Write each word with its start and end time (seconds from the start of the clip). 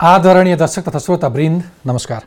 आदरणीय 0.00 0.56
दर्शक 0.56 0.84
तथा 0.84 0.98
श्रोता 0.98 1.28
वृन्द 1.28 1.62
नमस्कार। 1.86 2.22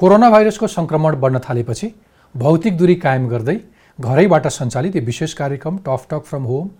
कोरोना 0.00 0.28
भाइरसको 0.30 0.66
सङ्क्रमण 0.66 1.16
बढ्न 1.20 1.38
थालेपछि 1.46 1.88
भौतिक 2.34 2.76
दूरी 2.76 2.94
कायम 2.96 3.26
गर्दै 3.28 3.56
घरैबाट 3.98 4.46
सञ्चालित 4.48 4.94
यो 4.96 5.02
विशेष 5.04 5.32
कार्यक्रम 5.40 5.76
Tough 5.86 6.06
Talk 6.10 6.22
from 6.28 6.44
Home 6.50 6.70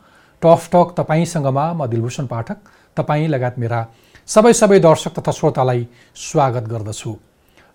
Tough 0.42 0.68
Talk 0.72 0.94
तपाईँसँगमा 0.98 1.64
म 1.72 1.86
दिलभूषण 1.86 2.26
पाठक 2.26 2.56
तपाईँ 2.96 3.26
लगायत 3.28 3.58
मेरा 3.58 3.80
सबै 4.28 4.52
सबै 4.54 4.78
दर्शक 4.80 5.18
तथा 5.18 5.32
श्रोतालाई 5.38 5.86
स्वागत 6.22 6.70
गर्दछु। 6.70 7.12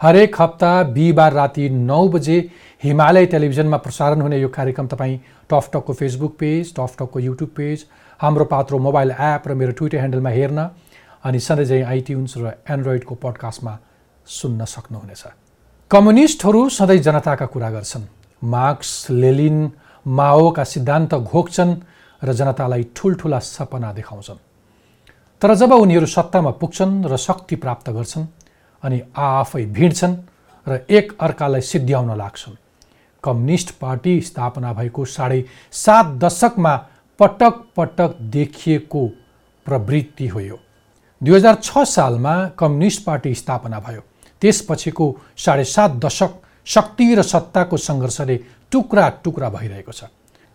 हरेक 0.02 0.42
हप्ता 0.42 0.72
बिहिबार 0.96 1.34
राति 1.34 1.70
नौ 1.70 2.08
बजे 2.18 2.40
हिमालय 2.84 3.26
टेलिभिजनमा 3.36 3.78
प्रसारण 3.86 4.22
हुने 4.22 4.40
यो 4.40 4.50
कार्यक्रम 4.58 4.88
तपाईँ 4.96 5.18
टफ 5.50 5.70
टकको 5.74 5.94
Facebook 6.02 6.36
page 6.40 6.74
Tough 6.80 6.98
टकको 7.00 7.20
YouTube 7.28 7.54
page 7.58 7.86
Hamro 8.20 8.46
Patro 8.56 8.80
mobile 8.88 9.12
app 9.30 9.48
र 9.48 9.60
मेरो 9.62 9.78
ट्विटर 9.78 9.98
ह्यान्डलमा 9.98 10.30
हेर्न 10.40 10.68
अनि 11.26 11.40
सधैँ 11.40 11.82
आइट्युन्स 11.84 12.34
र 12.38 12.54
एन्ड्रोइडको 12.70 13.16
पडकास्टमा 13.16 13.74
सुन्न 14.28 14.66
सक्नुहुनेछ। 14.66 15.24
कम्युनिस्टहरू 15.92 16.70
सधैँ 16.70 16.98
जनताका 16.98 17.46
कुरा 17.46 17.70
गर्छन्। 17.72 18.04
मार्क्स 18.42 19.10
लेलिन 19.10 19.58
माओका 20.06 20.64
सिद्धान्त 20.64 21.14
घोक्छन् 21.16 21.76
र 22.22 22.34
जनतालाई 22.34 22.84
ठुल्ठुला 22.96 23.40
सपना 23.40 23.94
देखाउँछन्। 23.94 24.40
तर 25.42 25.54
जब 25.56 25.72
उनीहरू 25.74 26.06
सत्तामा 26.06 26.52
पुग्छन् 26.62 27.06
र 27.06 27.18
शक्ति 27.18 27.56
प्राप्त 27.56 27.90
गर्छन् 27.90 28.26
अनि 28.84 29.02
आफै 29.18 29.66
भिड्छन् 29.66 30.16
र 30.68 30.86
एक 30.90 31.18
अर्कालाई 31.22 31.62
सिद्ध्याउन 31.62 32.18
लाग्छन् 32.18 32.56
कम्युनिस्ट 33.24 33.72
पार्टी 33.82 34.14
स्थापना 34.22 34.74
भएको 34.74 35.06
साढे 35.06 35.40
सात 35.74 36.06
दशकमा 36.24 36.76
पटक 37.20 37.56
पटक 37.78 38.18
देखिएको 38.22 39.08
प्रवृत्ति 39.66 40.28
हो 40.28 40.40
यो। 40.40 40.60
दुई 41.22 41.36
हजार 41.36 41.56
छ 41.64 41.84
सालमा 41.86 42.34
कम्युनिस्ट 42.60 43.04
पार्टी 43.04 43.34
स्थापना 43.36 43.80
भयो। 43.80 44.02
त्यसपछिको 44.42 45.06
साढे 45.38 45.64
सात 45.66 45.92
दशक 46.04 46.32
शक्ति 46.68 47.14
र 47.16 47.22
सत्ताको 47.24 47.78
सङ्घर्षले 47.78 48.36
टुक्रा 48.72 49.08
टुक्रा 49.24 49.50
भइरहेको 49.50 49.92
छ 49.92 50.04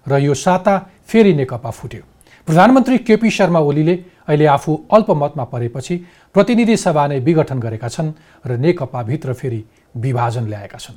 र 0.07 0.19
यो 0.21 0.35
साता 0.35 0.79
फेरि 1.09 1.33
नेकपा 1.35 1.71
फुट्यो। 1.71 2.03
प्रधानमन्त्री 2.49 2.99
केपी 2.99 3.31
शर्मा 3.31 3.61
ओलीले 3.61 3.95
अहिले 4.29 4.47
आफू 4.47 4.73
अल्पमतमा 4.93 5.45
परेपछि 5.45 5.97
प्रतिनिधि 6.35 6.77
सभा 6.77 7.07
नै 7.07 7.19
विघटन 7.21 7.59
गरेका 7.61 7.89
छन् 7.89 8.13
र 8.45 8.57
नेकपाभित्र 8.59 9.33
फेरि 9.33 9.65
विभाजन 9.97 10.45
ल्याएका 10.49 10.79
छन्। 10.79 10.97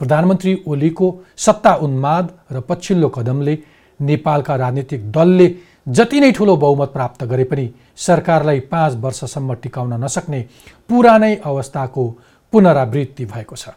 प्रधानमन्त्री 0.00 0.52
ओलीको 0.66 1.06
सत्ता 1.36 1.74
उन्माद 1.86 2.26
र 2.52 2.60
पछिल्लो 2.68 3.08
कदमले 3.08 3.54
नेपालका 4.00 4.54
राजनीतिक 4.56 5.10
दलले 5.12 5.48
जति 5.90 6.20
नै 6.20 6.30
ठुलो 6.32 6.56
बहुमत 6.56 6.88
प्राप्त 6.88 7.24
गरे 7.24 7.44
पनि 7.44 7.68
सरकारलाई 7.96 8.60
पाँच 8.70 8.94
वर्षसम्म 8.96 9.54
टिकाउन 9.54 9.92
नसक्ने 10.04 10.40
पुरानै 10.88 11.34
अवस्थाको 11.44 12.04
पुनरावृत्ति 12.52 13.24
भएको 13.24 13.56
छ। 13.56 13.68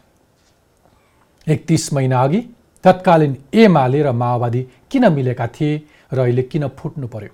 एकतिस 1.46 1.92
महिना 1.92 2.22
अघि 2.22 2.40
तत्कालीन 2.84 3.36
एमाले 3.54 4.02
र 4.02 4.12
माओवादी 4.12 4.62
किन 4.90 5.12
मिलेका 5.12 5.46
थिए 5.46 5.82
र 6.12 6.18
अहिले 6.18 6.42
किन 6.42 6.68
फुट्नु 6.68 7.06
पर्यो? 7.08 7.32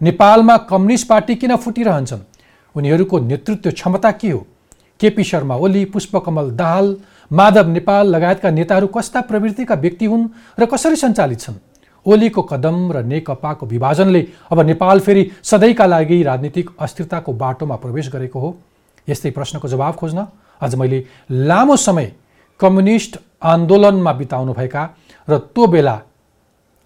नेपालमा 0.00 0.56
कम्युनिस्ट 0.70 1.08
पार्टी 1.08 1.34
किन 1.34 1.56
फुटिरहन्छन्? 1.56 2.22
उनीहरूको 2.74 3.18
नेतृत्व 3.18 3.70
क्षमता 3.70 4.10
के 4.12 4.30
हो? 4.30 4.46
केपी 5.00 5.24
शर्मा 5.24 5.56
ओली 5.56 5.84
पुष्पकमल 5.84 6.50
दाहाल 6.54 6.96
माधव 7.30 7.68
नेपाल 7.68 8.06
लगायतका 8.06 8.50
नेताहरू 8.50 8.86
कस्ता 8.86 9.20
प्रवृत्तिका 9.20 9.74
व्यक्ति 9.74 10.06
हुन् 10.06 10.28
र 10.58 10.66
कसरी 10.66 10.96
सञ्चालित 10.96 11.40
छन्? 11.40 11.58
ओलीको 12.06 12.42
कदम 12.42 12.92
र 12.92 13.02
नेकपाको 13.04 13.66
विभाजनले 13.66 14.26
अब 14.50 14.60
नेपाल 14.66 15.00
फेरि 15.00 15.30
सधैँका 15.42 15.86
लागि 15.86 16.22
राजनीतिक 16.22 16.70
अस्थिरताको 16.80 17.32
बाटोमा 17.34 17.76
प्रवेश 17.76 18.08
गरेको 18.12 18.40
हो। 18.40 18.56
यस्तै 19.08 19.30
प्रश्नको 19.30 19.68
जवाब 19.68 19.94
खोज्न 19.94 20.26
आज 20.62 20.74
मैले 20.74 21.04
लामो 21.30 21.76
समय 21.76 22.12
कम्युनिस्ट 22.60 23.18
आन्दोलनमा 23.42 24.12
बिताउनुभएका 24.12 24.82
र 25.28 25.38
त्यो 25.38 25.66
बेला 25.66 26.00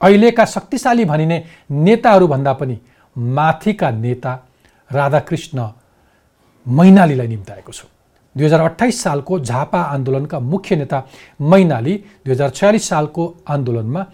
अहिलेका 0.01 0.45
शक्तिशाली 0.45 1.05
भनिने 1.05 1.43
नेताहरूभन्दा 1.71 2.53
पनि 2.53 2.79
माथिका 3.17 3.91
नेता 3.91 4.33
राधाकृष्ण 4.91 5.69
मैनालीलाई 6.67 7.27
निम्ताएको 7.27 7.73
छु। 7.73 7.87
दुई 8.37 8.45
हजार 8.45 8.61
अठाइस 8.61 9.03
सालको 9.03 9.39
झापा 9.41 9.81
आन्दोलनका 9.95 10.39
मुख्य 10.43 10.77
नेता 10.77 11.03
मैनाली 11.41 11.95
दुई 12.25 12.33
हजार 12.33 12.51
छयालिस 12.51 12.89
सालको 12.89 13.23
आन्दोलनमा 13.49 14.05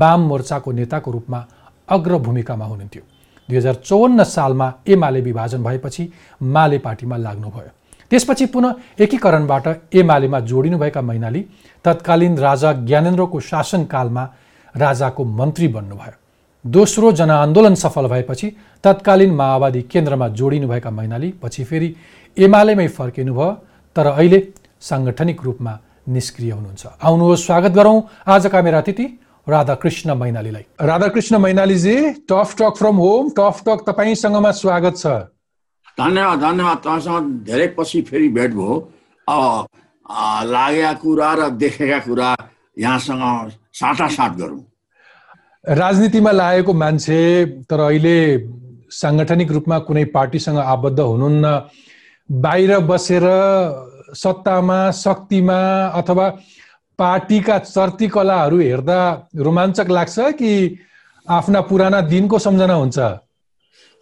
वाम 0.00 0.20
मोर्चाको 0.28 0.72
नेताको 0.72 1.10
रूपमा 1.10 1.44
अग्र 1.88 2.18
भूमिकामा 2.18 2.64
हुनुहुन्थ्यो। 2.64 3.02
दुई 3.48 3.56
हजार 3.56 3.74
चौवन्न 3.84 4.24
सालमा 4.24 4.72
एमाले 4.88 5.20
विभाजन 5.20 5.62
भएपछि 5.64 6.10
माले 6.42 6.78
पार्टीमा 6.78 7.16
लाग्नुभयो। 7.16 7.70
त्यसपछि 8.10 8.46
पुनः 8.46 8.74
एकीकरणबाट 9.00 9.66
एमालेमा 9.94 10.40
जोडिनुभएका 10.40 11.00
मैनाली 11.02 11.44
तत्कालीन 11.84 12.38
राजा 12.38 12.72
ज्ञानेन्द्रको 12.88 13.40
शासनकालमा 13.40 14.24
राजाको 14.74 15.24
मन्त्री 15.24 15.68
बन्नुभयो। 15.68 16.14
दोस्रो 16.64 17.12
जनआन्दोलन 17.12 17.74
सफल 17.74 18.06
भएपछि 18.08 18.48
तत्कालीन 18.84 19.34
माओवादी 19.34 19.82
केन्द्रमा 19.82 20.28
जोडिनुभएका 20.30 20.90
मैनाली 20.90 21.32
पछि 21.42 21.64
फेरि 21.64 21.94
एमालेमै 22.36 22.86
फर्किनुभयो 22.88 23.50
तर 23.96 24.06
अहिले 24.06 24.40
साङ्गठनिक 24.80 25.42
रूपमा 25.42 25.72
निष्क्रिय 26.08 26.50
हुनुहुन्छ। 26.50 26.86
आउनुहोस् 27.02 27.44
स्वागत 27.46 27.72
गरौँ 27.72 27.96
आजका 28.26 28.62
मेरा 28.62 28.78
अतिथि 28.78 29.06
राधाकृष्ण 29.46 30.14
मैनालीलाई। 30.14 30.64
Radhakrishna 30.80 31.38
मैनालीजी 31.38 31.96
Tough 32.30 32.54
Talk 32.58 32.74
from 32.78 32.96
Home 32.96 33.28
Tough 33.38 33.62
Talk 33.66 33.78
तपाईँसँगमा 33.88 34.50
स्वागत 34.62 34.94
छ। 34.96 35.06
धन्यवाद 35.98 36.38
धन्यवाद। 36.40 36.78
तपाईँसँग 36.78 37.26
धेरै 37.44 37.66
पछि 37.76 38.00
फेरि 38.08 38.28
भेट 38.28 38.50
भयो। 38.50 38.74
अब 39.28 39.66
लागेका 40.46 40.92
कुरा 41.02 41.32
र 41.34 41.48
देखेका 41.60 41.98
कुरा 42.08 42.30
यहाँसँग 42.78 43.50
साटासाट 43.76 44.32
गरौँ। 44.40 44.60
राजनीतिमा 45.64 46.32
लागेको 46.32 46.72
मान्छे 46.72 47.20
तर 47.68 47.80
अहिले 47.80 48.16
साङ्गठनिक 48.90 49.50
रूपमा 49.52 49.78
कुनै 49.86 50.04
पार्टीसँग 50.16 50.58
आबद्ध 50.58 51.00
हुनुहुन्न। 51.00 51.46
बाहिर 52.32 52.78
बसेर 52.88 53.22
सत्तामा 54.14 54.90
शक्तिमा 54.90 55.60
अथवा 56.00 56.28
पार्टीका 56.98 57.58
चर्ती 57.58 58.08
कलाहरू 58.08 58.58
हेर्दा 58.58 59.00
रोमाञ्चक 59.36 59.90
लाग्छ 59.90 60.18
कि 60.40 60.52
आफ्ना 61.28 61.60
पुराना 61.60 62.00
दिनको 62.00 62.38
सम्झना 62.38 62.74
हुन्छ? 62.74 62.98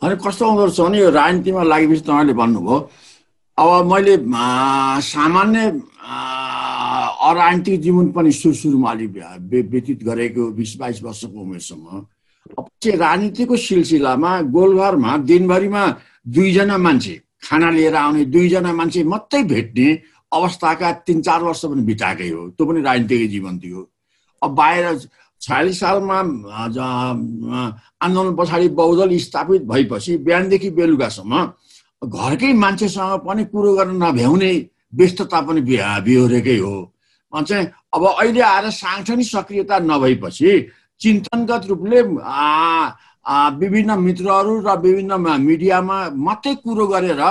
अनि 0.03 0.17
कस्तो 0.27 0.51
हुँदो 0.51 0.65
रहेछ 0.65 0.81
भने 0.81 0.99
यो 0.99 1.11
राजनीतिमा 1.11 1.63
लागेपछि 1.63 2.01
तपाईँले 2.01 2.33
भन्नुभयो 2.33 2.77
अब 3.59 3.93
मैले 3.93 4.17
सामान्य 5.03 5.61
अराजनीतिक 7.31 7.81
जीवन 7.81 8.07
पनि 8.13 8.33
सुरु 8.33 8.55
सुरुमा 8.55 8.91
अलिक 8.91 9.11
व्यतीत 9.73 10.05
गरेको 10.05 10.51
बिस 10.55 10.77
बाइस 10.79 11.03
वर्षको 11.03 11.41
उमेरसम्म 11.41 12.07
पछि 12.59 12.91
राजनीतिको 12.97 13.57
सिलसिलामा 13.57 14.41
गोलघरमा 14.55 15.17
दिनभरिमा 15.31 15.83
दुईजना 16.29 16.77
मान्छे 16.79 17.30
खाना 17.43 17.71
लिएर 17.71 17.95
आउने 17.97 18.25
दुईजना 18.25 18.73
मान्छे 18.73 19.05
मात्रै 19.05 19.43
भेट्ने 19.53 19.89
अवस्थाका 20.33 20.93
तिन 21.07 21.23
चार 21.23 21.43
वर्ष 21.43 21.65
पनि 21.65 21.83
बिताएकै 21.83 22.29
हो। 22.29 22.49
त्यो 22.51 22.67
पनि 22.67 22.81
राजनीतिक 22.83 23.31
जीवन 23.31 23.59
थियो। 23.59 23.81
अब 24.43 24.51
बाहिर 24.55 24.85
छयालिस 25.41 25.81
सालमा 25.81 26.19
आन्दोलन 28.05 28.35
पछाडि 28.37 28.69
बहुदल 28.77 29.17
स्थापित 29.19 29.63
भएपछि 29.65 30.17
बिहानदेखि 30.27 30.71
बेलुकासम्म 30.71 31.35
घरकै 32.03 32.53
मान्छेसँग 32.55 33.19
पनि 33.27 33.45
कुरो 33.53 33.75
गर्न 33.77 34.03
नभ्याउने 34.03 34.53
व्यस्तता 34.95 35.41
पनि 35.41 35.61
बिहोरेकै 35.61 36.59
हो। 36.59 36.77
चाहिँ 37.33 37.67
अब 37.95 38.03
अहिले 38.07 38.41
आएर 38.41 38.71
साङ्गठनिक 38.71 39.27
सक्रियता 39.27 39.79
नभएपछि 39.79 40.51
चिन्तनगत 41.01 41.67
रूपले 41.69 42.03
विभिन्न 43.25 43.99
मित्रहरू 44.01 44.53
र 44.67 44.69
विभिन्न 44.81 45.13
मिडियामा 45.41 45.97
मात्रै 46.27 46.55
कुरो 46.65 46.87
गरेर 46.87 47.23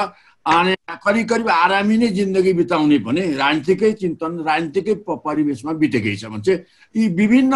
अनि 0.46 0.74
करिब 1.06 1.26
करिब 1.30 1.50
आरामी 1.50 1.96
नै 1.98 2.08
जिन्दगी 2.18 2.54
बिताउने 2.54 2.98
पनि 3.06 3.22
राजनीतिकै 3.42 3.92
चिन्तन 4.02 4.32
राजनीतिकै 4.48 4.94
परिवेशमा 5.10 5.72
बितेकै 5.82 6.16
छ 6.16 6.24
भने 6.32 6.42
चाहिँ 6.46 6.60
यी 6.96 7.08
विभिन्न 7.20 7.54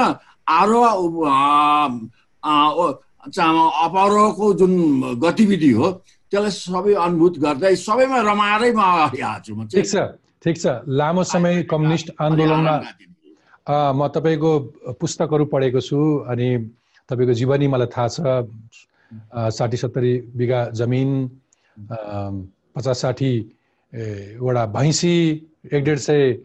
आरोह 0.50 0.86
अपरोहको 3.86 4.54
जुन 4.60 4.74
गतिविधि 5.24 5.72
हो 5.80 5.88
त्यसलाई 6.32 6.52
सबै 6.52 6.94
अनुभूत 7.06 7.34
गर्दै 7.46 7.76
सबैमा 7.88 8.20
रमाएरै 8.30 8.72
म 8.74 8.80
अगाडि 8.82 9.20
आएको 9.22 9.42
छु 9.46 9.52
ठिक 9.72 9.86
छ 9.88 9.96
ठिक 10.44 10.56
छ। 10.58 10.66
लामो 11.00 11.24
समय 11.24 11.64
कम्युनिस्ट 11.72 12.08
आन्दोलनमा 12.20 12.76
म 13.96 14.00
तपाईँको 14.16 14.52
पुस्तकहरू 15.00 15.46
पढेको 15.54 15.80
छु 15.80 16.00
अनि 16.28 16.50
तपाईँको 17.10 17.34
जीवनी 17.34 17.68
मलाई 17.68 17.88
थाहा 17.96 18.08
छ 18.08 18.18
साठी 19.54 19.78
सत्तरी 19.78 20.14
बिघा 20.38 20.60
जमिन 20.74 21.10
पचास 22.76 23.02
साठी 23.02 23.34
वटा 24.40 24.66
भैँसी 24.74 25.16
एक 25.74 25.84
डेढ 25.84 25.98
सय 26.00 26.38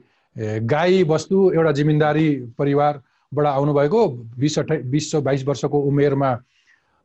गाई 0.65 1.05
बस्तु 1.05 1.51
एउटा 1.51 1.73
जिम्मेदारी 1.73 2.29
परिवारबाट 2.59 3.47
आउनुभएको। 3.47 4.01
बिस 4.39 4.59
अठाइ 4.59 4.79
बिस 4.93 5.11
सौ 5.11 5.21
बाइस 5.21 5.45
वर्षको 5.47 5.79
उमेरमा 5.89 6.31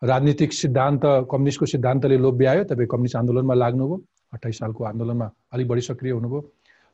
राजनीतिक 0.01 0.53
सिद्धान्त 0.53 1.01
कम्युनिस्टको 1.31 1.65
सिद्धान्तले 1.65 2.17
लोभ्यायो। 2.17 2.63
तपाईँ 2.69 2.87
कम्युनिस्ट 2.87 3.15
आन्दोलनमा 3.15 3.53
लाग्नुभयो 3.53 4.01
अठाइस 4.33 4.57
सालको 4.59 4.83
आन्दोलनमा 4.83 5.29
अलिक 5.53 5.67
बढी 5.67 5.81
सक्रिय 5.81 6.11
हुनुभयो। 6.11 6.41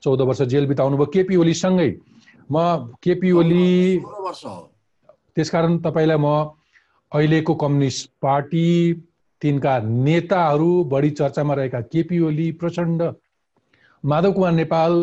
चौध 0.03 0.21
वर्ष 0.21 0.41
जेल 0.51 0.65
बिताउनुभयो। 0.67 1.05
केपी 1.13 1.35
ओलीसँगै 1.35 1.89
म 2.51 2.55
केपी 3.03 3.31
ओली 3.31 3.99
त्यसकारण 5.35 5.77
तपाईँलाई 5.85 6.17
म 6.17 6.27
अहिलेको 7.11 7.53
कम्युनिस्ट 7.55 8.09
पार्टी 8.21 8.67
तिनका 9.41 9.73
नेताहरू 9.79 10.71
बढी 10.91 11.09
चर्चामा 11.19 11.53
रहेका 11.53 11.81
केपी 11.91 12.19
ओली 12.19 12.51
प्रचण्ड 12.59 13.01
माधव 14.03 14.31
कुमार 14.33 14.51
नेपाल 14.51 14.93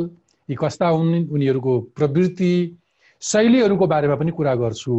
यी 0.48 0.56
कस्ता 0.60 0.88
हुन् 0.88 1.28
उनीहरूको 1.32 1.78
प्रवृत्ति 1.96 2.54
शैलीहरूको 3.22 3.86
बारेमा 3.86 4.16
पनि 4.16 4.30
कुरा 4.30 4.54
गर्छु। 4.54 4.96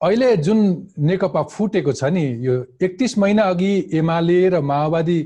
अहिले 0.00 0.36
जुन 0.36 0.58
नेकपा 0.98 1.42
फुटेको 1.54 1.92
छ 1.92 2.04
नि 2.12 2.26
यो 2.46 2.54
एकतिस 2.82 3.16
महिना 3.18 3.42
अघि 3.42 3.72
एमाले 3.94 4.40
र 4.48 4.60
माओवादी 4.60 5.20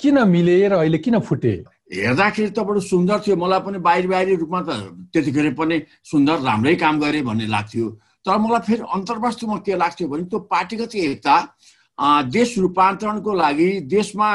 किन 0.00 0.18
मिले 0.28 0.56
र 0.68 0.72
अहिले 0.82 0.98
किन 0.98 1.18
फुटे? 1.20 1.54
हेर्दाखेरि 1.90 2.50
त 2.50 2.58
बडो 2.66 2.80
सुन्दर 2.82 3.18
थियो। 3.26 3.36
मलाई 3.36 3.60
पनि 3.62 3.78
बाहिर 3.78 4.06
बाहिरी 4.10 4.34
रूपमा 4.42 4.60
त 4.66 4.70
त्यतिखेर 5.12 5.54
पनि 5.54 5.76
सुन्दर 6.04 6.36
राम्रै 6.42 6.74
काम 6.82 6.98
गरे 7.00 7.22
भन्ने 7.22 7.46
लाग्थ्यो। 7.46 7.86
तर 8.26 8.38
मलाई 8.42 8.60
फेरि 8.66 8.82
अन्तर्वास्तवमा 8.94 9.58
के 9.66 9.76
लाग्थ्यो 9.78 10.08
भने 10.08 10.24
त्यो 10.26 10.38
पार्टीगत 10.50 10.94
एकता 10.94 11.36
देश 12.28 12.58
रूपान्तरणको 12.58 13.32
लागि 13.34 13.70
देशमा 13.86 14.30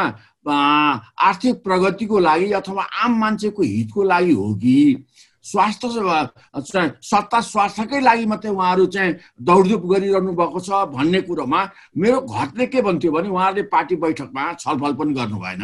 आर्थिक 0.48 1.56
प्रगतिको 1.64 2.20
लागि 2.20 2.52
अथवा 2.60 2.84
आम 3.04 3.20
मान्छेको 3.20 3.62
हितको 3.64 4.04
लागि 4.04 4.34
हो 4.34 4.54
कि? 4.56 5.06
स्वास्थ्य 5.44 5.88
सत्ता 7.04 7.40
स्वास्थ्यकै 7.42 8.00
लागि 8.00 8.26
मात्रै 8.32 8.52
उहाँहरू 8.52 8.86
चाहिँ 8.96 9.14
दौडधुप 9.42 9.86
गरिरहनु 9.92 10.34
भएको 10.40 10.60
छ 10.62 10.86
भन्ने 10.94 11.22
कुरोमा 11.28 11.62
मेरो 11.98 12.20
घरले 12.22 12.66
के 12.70 12.82
भन्थ्यो 12.82 13.12
भने 13.12 13.30
उहाँहरूले 13.30 13.64
पार्टी 13.74 13.96
बैठकमा 14.04 14.44
छलफल 14.62 14.94
पनि 15.02 15.14
गर्नु 15.14 15.38
भएन 15.42 15.64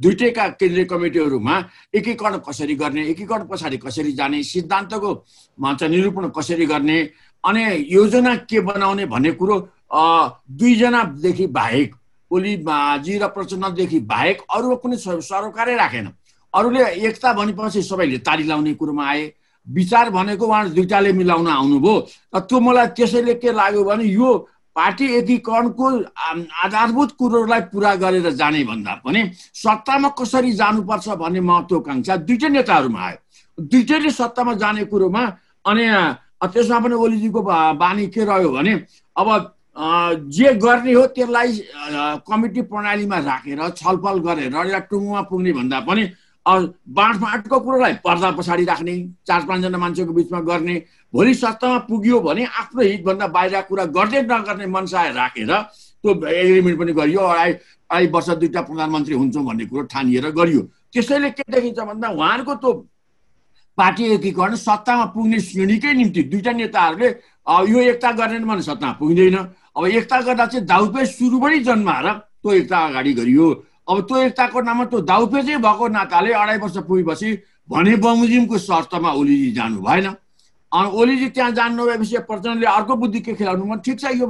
दुइटैका 0.00 0.48
केन्द्रीय 0.60 0.84
कमिटीहरूमा 0.84 1.56
एकीकरण 1.94 2.36
कसरी 2.46 2.74
गर्ने 2.74 3.02
एकीकरण 3.10 3.44
पछाडि 3.50 3.76
कसरी 3.76 4.12
जाने 4.12 4.42
सिद्धान्तको 4.44 5.14
चाहिँ 5.58 5.90
निरूपण 5.94 6.28
कसरी 6.36 6.66
गर्ने 6.66 6.98
अनि 7.44 7.64
योजना 7.90 8.34
के 8.44 8.60
बनाउने 8.60 9.06
भन्ने 9.06 9.32
कुरो 9.32 9.56
दुईजनादेखि 9.92 11.46
बाहेक 11.48 11.94
ओलीजी 12.30 13.18
र 13.18 13.26
प्रचण्डदेखि 13.28 13.98
बाहेक 14.04 14.40
अरू 14.50 14.76
कुनै 14.76 14.96
सरोकारै 14.98 15.76
राखेन। 15.76 16.08
अरूले 16.54 16.84
एकता 17.06 17.32
भनेपछि 17.32 17.82
सबैले 17.82 18.18
ताली 18.18 18.44
लाउने 18.44 18.74
कुरोमा 18.74 19.04
आए। 19.06 19.32
विचार 19.66 20.10
भनेको 20.10 20.46
उहाँहरू 20.46 20.70
दुइटाले 20.74 21.12
मिलाउन 21.12 21.46
आउनुभयो। 21.48 21.94
र 22.34 22.38
त्यो 22.40 22.60
मलाई 22.60 22.86
त्यसैले 22.96 23.34
के 23.38 23.52
लाग्यो 23.52 23.84
भने 23.84 24.04
यो 24.04 24.28
पार्टी 24.76 25.06
एकीकरणको 25.16 25.86
आधारभूत 26.64 27.10
कुरोहरूलाई 27.18 27.60
पुरा 27.72 27.94
गरेर 28.02 28.30
जाने 28.40 28.62
भन्दा 28.64 28.94
पनि 29.04 29.20
सत्तामा 29.56 30.08
कसरी 30.18 30.52
जानुपर्छ 30.52 31.08
भन्ने 31.22 31.40
महत्त्वकाङ्क्षा 31.40 32.16
दुइटै 32.28 32.48
नेताहरूमा 32.52 33.00
आयो। 33.06 33.18
दुइटैले 33.58 34.10
सत्तामा 34.12 34.54
जाने 34.60 34.84
कुरोमा 34.92 35.22
अनि 35.64 35.84
त्यसमा 36.44 36.78
पनि 36.84 36.94
ओलीजीको 36.94 37.40
बानी 37.80 38.06
के 38.12 38.24
रह्यो 38.24 38.50
भने 38.52 38.72
अब 39.16 39.28
जे 40.36 40.52
गर्ने 40.60 40.92
हो 40.92 41.04
त्यसलाई 41.16 41.48
कमिटी 42.28 42.62
प्रणालीमा 42.68 43.18
राखेर 43.28 43.60
छलफल 43.80 44.18
गरेर 44.26 44.54
एउटा 44.54 44.78
टुङ्गोमा 44.92 45.22
पुग्ने 45.30 45.52
भन्दा 45.52 45.80
पनि 45.88 46.04
बाँडफाँटको 46.46 47.58
कुरोलाई 47.60 47.92
पर्दा 48.04 48.30
पछाडि 48.38 48.64
राख्ने 48.64 48.94
चार 49.26 49.46
पाँचजना 49.46 49.78
मान्छेको 49.78 50.12
बिचमा 50.12 50.40
गर्ने 50.40 50.74
भोलि 51.14 51.34
सत्तामा 51.34 51.78
पुग्यो 51.90 52.20
भने 52.20 52.44
आफ्नो 52.44 52.82
हितभन्दा 52.82 53.26
बाहिर 53.26 53.60
कुरा 53.68 53.84
गर्दै 53.96 54.22
नगर्ने 54.22 54.66
मनसाय 54.66 55.10
राखेर 55.12 55.52
त्यो 55.52 56.10
एग्रिमेन्ट 56.24 56.78
पनि 56.78 56.92
गरियो 56.92 57.20
अढाई 57.20 57.52
अढाई 57.52 58.06
वर्ष 58.14 58.28
दुईवटा 58.30 58.60
प्रधानमन्त्री 58.62 59.14
हुन्छौँ 59.14 59.44
भन्ने 59.44 59.64
कुरो 59.66 59.82
ठानिएर 59.90 60.30
गरियो। 60.38 60.60
त्यसैले 60.92 61.30
के 61.30 61.42
देखिन्छ 61.50 61.78
भन्दा 61.80 62.08
उहाँहरूको 62.08 62.54
त्यो 62.54 62.72
पार्टी 63.78 64.04
एकीकरण 64.14 64.54
सत्तामा 64.56 65.04
पुग्ने 65.14 65.40
श्रेणीकै 65.40 65.92
निम्ति 65.92 66.22
दुईटा 66.30 66.52
नेताहरूले 66.52 67.08
यो 67.70 67.80
एकता 67.90 68.10
गरेन 68.18 68.44
भने 68.46 68.62
सत्तामा 68.62 68.92
पुग्दैन। 69.00 69.36
अब 69.76 69.86
एकता 69.86 70.20
गर्दा 70.20 70.46
चाहिँ 70.46 70.66
दाउपेच 70.66 71.08
सुरुबाटै 71.10 71.58
जन्माएर 71.66 72.06
त्यो 72.12 72.52
एकता 72.52 72.78
अगाडि 72.86 73.12
गरियो। 73.14 73.46
अब 73.88 74.00
त्यो 74.08 74.16
एकताको 74.26 74.60
नाममा 74.60 74.84
त्यो 74.90 75.00
दाउपेचै 75.06 75.56
भएको 75.62 75.88
नाताले 75.88 76.32
अढाई 76.34 76.58
वर्ष 76.58 76.76
पुगेपछि 76.86 77.30
भने 77.70 77.96
बमोजिमको 78.02 78.58
शर्तमा 78.58 79.10
ओलीजी 79.12 79.50
जानु 79.52 79.80
भएन। 79.82 80.06
अनि 80.72 80.90
ओलीजी 81.00 81.28
त्यहाँ 81.30 81.50
जानु 81.52 81.74
नभएपछि 81.78 82.18
प्रचण्डले 82.26 82.66
अर्को 82.66 82.94
बुद्धि 82.96 83.20
के 83.20 83.32
खेलाउनु 83.34 83.64
म 83.64 83.78
ठिक 83.86 84.00
छ 84.00 84.10
यो 84.18 84.26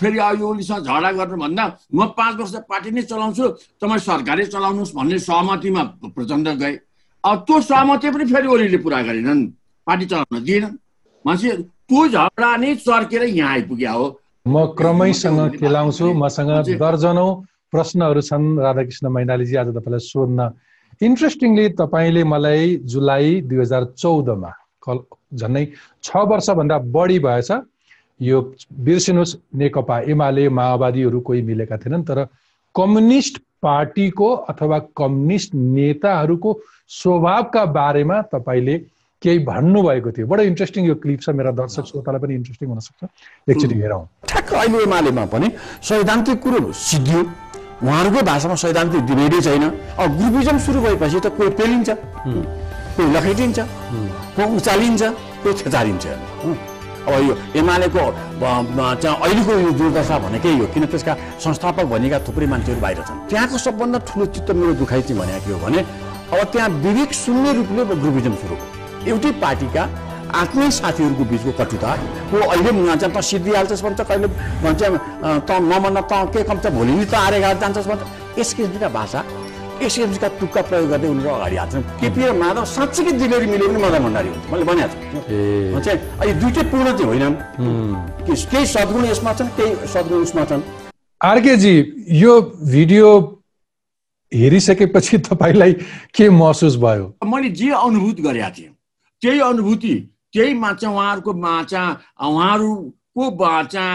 फेरि 0.00 0.18
अब 0.18 0.40
यो 0.40 0.48
ओलीसँग 0.48 0.84
झगडा 0.88 1.10
गर्नुभन्दा 1.12 1.64
म 1.94 2.06
पाँच 2.16 2.34
वर्ष 2.40 2.54
पार्टी 2.68 2.90
नै 2.90 3.02
चलाउँछु 3.04 3.44
तपाईँ 3.80 4.00
सरकारै 4.00 4.44
चलाउनुहोस् 4.48 4.94
भन्ने 4.96 5.18
सहमतिमा 5.20 5.82
प्रचण्ड 6.08 6.48
गए। 6.48 6.74
अब 7.24 7.38
त्यो 7.46 7.60
सहमति 7.60 8.10
पनि 8.10 8.24
फेरि 8.32 8.48
ओलीले 8.48 8.78
पुरा 8.80 9.02
गरेनन् 9.02 9.46
पार्टी 9.86 10.06
चलाउन 10.06 10.44
दिएनन्। 10.44 10.76
मान्छे 11.24 11.50
त्यो 11.88 12.08
झगडा 12.08 12.56
नै 12.56 12.74
चर्केर 12.80 13.22
यहाँ 13.24 13.52
आइपुग्या 13.52 13.92
हो। 13.92 14.06
म 14.46 14.64
क्रमैसँग 14.76 15.40
केलाउँछु 15.60 16.12
मसँग 16.12 16.50
दर्जनौ 16.80 17.28
प्रश्नहरू 17.74 18.20
छन्। 18.22 18.44
राधाकृष्ण 18.62 19.08
मैनालीजी 19.10 19.56
आज 19.56 19.68
तपाईँलाई 19.74 20.06
सोध्न। 20.06 20.40
इन्ट्रेस्टिङली 21.00 21.68
तपाईँले 21.74 22.22
मलाई 22.24 22.76
जुलाई 22.86 23.40
दुई 23.50 23.58
हजार 23.60 23.84
चौधमा 23.98 24.50
कल 24.86 24.98
झन्डै 25.34 25.64
छ 26.04 26.16
वर्षभन्दा 26.30 26.78
बढी 26.94 27.18
भएछ। 27.18 27.50
यो 28.20 28.40
बिर्सिनुहोस् 28.86 29.34
नेकपा 29.58 29.98
एमाले 30.06 30.48
माओवादीहरू 30.48 31.20
कोही 31.20 31.42
मिलेका 31.42 31.76
थिएनन् 31.82 32.06
तर 32.06 32.18
कम्युनिस्ट 32.74 33.38
पार्टीको 33.62 34.28
अथवा 34.50 34.78
कम्युनिस्ट 34.94 35.54
नेताहरूको 35.54 36.50
स्वभावका 36.94 37.64
बारेमा 37.74 38.20
तपाईँले 38.34 38.78
केही 39.22 39.38
भन्नुभएको 39.50 40.10
थियो। 40.14 40.26
बडो 40.30 40.42
इन्ट्रेस्टिङ 40.42 40.86
यो 40.86 40.94
क्लिप 41.02 41.20
छ। 41.20 41.28
मेरा 41.34 41.50
दर्शक 41.58 41.84
श्रोतालाई 41.90 42.20
पनि 42.22 42.34
इन्ट्रेस्टिङ 42.34 42.68
हुनसक्छ 42.68 43.02
एकचोटि 43.50 43.74
हेरौँ। 43.74 44.04
ठ्याक्क 44.30 44.52
अहिले 44.54 44.82
एमालेमा 44.84 45.24
पनि 45.34 45.48
सैद्धान्तिक 45.82 46.38
कुरो 46.38 46.72
सिद्धियो। 46.72 47.22
उहाँहरूकै 47.82 48.22
भाषामा 48.22 48.54
सैद्धान्तिक 48.54 49.02
डिबेटै 49.08 49.40
छैन। 49.46 49.64
अब 49.98 50.08
ग्रुपिजम 50.18 50.56
सुरु 50.66 50.78
भएपछि 50.84 51.18
त 51.20 51.26
कोही 51.36 51.50
पेलिन्छ 51.58 51.88
कोही 52.94 53.08
लखेटिन्छ 53.14 53.58
कोही 54.36 54.56
उचालिन्छ 54.56 55.02
कोही 55.42 55.54
थेचारिन्छ 55.58 56.04
हुँ। 56.44 56.56
अब 57.04 57.12
यो 57.28 57.34
एमालेको 57.60 58.04
चाहिँ 58.40 59.16
अहिलेको 59.20 59.52
यो 59.60 59.70
दुर्दशा 59.76 60.16
भनेकै 60.18 60.52
हो? 60.56 60.66
किन 60.72 60.84
त्यसका 60.88 61.14
संस्थापक 61.44 61.84
भनेका 61.92 62.18
थुप्रै 62.24 62.46
मान्छेहरू 62.48 62.80
बाहिर 62.80 63.00
छन्। 63.04 63.18
त्यहाँको 63.28 63.56
सबभन्दा 63.58 63.98
ठुलो 64.08 64.24
चित्त 64.32 64.50
मेरो 64.56 64.72
दुखाइ 64.80 65.02
चाहिँ 65.02 65.20
भनेको 65.20 65.44
के 65.44 65.52
हो 65.52 65.58
भने 65.64 65.80
अब 66.32 66.40
त्यहाँ 66.52 66.68
विवेक 66.80 67.10
शून्य 67.12 67.52
रूपले 67.52 67.82
ग्रुपिजम 68.00 68.34
सुरु 68.40 68.54
भयो। 68.56 68.66
एउटै 69.10 69.30
पार्टीका 69.44 69.82
आफ्नै 70.42 70.70
साथीहरूको 70.78 71.24
बिचको 71.30 71.52
कटुता 71.60 71.90
को 72.30 72.36
अहिले 72.54 72.70
भन्छ 72.78 73.04
त 73.04 73.20
सिद्धिहाल्छस् 73.30 73.82
भन्छ 73.86 74.00
कहिले 74.08 74.28
भन्छ 74.64 74.82
त 75.48 75.50
नमन्न 75.70 75.98
त 76.10 76.12
के 76.34 76.42
कम्छ 76.50 76.64
भोलि 76.76 76.92
नि 76.98 77.04
त 77.06 77.14
आरे 77.14 77.38
घाट 77.40 77.56
जान्छस् 77.62 77.88
भन्छ। 77.90 78.02
यस 78.38 78.50
किसिमका 78.54 78.88
भाषा 78.98 79.20
यस 79.82 79.94
किसिमका 79.96 80.28
तुक्का 80.40 80.60
प्रयोग 80.70 80.88
गर्दै 80.90 81.08
उनीहरू 81.14 81.30
अगाडि 81.38 81.56
हाल्छन्। 81.56 81.82
केपी 82.00 82.20
र 82.24 82.32
माधव 82.42 82.64
साँच्चीकै 82.74 83.12
दिलेरी 83.20 83.46
मिल्यो 83.52 83.68
भने 83.68 83.78
मदन 83.84 84.02
भण्डारी 84.06 84.28
हुन्छ 84.34 84.44
मैले 84.52 84.64
भनिहाल्छु 84.70 84.98
भन्छ 85.74 85.88
अहिले 85.88 86.34
दुइटै 86.42 86.62
पूर्ण 86.70 86.88
चाहिँ 86.98 87.06
होइनन् 87.10 87.34
कि- 88.26 88.46
केही 88.50 88.66
सद्गुण 88.74 89.04
यसमा 89.12 89.32
छन् 89.38 89.50
केही 89.58 89.72
सद्गुण 89.94 90.22
उसमा 90.26 90.44
छन्। 90.50 90.62
आरकेजी 91.20 91.74
यो 92.22 92.32
भिडियो 92.74 93.08
हेरिसकेपछि 94.32 95.18
तपाईँलाई 95.30 95.72
के 96.14 96.28
महसुस 96.30 96.76
भयो? 96.76 97.04
मैले 97.22 97.48
जे 97.58 97.70
अनुभूत 97.70 98.20
गरेका 98.26 98.50
थिएँ 98.56 98.72
त्यही 99.22 99.40
अनुभूति 99.40 99.94
त्यही 100.34 100.54
माछा 100.58 100.88
उहाँहरूको 100.90 101.32
माछा 101.46 101.82
उहाँहरूको 102.18 103.24
बाचा 103.38 103.86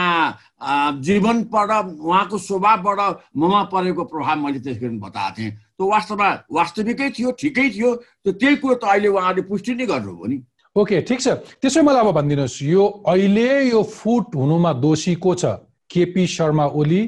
जीवनबाट 1.04 1.72
उहाँको 2.00 2.38
स्वभावबाट 2.40 3.00
ममा 3.36 3.64
परेको 3.68 4.04
प्रभाव 4.08 4.38
मैले 4.40 4.60
त्यसरी 4.64 4.98
बताएको 5.04 5.36
थिएँ। 5.36 5.52
त्यो 5.52 5.86
वास्तवमा 5.88 6.30
वास्तविकै 6.52 7.10
थियो 7.12 7.32
ठिकै 7.36 7.68
थियो 7.76 7.90
त्यो 7.96 8.32
त्यही 8.40 8.56
कुरो 8.64 8.76
त 8.76 8.84
अहिले 8.88 9.08
उहाँहरूले 9.08 9.48
पुष्टि 9.52 9.76
नै 9.76 9.86
गर्नुभयो 9.86 10.28
नि। 10.32 10.38
ओके 10.76 11.02
ठिक 11.04 11.20
छ। 11.20 11.28
त्यसो 11.60 11.84
मलाई 11.84 12.02
अब 12.08 12.12
भनिदिनुहोस् 12.16 12.64
यो 12.64 12.84
अहिले 13.04 13.50
यो 13.70 13.84
फुट 13.84 14.36
हुनुमा 14.36 14.72
दोषी 14.80 15.16
को 15.20 15.36
छ? 15.36 15.46
केपी 15.92 16.24
शर्मा 16.28 16.66
ओली 16.80 17.02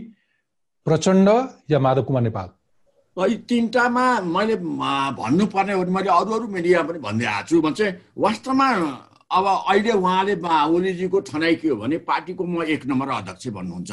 प्रचण्ड 0.86 1.28
या 1.72 1.80
माधव 1.80 2.04
कुमार 2.04 2.24
नेपाल? 2.24 2.48
यी 3.18 3.36
तिनवटामा 3.48 4.06
मैले 4.26 4.56
भन्नुपर्ने 4.56 5.74
हो 5.74 5.80
भने 5.80 5.92
मैले 5.92 6.10
अरू 6.10 6.32
अरू 6.36 6.48
मिडिया 6.48 6.82
पनि 6.84 7.00
भन्दै 7.00 7.26
आएको 7.26 7.48
छु 7.48 7.62
भने 7.62 7.76
चाहिँ 7.76 7.94
वास्तवमा 8.18 8.68
अब 9.32 9.46
अहिले 9.48 9.92
उहाँले 9.92 10.36
ओलीजीको 10.44 11.20
ठनाइ 11.24 11.56
के 11.56 11.68
हो 11.68 11.76
भने 11.76 11.98
पार्टीको 12.04 12.44
म 12.44 12.64
एक 12.66 12.86
नम्बर 12.86 13.10
अध्यक्ष 13.24 13.48
भन्नुहुन्छ। 13.48 13.92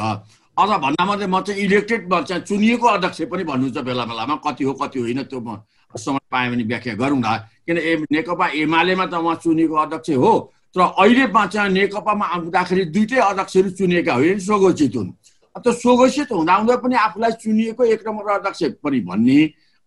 अझ 0.58 0.70
भन्दा 0.82 1.04
मात्रै 1.04 1.26
म 1.26 1.40
चाहिँ 1.46 1.62
इलेक्टेड 1.62 2.10
चाहिँ 2.10 2.42
चुनिएको 2.42 2.86
अध्यक्ष 2.88 3.22
पनि 3.30 3.44
भन्नुहुन्छ 3.46 3.78
बेला 3.86 4.04
बेलामा। 4.04 4.34
कति 4.42 4.64
हो 4.64 4.72
कति 4.74 4.98
होइन 4.98 5.22
त्यो 5.30 5.40
म 5.40 5.62
समय 5.94 6.18
पाएँ 6.26 6.50
भने 6.50 6.64
व्याख्या 6.66 6.94
गरौँला। 6.98 7.32
किन 7.66 7.78
ए 7.78 7.94
नेकपा 8.10 8.46
एमालेमा 8.58 9.06
त 9.06 9.14
उहाँ 9.14 9.34
चुनिएको 9.38 9.74
अध्यक्ष 9.78 10.10
हो। 10.18 10.32
तर 10.74 10.80
अहिले 10.82 11.26
चाहिँ 11.30 11.70
नेकपामा 11.72 12.26
आउँदाखेरि 12.26 12.84
दुइटै 12.90 13.18
अध्यक्षहरू 13.22 13.70
चुनिएका 13.78 14.14
होइन 14.14 14.38
स्वघोषित 14.42 14.96
हुन्। 14.96 15.10
त्यो 15.54 15.72
स्वघोषित 15.72 16.32
हुँदा 16.32 16.54
हुँदा 16.54 16.76
पनि 16.82 16.94
आफूलाई 16.98 17.32
चुनिएको 17.38 17.82
एक 17.84 18.02
नम्बर 18.08 18.30
अध्यक्ष 18.34 18.62
पनि 18.82 19.00
भन्ने। 19.06 19.40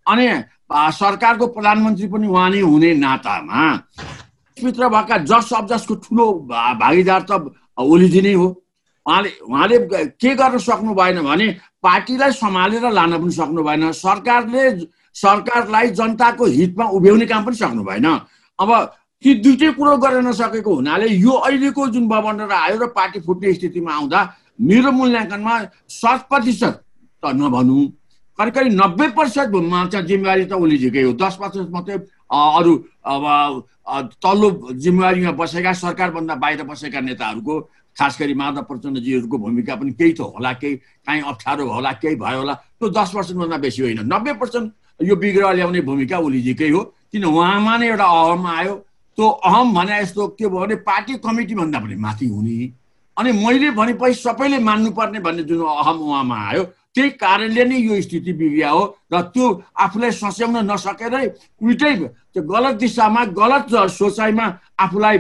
अनि 0.08 0.28
सरकारको 0.72 1.48
प्रधानमन्त्री 1.48 2.08
पनि 2.08 2.28
उहाँ 2.28 2.50
नै 2.50 2.60
हुने 2.62 2.94
नातामा 2.96 3.62
भित्र 4.64 4.90
भएका 4.90 5.18
जस 5.26 5.50
अब्जसको 5.54 5.96
ठुलो 6.06 6.26
भागीदार 6.50 7.22
त 7.30 7.32
ओलीजी 7.78 8.22
नै 8.22 8.34
हो। 8.34 8.48
उहाँले 9.06 9.30
उहाँले 9.50 9.78
के 10.22 10.36
गर्न 10.36 10.58
सक्नु 10.60 10.94
भएन 10.94 11.22
भने 11.24 11.48
पार्टीलाई 11.82 12.32
सम्हालेर 12.38 12.92
लान 12.92 13.18
पनि 13.18 13.32
सक्नु 13.32 13.64
भएन। 13.64 13.92
सरकारले 13.92 14.64
सरकारलाई 15.16 15.88
जनताको 15.98 16.46
हितमा 16.46 16.86
उभ्याउने 16.86 17.26
काम 17.26 17.46
पनि 17.46 17.56
सक्नु 17.56 17.84
भएन। 17.84 18.08
अब 18.60 18.70
ती 19.24 19.34
दुइटै 19.42 19.72
कुरो 19.78 19.98
गर्न 19.98 20.28
नसकेको 20.28 20.76
हुनाले 20.76 21.08
यो 21.08 21.32
अहिलेको 21.32 21.88
जुन 21.94 22.08
बबन्डर 22.08 22.52
आयो 22.52 22.78
र 22.78 22.86
पार्टी 22.94 23.20
फुट्ने 23.22 23.54
स्थितिमा 23.54 23.92
आउँदा 23.94 24.20
मेरो 24.62 24.92
मूल्याङ्कनमा 24.92 25.56
शत 25.90 26.22
प्रतिशत 26.30 26.74
त 27.24 27.34
नभनौँ। 27.34 27.86
करिब 28.40 28.54
करिब 28.54 28.74
नब्बे 28.74 29.08
प्रतिशत 29.14 29.50
चाहिँ 29.92 30.06
जिम्मेवारी 30.08 30.46
त 30.46 30.54
ओलीजीकै 30.54 31.04
हो। 31.04 31.14
दस 31.14 31.36
प्रतिशत 31.38 31.70
मात्रै 31.70 31.98
अरू 32.32 32.74
अब 33.06 33.24
तल्लो 34.24 34.50
जिम्मेवारीमा 34.74 35.32
बसेका 35.36 35.74
सरकारभन्दा 35.74 36.36
बाहिर 36.44 36.64
बसेका 36.64 37.00
नेताहरूको 37.02 37.60
खास 37.98 38.18
गरी 38.20 38.34
माधव 38.34 38.64
प्रचण्डजीहरूको 38.72 39.38
भूमिका 39.38 39.76
पनि 39.76 39.92
केही 40.00 40.14
त 40.16 40.22
होला 40.22 40.52
केही 40.62 40.76
काहीँ 41.08 41.22
अप्ठ्यारो 41.28 41.66
होला 41.68 41.92
केही 42.00 42.16
भयो 42.16 42.40
होला 42.40 42.54
त्यो 42.54 42.90
दस 42.90 43.12
पर्सेन्टभन्दा 43.16 43.58
बेसी 43.58 43.82
होइन। 43.82 44.00
नब्बे 44.08 44.34
पर्सेन्ट 44.40 44.72
यो 45.04 45.16
बिग्र 45.16 45.52
ल्याउने 45.54 45.82
भूमिका 45.82 46.18
ओलीजीकै 46.18 46.70
हो 46.72 46.82
किन 47.12 47.24
उहाँमा 47.26 47.78
नै 47.78 47.88
एउटा 47.88 48.06
अहम 48.06 48.46
आयो। 48.48 48.76
त्यो 49.18 49.28
अहम 49.28 49.74
भने 49.76 50.00
यस्तो 50.00 50.28
के 50.40 50.48
भयो 50.48 50.60
भने 50.62 50.76
पार्टी 50.88 51.14
कमिटीभन्दा 51.20 51.80
पनि 51.80 51.96
माथि 52.00 52.28
हुने। 52.28 52.58
अनि 53.18 53.32
मैले 53.44 53.70
भनेपछि 53.76 54.14
सबैले 54.24 54.60
मान्नुपर्ने 54.64 55.20
भन्ने 55.20 55.44
जुन 55.44 55.60
अहम 55.68 55.98
उहाँमा 56.00 56.38
आयो 56.50 56.64
त्यही 56.96 57.10
कारणले 57.24 57.64
नै 57.64 57.78
यो 57.80 58.02
स्थिति 58.02 58.32
बिग्रिया 58.40 58.70
हो 58.70 58.84
र 59.14 59.22
त्यो 59.32 59.48
आफूलाई 59.80 60.12
सस्याउन 60.12 60.58
नसकेरै 60.72 61.26
उल्टै 61.64 61.94
त्यो 62.34 62.42
गलत 62.44 62.76
दिशामा 62.84 63.24
गलत 63.40 63.64
सोचाइमा 63.96 64.46
आफूलाई 64.86 65.18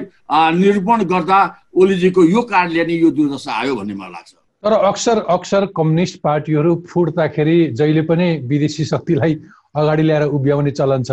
निरूपण 0.59 0.99
गर्दा 1.11 1.39
ओलीजीको 1.79 2.21
यो 2.35 2.41
कारणले 2.51 2.83
नै 2.85 2.95
यो 3.03 3.09
दुर्दशा 3.15 3.51
आयो 3.51 3.75
भन्ने 3.75 3.93
मलाई 3.95 4.11
लाग्छ। 4.11 4.31
तर 4.63 4.73
अक्सर 4.91 5.17
अक्सर 5.35 5.65
कम्युनिस्ट 5.77 6.19
पार्टीहरू 6.21 6.71
फुट्दाखेरि 6.91 7.57
जहिले 7.79 8.01
पनि 8.09 8.27
विदेशी 8.51 8.83
शक्तिलाई 8.85 9.33
अगाडि 9.75 10.03
ल्याएर 10.03 10.23
उभ्याउने 10.37 10.71
चलन 10.79 11.03
छ। 11.07 11.11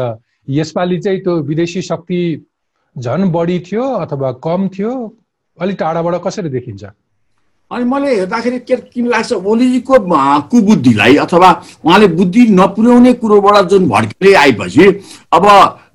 यसपालि 0.58 0.98
चाहिँ 0.98 1.20
त्यो 1.22 1.34
विदेशी 1.48 1.82
शक्ति 1.82 2.20
झन् 2.96 3.30
बढी 3.30 3.58
थियो 3.66 3.84
अथवा 4.04 4.32
कम 4.44 4.68
थियो 4.74 4.92
अलिक 5.58 5.76
टाढाबाट 5.78 6.14
कसरी 6.26 6.48
देखिन्छ? 6.50 6.84
अनि 7.70 7.84
मैले 7.84 8.14
हेर्दाखेरि 8.14 8.58
के 8.64 8.76
किन 8.88 9.06
लाग्छ 9.08 9.32
ओलीजीको 9.32 9.96
कुबुद्धिलाई 10.50 11.16
अथवा 11.24 11.50
उहाँले 11.84 12.06
बुद्धि 12.16 12.46
नपुर्याउने 12.50 13.12
कुरोबाट 13.20 13.68
जुन 13.70 13.88
भड्किँदै 13.88 14.32
आएपछि 14.34 14.86
अब 15.32 15.44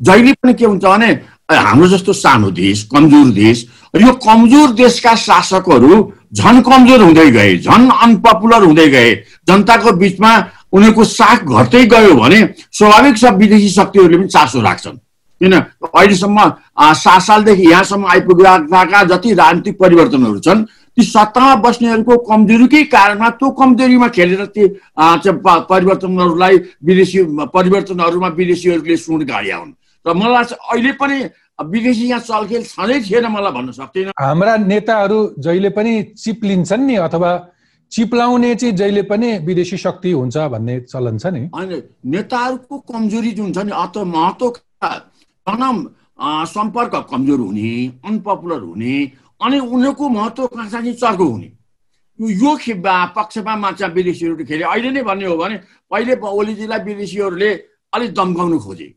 जहिले 0.01 0.33
पनि 0.33 0.53
के 0.53 0.65
हुन्छ 0.65 0.85
भने 0.85 1.09
हाम्रो 1.51 1.87
जस्तो 1.87 2.13
सानो 2.13 2.51
देश 2.51 2.83
कमजोर 2.93 3.31
देश 3.33 3.65
यो 3.95 4.13
कमजोर 4.21 4.73
देशका 4.73 5.15
शासकहरू 5.17 5.97
झन 6.33 6.61
कमजोर 6.61 7.01
हुँदै 7.01 7.29
गए 7.31 7.57
झन 7.57 7.89
अनपपुलर 8.03 8.63
हुँदै 8.63 8.87
गए 8.89 9.15
जनताको 9.47 9.91
बिचमा 9.97 10.31
उनीहरूको 10.73 11.03
साख 11.05 11.43
घट्दै 11.45 11.83
गयो 11.85 12.13
भने 12.21 12.39
स्वाभाविक 12.71 13.17
छ 13.17 13.33
विदेशी 13.41 13.69
शक्तिहरूले 13.69 14.17
पनि 14.17 14.27
चासो 14.27 14.61
राख्छन्। 14.61 14.97
किन? 15.41 15.53
अहिलेसम्म 15.89 16.49
सात 17.01 17.21
सालदेखि 17.21 17.69
यहाँसम्म 17.71 18.05
आइपुगेका 18.13 19.03
जति 19.03 19.33
राजनीतिक 19.33 19.77
परिवर्तनहरू 19.79 20.39
छन् 20.39 20.65
ती 20.97 21.01
सत्तामा 21.03 21.55
बस्नेहरूको 21.65 22.17
कमजोरीकै 22.29 22.83
कारणमा 22.95 23.29
त्यो 23.39 23.49
कमजोरीमा 23.59 24.07
खेलेर 24.15 24.45
ती 24.55 24.63
परिवर्तनहरूलाई 25.73 26.55
विदेशी 26.85 27.19
परिवर्तनहरूमा 27.49 28.29
विदेशीहरूले 28.39 28.97
सुन 28.97 29.21
गाड्या 29.25 29.57
हुन्। 29.57 29.71
र 30.05 30.13
मलाई 30.13 30.33
लाग्छ 30.33 30.51
अहिले 30.53 30.91
पनि 31.01 31.17
विदेशी 31.73 32.05
यहाँ 32.07 32.21
चलखेल 32.21 32.63
छँदै 32.65 32.99
थिएन 33.07 33.25
मलाई 33.33 33.51
भन्न 33.57 33.71
सक्दिनँ। 33.71 34.11
हाम्रा 34.19 34.53
नेताहरू 34.69 35.19
जहिले 35.39 35.69
पनि 35.73 35.93
चिप 36.13 36.43
लिन्छन् 36.43 36.85
नि 36.87 36.95
अथवा 37.07 37.31
चिप्लाउने 37.91 38.53
चाहिँ 38.55 38.75
जहिले 38.75 39.01
पनि 39.09 39.29
विदेशी 39.47 39.77
शक्ति 39.77 40.11
हुन्छ 40.11 40.37
भन्ने 40.53 40.79
चलन 40.91 41.17
छ 41.17 41.25
नि। 41.33 41.41
अनि 41.53 41.81
नेताहरूको 42.05 42.75
कमजोरी 42.89 43.31
जुन 43.37 43.49
छ 43.53 43.57
नि 43.65 43.71
अत 43.71 43.97
महत्त्वका 43.97 44.89
तनम 45.47 45.77
अ, 46.13 46.45
सम्पर्क 46.45 46.95
कमजोर 47.11 47.39
हुने 47.39 47.71
अनपपुलर 48.05 48.61
हुने 48.61 48.95
अनि 49.43 49.59
उनीहरूको 49.59 50.09
महत्त्वकांक्षा 50.09 50.79
चाहिँ 50.81 50.93
चर्को 50.93 51.25
हुने। 51.25 51.49
यो 52.19 52.27
यो 52.29 52.55
खे- 52.57 52.77
बा- 52.79 53.09
पक्षमा 53.15 53.55
माछा 53.55 53.87
विदेशीहरू 53.87 54.35
खेले। 54.45 54.63
अहिले 54.63 54.89
नै 54.91 55.03
भन्ने 55.03 55.25
हो 55.25 55.37
भने 55.37 55.55
पहिले 55.91 56.13
ओलीजीलाई 56.15 56.79
विदेशीहरूले 56.87 57.49
अलिक 57.93 58.11
दम्काउनु 58.13 58.59
खोजे। 58.59 58.87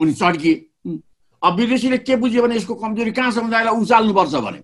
उनी 0.00 0.12
चड्किए 0.12 0.54
उम्, 0.86 0.98
अब 1.42 1.52
विदेशीले 1.56 1.98
के 1.98 2.16
बुझ्यो 2.16 2.42
भने 2.42 2.56
यसको 2.56 2.74
कमजोरी 2.74 3.10
कहाँ 3.12 3.30
समुदायलाई 3.38 3.74
उचाल्नुपर्छ 3.82 4.34
भने? 4.34 4.60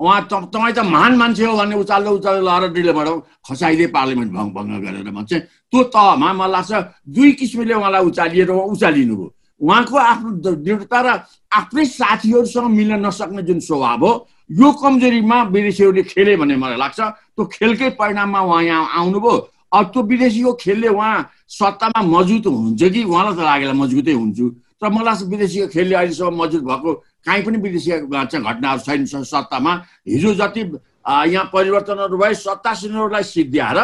उहाँ 0.00 0.20
त 0.28 0.52
तपाईँ 0.52 0.74
त 0.76 0.78
महान 0.84 1.12
मान्छे 1.16 1.44
हो 1.48 1.56
भन्ने 1.56 1.76
उचाल्दै 1.80 2.10
उचाल्दै 2.20 2.42
लगाएर 2.44 2.72
डिलेबाट 2.76 3.08
खसाइदिए 3.48 3.86
पार्लियामेन्ट 3.96 4.32
भङ्ग 4.36 4.50
भङ्ग 4.52 4.72
गरेर 4.84 5.08
भन्छ 5.16 5.32
त्यो 5.72 5.82
तहमा 5.88 6.32
मलाई 6.36 6.52
लाग्छ 6.52 6.72
दुई 7.16 7.32
किसिमले 7.40 7.74
उहाँलाई 7.80 8.02
उचालिएर 8.04 8.50
उहाँ 8.52 8.66
उचालिनु 8.76 9.16
भयो 9.16 9.28
उहाँको 9.60 9.96
आफ्नो 9.96 10.30
दृढता 10.60 10.98
र 11.00 11.08
आफ्नै 11.48 11.84
साथीहरूसँग 11.96 12.68
मिल्न 12.76 12.94
नसक्ने 13.06 13.42
जुन 13.48 13.60
स्वभाव 13.64 14.04
हो 14.04 14.12
यो 14.50 14.72
कमजोरीमा 14.72 15.42
विदेशीहरूले 15.50 16.02
खेले 16.06 16.36
भन्ने 16.36 16.56
मलाई 16.56 16.78
लाग्छ। 16.78 17.00
त्यो 17.34 17.44
खेलकै 17.56 17.88
परिणाममा 17.98 18.40
उहाँ 18.40 18.62
यहाँ 18.62 18.84
आउनुभयो। 18.94 19.34
अब 19.74 19.84
त्यो 19.92 20.02
विदेशीको 20.02 20.52
खेलले 20.62 20.88
उहाँ 20.88 21.16
सत्तामा 21.50 22.00
मजबुत 22.06 22.46
हुनुहुन्छ 22.46 22.82
कि? 22.82 23.02
उहाँलाई 23.04 23.34
त 23.34 23.40
लागेला 23.42 23.74
मजबुतै 23.74 24.14
हुन्छु। 24.14 24.46
तर 24.78 24.88
मलाई 24.88 25.04
लाग्छ 25.04 25.22
विदेशीको 25.34 25.66
खेलले 25.74 25.94
अहिलेसम्म 25.94 26.34
मजबुत 26.42 26.62
भएको 26.62 26.90
काहीँ 27.26 27.42
पनि 27.42 27.58
विदेशी 27.58 27.90
चाहिँ 27.90 28.44
घटनाहरू 28.46 28.80
छैन 28.86 29.06
सत्तामा। 29.06 29.72
हिजो 30.06 30.34
जति 30.34 30.62
यहाँ 31.06 31.50
परिवर्तनहरू 31.52 32.16
भए 32.18 32.34
सत्तासीनहरूलाई 32.34 33.22
सिद्ध्याएर 33.24 33.78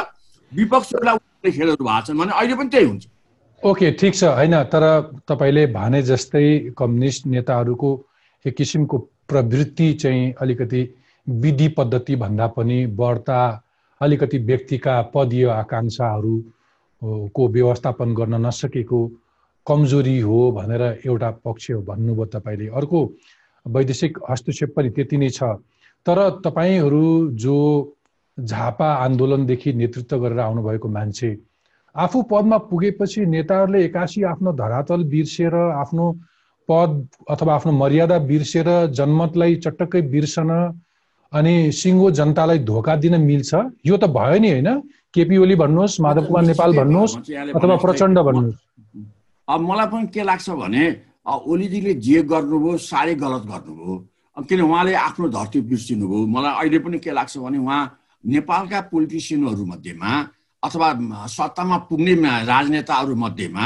विपक्षीहरूलाई 0.52 1.14
उठाउने 1.16 1.50
खेलहरू 1.50 1.84
भएको 1.84 2.06
छन् 2.06 2.18
भने 2.18 2.32
अहिले 2.38 2.54
पनि 2.54 2.68
त्यही 2.70 2.86
हुन्छ। 2.86 3.04
ओके 3.62 3.90
ठिक 3.98 4.14
छ। 4.14 4.22
होइन 4.38 4.54
तर 4.70 4.84
तपाईँले 5.26 5.66
भने 5.74 6.02
जस्तै 6.02 6.74
कम्युनिस्ट 6.78 7.26
नेताहरूको 7.26 7.90
एक 8.44 8.54
किसिमको 8.56 8.96
प्रवृत्ति 9.32 9.92
चाहिँ 9.94 10.32
अलिकति 10.40 10.88
विधि 11.26 11.68
पद्धति 11.68 12.16
भन्दा 12.16 12.46
पनि 12.56 12.84
बढ्ता 12.96 13.42
अलिकति 14.00 14.38
व्यक्तिका 14.38 15.00
पदीय 15.14 15.46
आकाङ्क्षाहरू 15.50 16.36
ओ, 17.02 17.28
को 17.28 17.48
व्यवस्थापन 17.48 18.14
गर्न 18.14 18.46
नसकेको 18.46 19.06
कमजोरी 19.66 20.18
हो 20.20 20.40
भनेर 20.52 20.82
एउटा 21.06 21.30
पक्ष 21.44 21.70
हो 21.70 21.80
भन्नुभयो 21.82 22.24
तपाईँले। 22.34 22.68
अर्को 22.68 23.00
वैदेशिक 23.66 24.18
हस्तक्षेप 24.30 24.74
पनि 24.76 24.90
त्यति 24.90 25.16
नै 25.16 25.28
छ। 25.30 25.42
तर 26.06 26.18
तपाईँहरू 26.44 27.06
जो 27.38 27.56
झापा 28.38 28.92
आन्दोलनदेखि 28.94 29.72
नेतृत्व 29.72 30.18
गरेर 30.18 30.38
आउनुभएको 30.40 30.88
मान्छे 30.88 31.30
आफू 31.94 32.22
पदमा 32.22 32.58
पुगेपछि 32.70 33.26
नेताहरूले 33.26 33.84
एकासी 33.84 34.22
आफ्नो 34.24 34.52
धरातल 34.52 35.04
बिर्सेर 35.04 35.54
आफ्नो 35.54 36.06
पद 36.72 36.90
अथवा 37.28 37.54
आफ्नो 37.54 37.72
मर्यादा 37.76 38.18
बिर्सेर 38.32 38.68
जनमतलाई 38.96 39.54
चटक्कै 39.64 40.02
बिर्सन 40.08 40.50
अनि 41.32 41.54
सिङ्गो 41.72 42.10
जनतालाई 42.18 42.58
धोका 42.68 42.94
दिन 43.04 43.20
मिल्छ। 43.20 43.50
यो 43.86 43.96
त 43.96 44.04
भयो 44.16 44.38
नि 44.40 44.50
होइन? 44.50 44.68
केपी 45.14 45.36
ओली 45.44 45.54
भन्नुहोस् 45.60 46.00
माधव 46.00 46.24
कुमार 46.26 46.44
नेपाल 46.44 46.70
भन्नुहोस् 46.76 47.14
अथवा 47.56 47.76
प्रचण्ड 47.84 48.18
भन्नुहोस्। 48.18 48.60
अब 49.48 49.60
मलाई 49.60 49.86
पनि 49.92 50.06
के 50.12 50.22
लाग्छ 50.24 50.48
भने 50.60 50.84
ओलीजीले 51.24 51.92
जे 52.04 52.22
गर्नुभयो 52.28 52.76
साह्रै 52.88 53.14
गलत 53.24 53.42
गर्नुभयो। 53.48 53.94
किन 54.36 54.60
उहाँले 54.60 54.92
आफ्नो 55.08 55.28
धरती 55.28 55.60
बिर्सिनुभयो? 55.72 56.26
मलाई 56.36 56.52
अहिले 56.60 56.78
पनि 56.84 56.98
के 57.00 57.10
लाग्छ 57.12 57.36
भने 57.38 57.58
उहाँ 57.64 57.82
नेपालका 58.24 58.80
पोलिटिसियनहरू 58.92 59.64
मध्येमा 59.72 60.10
अथवा 60.62 60.88
सत्तामा 61.28 61.76
पुग्ने 61.88 62.14
राजनेताहरू 62.44 63.14
मध्येमा 63.24 63.64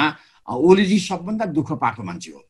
ओलीजी 0.49 0.99
सबभन्दा 1.03 1.45
दुःख 1.51 1.73
पाएको 1.83 2.03
मान्छे 2.03 2.31
हो। 2.31 2.41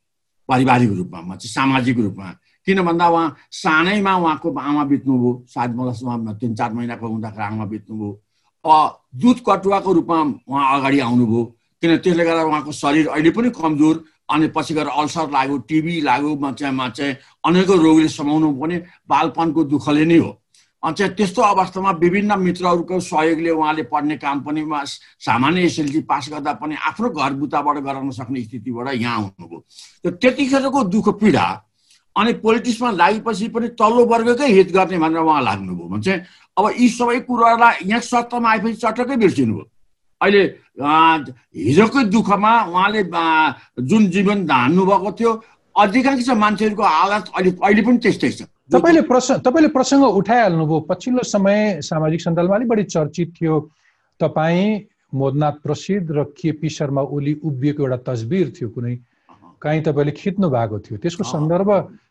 पारिवारिक 0.49 0.91
रूपमा 0.91 1.35
चाहिँ 1.37 1.53
सामाजिक 1.53 1.99
रूपमा। 1.99 2.31
किन 2.67 2.83
भन्दा 2.83 3.07
उहाँ 3.09 3.37
सानैमा 3.53 4.13
उहाँको 4.17 4.49
आमा 4.51 4.85
बित्नुभयो 4.85 5.33
सायद 5.49 5.75
मलाई 5.77 6.05
उहाँ 6.05 6.37
तिन 6.39 6.55
चार 6.55 6.73
महिनाको 6.75 7.07
हुँदाखेरि 7.07 7.45
आमा 7.45 7.65
बित्नुभयो। 7.65 8.11
दुध 9.17 9.39
कटुवाको 9.47 9.93
रूपमा 9.93 10.19
उहाँ 10.49 10.65
अगाडि 10.77 10.99
आउनुभयो। 11.01 11.45
किन 11.83 11.97
त्यसले 11.99 12.25
गर्दा 12.25 12.43
उहाँको 12.43 12.73
शरीर 12.73 13.07
अहिले 13.09 13.31
पनि 13.31 13.51
कमजोर 13.55 14.05
अनि 14.27 14.47
पछि 14.51 14.75
गएर 14.75 14.89
अल्सर 14.91 15.31
लाग्यो 15.31 15.57
टिबी 15.71 16.01
लाग्यो 16.01 16.35
चाहिँ 16.53 16.91
चाहिँ 16.91 17.15
अनेकौँ 17.47 17.77
रोगले 17.79 18.09
समाउनु 18.09 18.49
पनि 18.61 18.77
बालपनको 19.09 19.65
दुःखले 19.71 20.05
नै 20.05 20.19
हो। 20.19 20.31
अनि 20.87 20.95
चाहिँ 20.95 21.13
त्यस्तो 21.19 21.43
अवस्थामा 21.43 21.91
विभिन्न 21.99 22.39
मित्रहरूको 22.39 23.01
सहयोगले 23.03 23.51
उहाँले 23.51 23.83
पढ्ने 23.91 24.17
काम 24.23 24.41
पनि 24.47 24.63
सामान्य 25.19 25.65
एसएलसी 25.67 26.01
पास 26.07 26.29
गर्दा 26.33 26.53
पनि 26.63 26.75
आफ्नो 26.79 27.09
घर 27.11 27.33
बुताबाट 27.43 27.77
गराउन 27.83 28.11
सक्ने 28.15 28.43
स्थितिबाट 28.43 28.95
यहाँ 28.95 29.17
आउनुभयो। 29.17 29.59
त्यो 30.03 30.11
त्यतिखेरको 30.23 30.85
दुःख 30.95 31.09
पीडा 31.21 31.47
अनि 32.17 32.33
पोलिटिक्समा 32.39 32.91
लागेपछि 33.03 33.49
पनि 33.51 33.69
तल्लो 33.75 34.05
वर्गकै 34.07 34.47
हित 34.47 34.71
गर्ने 34.73 34.99
भनेर 34.99 35.21
उहाँ 35.27 35.43
लाग्नुभयो। 35.43 35.89
भने 35.91 36.03
चाहिँ 36.03 36.21
अब 36.55 36.65
यी 36.79 36.89
सबै 36.89 37.19
कुराहरूलाई 37.27 37.75
यहाँ 37.91 38.01
सत्तामा 38.07 38.51
आएपछि 38.51 38.77
चटक्कै 38.87 39.17
बिर्सिनुभयो। 39.27 39.65
अहिले 40.21 40.43
हिजोकै 41.67 42.05
दुःखमा 42.15 42.53
उहाँले 42.63 43.03
जुन 43.91 44.11
जीवन 44.15 44.47
धान्नु 44.47 44.87
भएको 44.87 45.13
थियो 45.19 45.33
अधिकांश 45.77 46.29
मान्छेहरूको 46.31 46.83
हालत 46.83 47.25
अहिले 47.35 47.51
अहिले 47.59 47.83
पनि 47.83 47.99
त्यस्तै 47.99 48.31
छ। 48.31 48.43
तपाईँले 48.71 49.03
प्रसङ्ग 49.07 49.41
तपाईँले 49.47 49.69
प्रसङ्ग 49.69 50.05
उठाइहाल्नुभयो 50.21 50.81
पछिल्लो 50.91 51.23
समय 51.23 51.81
सामाजिक 51.83 52.21
सञ्जालमा 52.21 52.55
अलिक 52.57 52.69
बढी 52.69 52.85
चर्चित 52.85 53.29
थियो। 53.39 53.55
तपाईँ 54.21 54.81
मोदनाथ 55.15 55.57
प्रसिद्ध 55.63 56.11
र 56.11 56.25
केपी 56.35 56.69
शर्मा 56.69 57.03
ओली 57.15 57.33
उभिएको 57.45 57.83
एउटा 57.83 57.97
तस्बिर 58.09 58.47
थियो 58.57 58.69
कुनै। 58.75 58.95
काहीँ 59.63 59.83
तपाईँले 59.87 60.13
खिच्नु 60.13 60.49
भएको 60.51 60.79
थियो। 60.83 60.99
त्यसको। 60.99 61.25
सन्दर्भ 61.25 61.71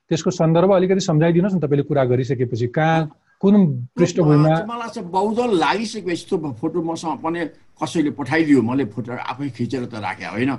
त्यसको 0.09 0.31
सन्दर्भ 0.31 0.71
अलिकति 0.71 1.01
सम्झाइदिनुहोस् 1.01 1.55
न 1.55 1.59
तपाईँले 1.59 1.83
कुरा 1.89 2.03
गरिसकेपछि। 2.05 2.67
कहाँ 2.71 3.11
कुन 3.41 3.53
पृष्ठभूमिमा? 3.97 4.55
त्यो 4.55 4.67
मलाई 4.71 4.89
चाहिँ 4.95 5.09
बहुदल 5.11 5.49
लागिसक्यो 5.59 6.11
यस्तो 6.11 6.35
फोटो 6.55 6.79
मसँग 6.81 7.19
पनि 7.19 7.39
कसैले 7.83 8.11
पठाइदियो। 8.15 8.61
मैले 8.61 8.85
फोटो 8.95 9.11
आफै 9.11 9.49
खिचेर 9.49 9.85
त 9.91 9.99
राखेँ 9.99 10.31
होइन? 10.31 10.51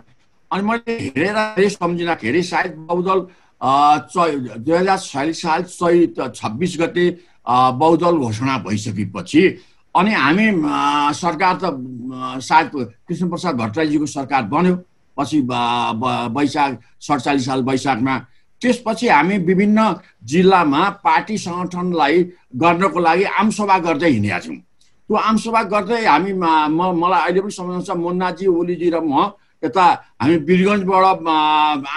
अनि 0.50 0.62
मैले 0.62 0.92
हेरेर 0.92 1.36
हेरेर 1.36 1.70
सम्झिँदा 1.72 2.14
धेरै 2.20 2.42
सायद 2.42 2.72
बहुदल 2.84 3.18
दुई 3.60 4.72
हजार 4.72 4.98
छयालिस 4.98 5.42
साल 5.42 5.62
चैत 5.64 6.20
छब्बिस 6.34 6.76
गते 6.80 7.10
बहुदल 7.46 8.16
घोषणा 8.18 8.58
भइसकेपछि 8.58 9.42
अनि 9.94 10.12
हामी 10.14 10.46
सरकार 11.16 11.58
त 11.62 11.72
सायद 12.42 12.70
कृष्णप्रसाद 13.08 13.56
भट्टराईजीको 13.56 14.06
सरकार 14.08 14.42
बन्यो 14.46 14.74
पछि 15.16 15.40
वैशाख 16.36 16.78
सडचालिस 17.00 17.46
साल 17.46 17.62
वैशाखमा 17.64 18.18
त्यसपछि 18.62 19.08
हामी 19.08 19.38
विभिन्न 19.48 19.94
जिल्लामा 20.32 20.88
पार्टी 21.04 21.38
सङ्गठनलाई 21.38 22.22
गर्नको 22.62 23.00
लागि 23.00 23.24
आमसभा 23.40 23.78
गर्दै 23.86 24.10
हिँडेका 24.10 24.38
छौँ 24.40 24.56
त्यो 24.56 25.16
आमसभा 25.22 25.62
गर्दै 25.72 26.04
हामी 26.04 26.32
म 26.34 26.92
मलाई 27.00 27.20
अहिले 27.22 27.40
पनि 27.40 27.50
सम्झाउँछ 27.52 27.90
मुन्नाजी 27.96 28.46
ओलीजी 28.48 28.90
र 28.90 29.00
म 29.00 29.30
यता 29.66 29.84
हामी 30.22 30.36
वीरगन्जबाट 30.48 31.04
अ, 31.26 31.36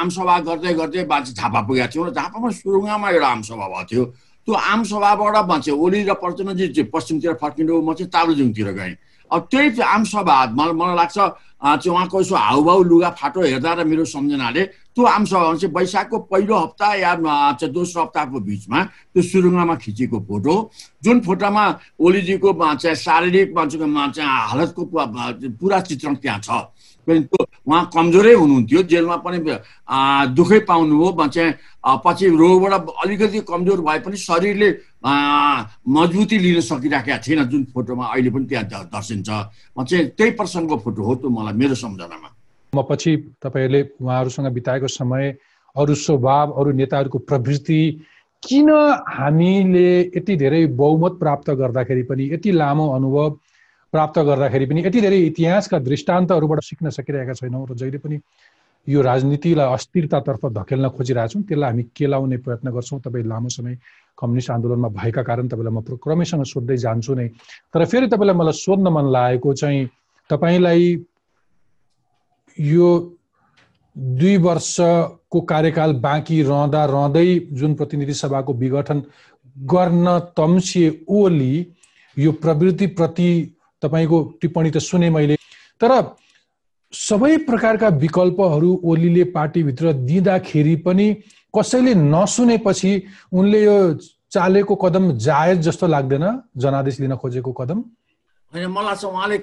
आमसभा 0.01 0.35
गर्दै 0.47 0.73
गर्दै 0.73 1.03
बाँचे 1.05 1.31
झापा 1.33 1.59
पुगेका 1.67 1.87
थियौँ 1.93 2.07
र 2.07 2.11
झापामा 2.17 2.49
सुरुङामा 2.59 3.07
एउटा 3.09 3.27
आमसभा 3.27 3.65
भएको 3.67 3.85
थियो। 3.89 4.03
त्यो 4.47 4.53
आमसभाबाट 4.55 5.35
बाँचे 5.45 5.71
ओली 5.71 6.03
र 6.09 6.13
प्रचण्डजी 6.17 6.67
चाहिँ 6.73 6.89
पश्चिमतिर 6.93 7.33
फर्किनु 7.37 7.81
म 7.81 7.93
चाहिँ 7.93 8.09
तालुजुङतिर 8.09 8.71
गएँ। 8.73 8.95
अब 9.29 9.41
त्यही 9.51 9.81
आमसभा 9.85 10.35
मलाई 10.57 10.73
मलाई 10.73 10.95
लाग्छ 10.97 11.17
चाहिँ 11.59 11.91
उहाँको 11.93 12.17
यसो 12.21 12.35
हाउभाउ 12.35 12.83
लुगा 12.89 13.09
फाटो 13.19 13.41
हेर्दा 13.45 13.73
र 13.77 13.83
मेरो 13.85 14.05
सम्झनाले 14.09 14.63
त्यो 14.95 15.03
आमसभा 15.05 15.53
चाहिँ 15.53 15.73
वैशाखको 15.75 16.17
पहिलो 16.31 16.55
हप्ता 16.55 16.87
या 16.97 17.13
चाहिँ 17.61 17.73
दोस्रो 17.73 18.01
हप्ताको 18.01 18.39
बिचमा 18.41 18.79
त्यो 19.13 19.21
सुरुङामा 19.21 19.75
खिचेको 19.75 20.17
फोटो। 20.25 20.55
जुन 21.03 21.19
फोटोमा 21.21 21.63
ओलीजीको 21.99 22.49
चाहिँ 22.57 22.95
शारीरिक 22.95 23.53
मान्छेको 23.53 23.85
हालतको 23.85 24.81
पुरा 25.61 25.79
चित्रण 25.85 26.15
त्यहाँ 26.15 26.39
छ। 26.41 26.49
त्यो 27.09 27.45
उहाँ 27.67 27.89
कमजोरै 27.93 28.33
हुनुहुन्थ्यो 28.33 28.81
जेलमा 28.83 29.15
पनि 29.25 29.37
दुःखै 30.35 30.59
पाउनुभयो 30.69 31.27
चाहिँ 31.27 31.53
पछि 32.05 32.25
रोगबाट 32.35 32.89
अलिकति 33.03 33.39
कमजोर 33.49 33.81
भए 33.81 33.99
पनि 34.05 34.17
शरीरले 34.17 34.69
मजबुती 35.95 36.37
लिन 36.37 36.59
सकिराखेका 36.61 37.17
थिएन 37.17 37.43
जुन 37.49 37.63
फोटोमा 37.73 38.05
अहिले 38.05 38.29
पनि 38.29 38.45
त्यहाँ 38.45 38.85
दर्शिन्छ। 38.93 39.29
चाहिँ 39.79 40.05
त्यही 40.17 40.31
प्रसङ्गको 40.39 40.77
फोटो 40.77 41.03
हो 41.03 41.15
त्यो 41.15 41.29
मलाई 41.29 41.53
मेरो 41.53 41.75
सम्झनामा। 41.75 42.29
म 42.73 42.77
पछि 42.89 43.11
तपाईँहरूले 43.43 43.81
उहाँहरूसँग 44.01 44.47
बिताएको 44.53 44.87
समय 44.87 45.35
अरू 45.75 45.93
स्वभाव 45.95 46.51
अरू 46.51 46.71
नेताहरूको 46.71 47.17
प्रवृत्ति 47.17 47.81
किन 48.43 48.69
हामीले 49.09 49.89
यति 50.15 50.35
धेरै 50.35 50.65
बहुमत 50.75 51.13
प्राप्त 51.19 51.49
गर्दाखेरि 51.59 52.03
पनि 52.03 52.23
यति 52.33 52.51
लामो 52.51 52.85
अनुभव 52.95 53.29
प्राप्त 53.93 54.19
गर्दाखेरि 54.19 54.65
पनि 54.65 54.81
यति 54.85 55.01
धेरै 55.01 55.17
इतिहासका 55.17 55.79
दृष्टान्तहरूबाट 55.79 56.59
सिक्न 56.61 56.89
सकिरहेका 56.89 57.33
छैनौँ 57.33 57.65
र 57.67 57.75
जहिले 57.75 57.97
पनि 57.97 58.19
यो 58.87 59.01
राजनीतिलाई 59.01 59.73
अस्थिरतातर्फ 59.73 60.45
धकेल्न 60.45 60.89
खोजिरहेछौँ 60.89 61.41
त्यसलाई 61.43 61.69
हामी 61.69 61.83
केलाउने 61.95 62.37
प्रयत्न 62.37 62.71
गर्छौँ 62.71 62.99
तपाईँ 62.99 63.25
लामो 63.25 63.49
समय 63.49 63.77
कम्युनिस्ट 64.17 64.51
आन्दोलनमा 64.51 64.89
भएका 64.89 65.23
कारण 65.23 65.47
तपाईँलाई 65.47 65.73
म 65.73 65.81
क्रमैसँग 65.97 66.43
सोध्दै 66.43 66.77
जान्छु 66.77 67.13
नै। 67.15 67.27
तर 67.73 67.85
फेरि 67.85 68.07
तपाईँलाई 68.07 68.35
मलाई 68.35 68.53
सोध्न 68.53 68.87
मन 68.87 69.11
लागेको 69.11 69.53
चाहिँ 69.53 69.85
तपाईँलाई 70.29 71.05
यो 72.57 72.89
दुई 73.95 74.37
वर्षको 74.37 75.41
कार्यकाल 75.41 75.93
बाँकी 75.99 76.41
रहँदा 76.43 76.85
रहँदै 76.85 77.39
जुन 77.51 77.73
प्रतिनिधि 77.73 78.13
सभाको 78.13 78.53
विघटन 78.53 79.03
गर्न 79.57 80.19
तम्सिए 80.37 81.05
ओली 81.09 81.55
यो 82.17 82.31
प्रवृत्तिप्रति 82.31 83.31
तपाईँको 83.81 84.17
टिप्पणी 84.41 84.71
त 84.71 84.77
सुने 84.79 85.09
मैले। 85.09 85.35
तर 85.81 85.91
सबै 86.93 87.37
प्रकारका 87.45 87.87
विकल्पहरू 88.03 88.69
ओलीले 88.83 89.23
पार्टीभित्र 89.35 89.93
दिँदाखेरि 90.09 90.75
पनि 90.85 91.07
कसैले 91.53 91.93
नसुनेपछि 91.95 92.91
उनले 93.33 93.63
यो 93.63 93.77
चालेको 94.31 94.75
कदम 94.75 95.11
जायज 95.17 95.59
जस्तो 95.67 95.87
लाग्दैन 95.87 96.25
जनादेश 96.57 96.99
लिन 96.99 97.15
खोजेको 97.15 97.51
कदम? 97.53 97.79
होइन 98.53 98.67
मलाई 98.67 98.95
चाहिँ 98.95 99.13
उहाँले 99.13 99.37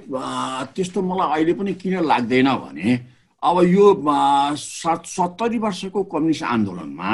त्यस्तो 0.75 1.03
मलाई 1.03 1.29
अहिले 1.33 1.53
पनि 1.55 1.75
किन 1.75 1.95
लाग्दैन 2.07 2.49
भने 2.57 2.89
अब 3.43 3.57
यो 3.65 3.87
सत्तरी 4.57 5.59
वर्षको 5.59 6.03
कम्युनिस्ट 6.03 6.43
आन्दोलनमा 6.43 7.13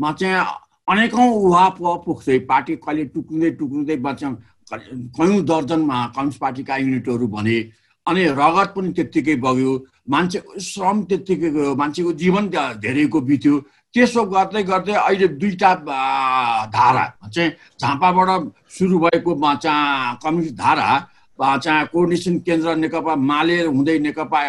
मा 0.00 0.12
चाहिँ 0.12 0.44
अनेकौँ 0.88 1.28
उहाँ 1.42 1.70
पुग्दै 1.78 2.38
पार्टी 2.50 2.76
कहिले 2.82 3.04
टुक्रिँदै 3.14 3.50
टुक्रिँदै 3.58 3.96
बच्चा 4.02 4.28
कयौँ 4.72 5.40
दर्जनमा 5.44 5.98
कम्युनिस्ट 6.16 6.40
पार्टीका 6.40 6.76
युनिटहरू 6.76 7.26
बने 7.28 7.56
अनि 8.06 8.24
रगत 8.40 8.72
पनि 8.76 8.92
त्यत्तिकै 8.92 9.34
बग्यो 9.44 9.72
मान्छे 10.10 10.38
श्रम 10.60 11.02
त्यत्तिकै 11.08 11.50
गयो 11.50 11.74
मान्छेको 11.76 12.12
जीवन 12.22 12.48
धेरैको 12.82 13.20
बित्यो। 13.20 13.58
त्यसो 13.94 14.24
गर्दै 14.24 14.62
गर्दै 14.62 14.92
अहिले 14.92 15.28
दुईवटा 15.40 15.70
धारा 16.72 17.04
चाहिँ 17.28 17.50
झापाबाट 17.80 18.28
सुरु 18.76 18.98
भएको 18.98 19.32
चाहिँ 19.56 20.16
कम्युनिस्ट 20.24 20.54
धारा 20.56 20.88
चाहिँ 21.38 21.86
कोर्डिनेसन 21.92 22.38
केन्द्र 22.46 22.74
नेकपा 22.76 23.14
माले 23.30 23.62
हुँदै 23.62 23.98
नेकपा 23.98 24.40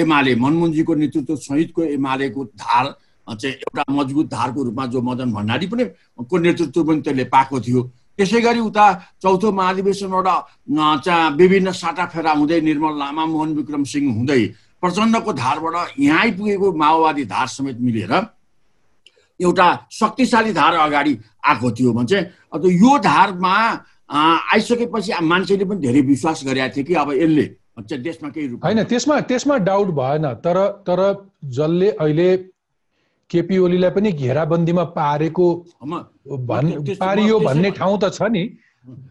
एमाले 0.00 0.34
मनमोहनजीको 0.34 0.94
नेतृत्व 0.94 1.36
सहितको 1.36 1.82
एमालेको 1.94 2.44
धार 2.58 2.84
चाहिँ 3.28 3.54
एउटा 3.54 3.84
मजबुत 3.92 4.26
धारको 4.30 4.62
रूपमा 4.64 4.86
जो 4.86 5.00
मदन 5.02 5.32
भण्डारी 5.32 5.66
पनि 5.66 5.84
को 6.26 6.38
नेतृत्व 6.38 6.84
पनि 6.84 7.00
त्यसले 7.02 7.24
पाएको 7.30 7.60
थियो। 7.60 7.82
त्यसै 8.18 8.40
गरी 8.40 8.60
उता 8.60 8.86
चौथो 9.22 9.52
महाधिवेशनबाट 9.52 10.28
चाहिँ 11.00 11.30
विभिन्न 11.36 11.72
साटाफेरा 11.74 12.32
हुँदै 12.32 12.60
निर्मल 12.60 12.98
लामा 12.98 13.24
मोहन 13.26 13.54
विक्रम 13.56 13.84
सिंह 13.86 14.12
हुँदै 14.14 14.42
प्रचण्डको 14.82 15.32
धारबाट 15.34 15.98
यहाँ 15.98 16.18
आइपुगेको 16.20 16.72
माओवादी 16.74 17.24
धार 17.26 17.46
समेत 17.48 17.80
मिलेर 17.80 18.12
एउटा 19.40 19.68
शक्तिशाली 19.92 20.52
धार 20.52 20.74
अगाडि 20.80 21.16
आएको 21.44 21.70
थियो 21.72 21.92
भने 21.92 22.06
चाहिँ 22.06 22.26
अब 22.52 22.66
यो 22.66 22.98
धारमा 23.00 23.56
आइसकेपछि 24.10 25.12
मान्छेले 25.22 25.64
पनि 25.64 25.80
धेरै 25.80 26.00
विश्वास 26.06 26.42
गरेका 26.44 26.68
थिए 26.70 26.84
कि 26.84 26.94
अब 26.96 27.12
यसले 27.14 27.46
देशमा 27.98 28.28
केही 28.30 28.48
होइन 28.60 28.82
त्यसमा 28.84 29.20
त्यसमा 29.24 29.56
डाउट 29.64 29.88
भएन 29.96 30.26
तर 30.44 30.58
तर 30.86 31.00
जसले 31.50 31.90
अहिले 31.92 32.28
केपी 33.30 33.58
ओलीलाई 33.58 33.90
पनि 33.90 34.10
घेराबन्दीमा 34.12 34.84
पारेको 34.96 35.46
पारियो 37.00 37.38
भन्ने 37.40 37.70
ठाउँ 37.78 37.98
त 37.98 38.12
छ 38.12 38.22
नि। 38.30 38.44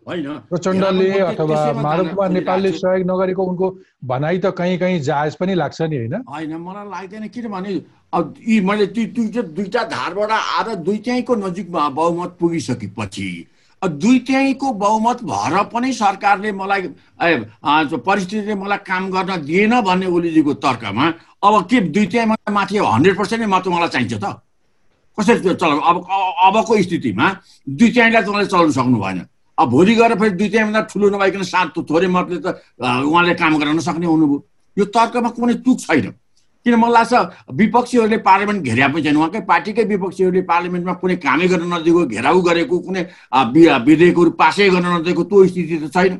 होइन। 0.08 0.28
प्रचण्डले 0.50 1.10
अथवा 1.22 1.58
माधव 1.82 2.08
कुमार 2.10 2.30
नेपालले। 2.32 2.72
सहयोग 2.74 3.06
नगरेको 3.06 3.44
उनको 3.44 3.68
भनाइ 4.04 4.38
त 4.38 4.46
कहीँ 4.58 4.78
कहीँ 4.78 5.00
जायज 5.02 5.36
पनि 5.36 5.54
लाग्छ 5.56 5.82
नि 5.82 5.98
होइन? 5.98 6.16
होइन 6.30 6.56
मलाई 6.58 6.86
लाग्दैन 6.90 7.28
किनभने 7.30 7.82
अब 8.14 8.34
यी 8.48 8.60
मैले 8.66 8.88
ती 8.90 9.06
दुईटा 9.14 9.42
दुईटा 9.54 9.84
धारबाट 9.94 10.32
आएर 10.32 10.76
दुई 10.82 10.98
त्याइको 11.06 11.36
नजिकमा 11.38 11.90
बहुमत 11.96 12.36
पुगिसकेपछि 12.40 13.30
अब 13.82 13.90
दुई 13.96 14.20
त्याइको 14.28 14.72
बहुमत 14.76 15.24
भएर 15.24 15.64
पनि 15.74 15.92
सरकारले 15.94 16.52
मलाई 16.52 16.82
परिस्थितिले 18.02 18.56
मलाई 18.56 18.78
काम 18.84 19.10
गर्न 19.12 19.32
दिएन 19.46 19.82
भन्ने 19.82 20.08
ओलीजीको 20.10 20.54
तर्कमा 20.60 21.06
अब 21.44 21.54
के 21.70 21.80
दुई 21.96 22.06
त्याइमा 22.06 22.36
माथि 22.52 22.78
हन्ड्रेड 22.78 23.18
पर्सेन्ट 23.18 23.46
मात्र 23.48 23.70
मलाई 23.70 23.90
चाहिन्छ 23.90 24.14
त। 24.20 24.26
कसरी 25.18 25.40
त्यो 25.40 25.54
चलाउनु? 25.56 25.82
अब 25.82 25.98
अबको 26.48 26.74
स्थितिमा 26.84 27.26
दुई 27.80 27.90
त्याइलाई 27.96 28.24
त 28.24 28.28
उहाँले 28.28 28.48
चलाउनु 28.48 28.72
सक्नु 28.72 28.98
भएन। 29.00 29.20
अब 29.58 29.68
भोलि 29.70 29.94
गएर 29.96 30.16
फेरि 30.20 30.36
दुई 30.40 30.50
त्याइभन्दा 30.50 30.82
ठुलो 30.92 31.10
नभइकन 31.16 31.44
सात 31.44 31.68
थोरै 31.80 32.08
मतले 32.08 32.40
त 32.44 32.48
उहाँले 32.80 33.34
काम 33.36 33.58
गर्न 33.60 33.76
नसक्ने 33.80 34.08
हुनुभयो। 34.08 34.38
यो 34.78 34.86
तर्कमा 34.92 35.30
कुनै 35.36 35.54
चुक 35.64 35.80
छैन। 35.80 36.08
किन 36.64 36.76
मलाई 36.76 36.92
लाग्छ 36.92 37.14
विपक्षीहरूले 37.56 38.18
पार्लियामेन्ट 38.20 38.60
घेरा 38.64 38.88
पनि 38.92 39.02
छैन। 39.04 39.16
उहाँकै 39.16 39.42
पार्टीकै 39.48 39.84
विपक्षीहरूले 39.96 40.42
पार्लियामेन्टमा 40.44 40.94
कुनै 41.00 41.16
कामै 41.24 41.48
गर्न 41.52 41.68
नदिएको 41.72 42.02
घेराउ 42.16 42.40
गरेको 42.48 42.76
कुनै 42.84 43.02
विधेयकहरू 43.88 44.32
पासै 44.36 44.68
गर्न 44.76 44.88
नदिएको 45.00 45.24
त्यो 45.24 45.48
स्थिति 45.48 45.76
त 45.84 45.92
छैन। 45.96 46.14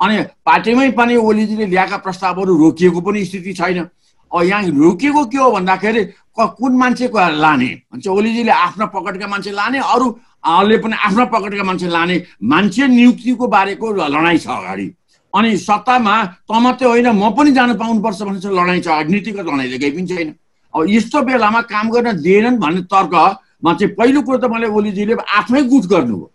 अनि 0.00 0.16
पार्टीमै 0.44 0.88
पनि 0.92 1.14
ओलीजीले 1.16 1.66
ल्याएका 1.72 1.96
प्रस्तावहरू 2.04 2.52
रोकिएको 2.56 3.00
पनि 3.00 3.24
स्थिति 3.24 3.52
छैन। 3.60 3.88
यहाँ 4.32 4.62
रोकिएको 4.62 5.24
के 5.24 5.38
हो 5.38 5.50
भन्दाखेरि 5.50 6.02
कुन 6.38 6.72
मान्छेको 6.78 7.18
लाने? 7.42 7.70
भन्छ 7.92 8.06
ओलीजीले 8.06 8.52
आफ्ना 8.52 8.86
पकडका 8.94 9.26
मान्छे 9.26 9.50
लाने 9.50 9.78
अरूले 9.78 10.76
पनि 10.78 10.94
आफ्ना 10.94 11.24
पकडका 11.34 11.64
मान्छे 11.64 11.88
लाने। 11.88 12.16
मान्छे 12.38 12.86
नियुक्तिको 12.88 13.46
बारेको 13.48 13.86
लडाइँ 13.92 14.38
छ 14.38 14.46
अगाडि। 14.46 14.86
अनि 15.34 15.56
सत्तामा 15.58 16.14
त 16.46 16.50
मात्रै 16.62 16.88
होइन 16.88 17.08
म 17.10 17.30
पनि 17.36 17.50
जानु 17.52 17.74
पाउनुपर्छ 17.74 18.22
भन्ने 18.22 18.40
चाहिँ 18.40 18.56
लडाइँ 18.56 18.80
छ 18.80 18.88
नीतिगत 19.10 19.46
लडाइँ 19.46 19.70
त 19.72 19.80
केही 19.80 19.92
पनि 19.92 20.06
छैन। 20.06 20.28
अब 20.74 20.84
यस्तो 20.88 21.22
बेलामा 21.26 21.60
काम 21.72 21.90
गर्न 21.90 22.08
दिएनन् 22.22 22.58
भन्ने 22.62 22.82
तर्कमा 22.86 23.72
चाहिँ 23.74 23.94
पहिलो 23.98 24.22
कुरो 24.22 24.38
त 24.38 24.44
मैले 24.52 24.66
ओलीजीले 24.70 25.14
आफै 25.38 25.62
गुट 25.68 25.84
गर्नुभयो। 25.90 26.30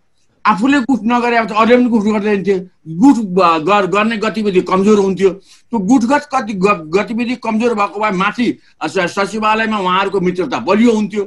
आफूले 0.46 0.80
गुट 0.80 1.00
नगरे 1.04 1.36
अब 1.36 1.48
त 1.48 1.52
अरूले 1.52 1.76
पनि 1.76 1.84
गुट 1.84 2.02
गर्दैन 2.02 2.42
थियो। 2.42 2.58
गुट 2.88 3.16
ग- 3.18 3.90
गर्ने 3.90 4.16
गतिविधि 4.16 4.60
कमजोर 4.60 4.98
हुन्थ्यो। 4.98 5.30
त्यो 5.30 5.78
गुटगत 5.78 6.28
कति 6.34 6.52
गतिविधि 6.98 7.36
कमजोर 7.36 7.74
भएको 7.74 8.00
भए 8.00 8.10
माथि 8.10 8.58
सचिवालयमा 8.84 9.78
उहाँहरूको 9.78 10.20
मित्रता 10.20 10.58
बलियो 10.58 10.92
हुन्थ्यो। 10.92 11.22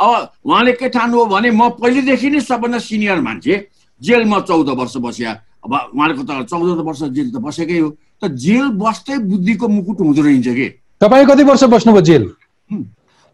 अब 0.00 0.32
उहाँले 0.44 0.72
के 0.72 0.88
ठान्नुभयो 0.88 1.26
भने 1.26 1.50
म 1.50 1.68
पहिलेदेखि 1.68 2.30
नै 2.30 2.40
सबभन्दा 2.40 2.78
सिनियर 2.78 3.20
मान्छे 3.20 3.68
जेलमा 4.02 4.40
चौध 4.40 4.68
वर्ष 4.68 4.96
बस्या। 4.96 5.32
अब 5.64 5.90
उहाँको 5.94 6.22
त 6.22 6.46
चौध 6.46 6.78
वर्ष 6.86 7.02
जेल 7.02 7.30
त 7.30 7.34
बसेकै 7.34 7.78
हो। 7.78 7.96
त 8.24 8.28
जेल 8.28 8.68
बस्दै 8.68 9.18
बुद्धिको 9.18 9.68
मुकुट 9.68 10.00
हुँदो 10.00 10.22
रहेछ 10.22 10.48
कि? 10.48 10.80
तपाईँ 11.00 11.26
कति 11.26 11.42
वर्ष 11.42 11.64
बस्नुभयो 11.64 12.02
जेल? 12.02 12.30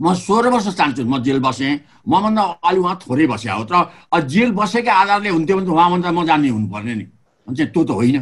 म 0.00 0.14
सोह्र 0.14 0.48
वर्ष 0.52 0.68
चाहन्छु 0.76 1.04
म 1.04 1.22
जेल 1.22 1.38
बसेँ। 1.40 1.72
मभन्दा 2.08 2.42
अलि 2.64 2.78
उहाँ 2.78 2.96
थोरै 3.02 3.26
बस्या 3.26 3.54
हो। 3.54 3.64
तर 3.64 4.20
जेल 4.26 4.50
बसेकै 4.52 4.90
आधारले 4.92 5.28
हुन्थ्यो 5.28 5.56
भने 5.56 5.66
त 5.66 5.70
उहाँभन्दा 5.70 6.10
म 6.12 6.26
जान्ने 6.26 6.48
हुनुपर्ने 6.48 6.94
नि। 6.94 7.06
चाहिँ 7.48 7.70
त्यो 7.72 7.84
त 7.84 7.90
होइन। 7.90 8.18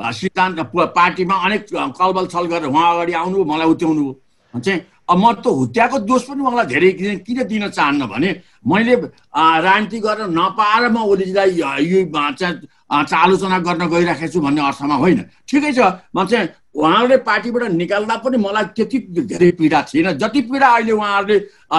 सिद्धान्त 0.00 0.58
पार्टीमा 0.96 1.34
अनेक 1.44 1.62
कलबल 2.00 2.26
छल 2.32 2.44
गरेर 2.48 2.72
उहाँ 2.72 2.88
अगाडि 2.94 3.12
आउनुभयो 3.12 3.44
मलाई 3.44 3.66
हुत्याउनु 3.68 4.02
भयो 4.02 4.60
चाहिँ 4.60 4.80
अब 5.10 5.18
म 5.20 5.32
त 5.44 5.46
हुत्याएको 5.46 5.98
दोष 6.08 6.22
पनि 6.24 6.40
उहाँलाई 6.40 6.66
धेरै 6.72 6.90
किन 7.20 7.38
दिन 7.44 7.68
चाहन्न 7.68 8.06
भने 8.08 8.30
मैले 8.64 8.94
राजनीति 8.96 9.98
गर्न 10.00 10.32
नपाएर 10.32 10.88
म 10.88 10.96
ओलीजीलाई 11.04 11.50
यो 11.84 12.00
चाहिँ 12.08 12.54
आलोचना 12.90 13.58
गर्न 13.62 13.86
गइराखेको 13.86 14.32
छु 14.32 14.40
भन्ने 14.40 14.60
अर्थमा 14.66 14.96
होइन। 15.02 15.18
ठिकै 15.46 15.72
छ। 15.72 15.80
म 16.10 16.26
चाहिँ 16.26 16.48
उहाँहरूले 16.74 17.16
पार्टीबाट 17.22 17.62
निकाल्दा 17.72 18.16
पनि 18.18 18.36
मलाई 18.36 18.64
त्यति 18.74 18.98
धेरै 19.30 19.50
पीडा 19.58 19.80
थिएन। 19.86 20.18
जति 20.18 20.40
पीडा 20.50 20.68
अहिले 20.74 20.92
उहाँहरूले 20.92 21.36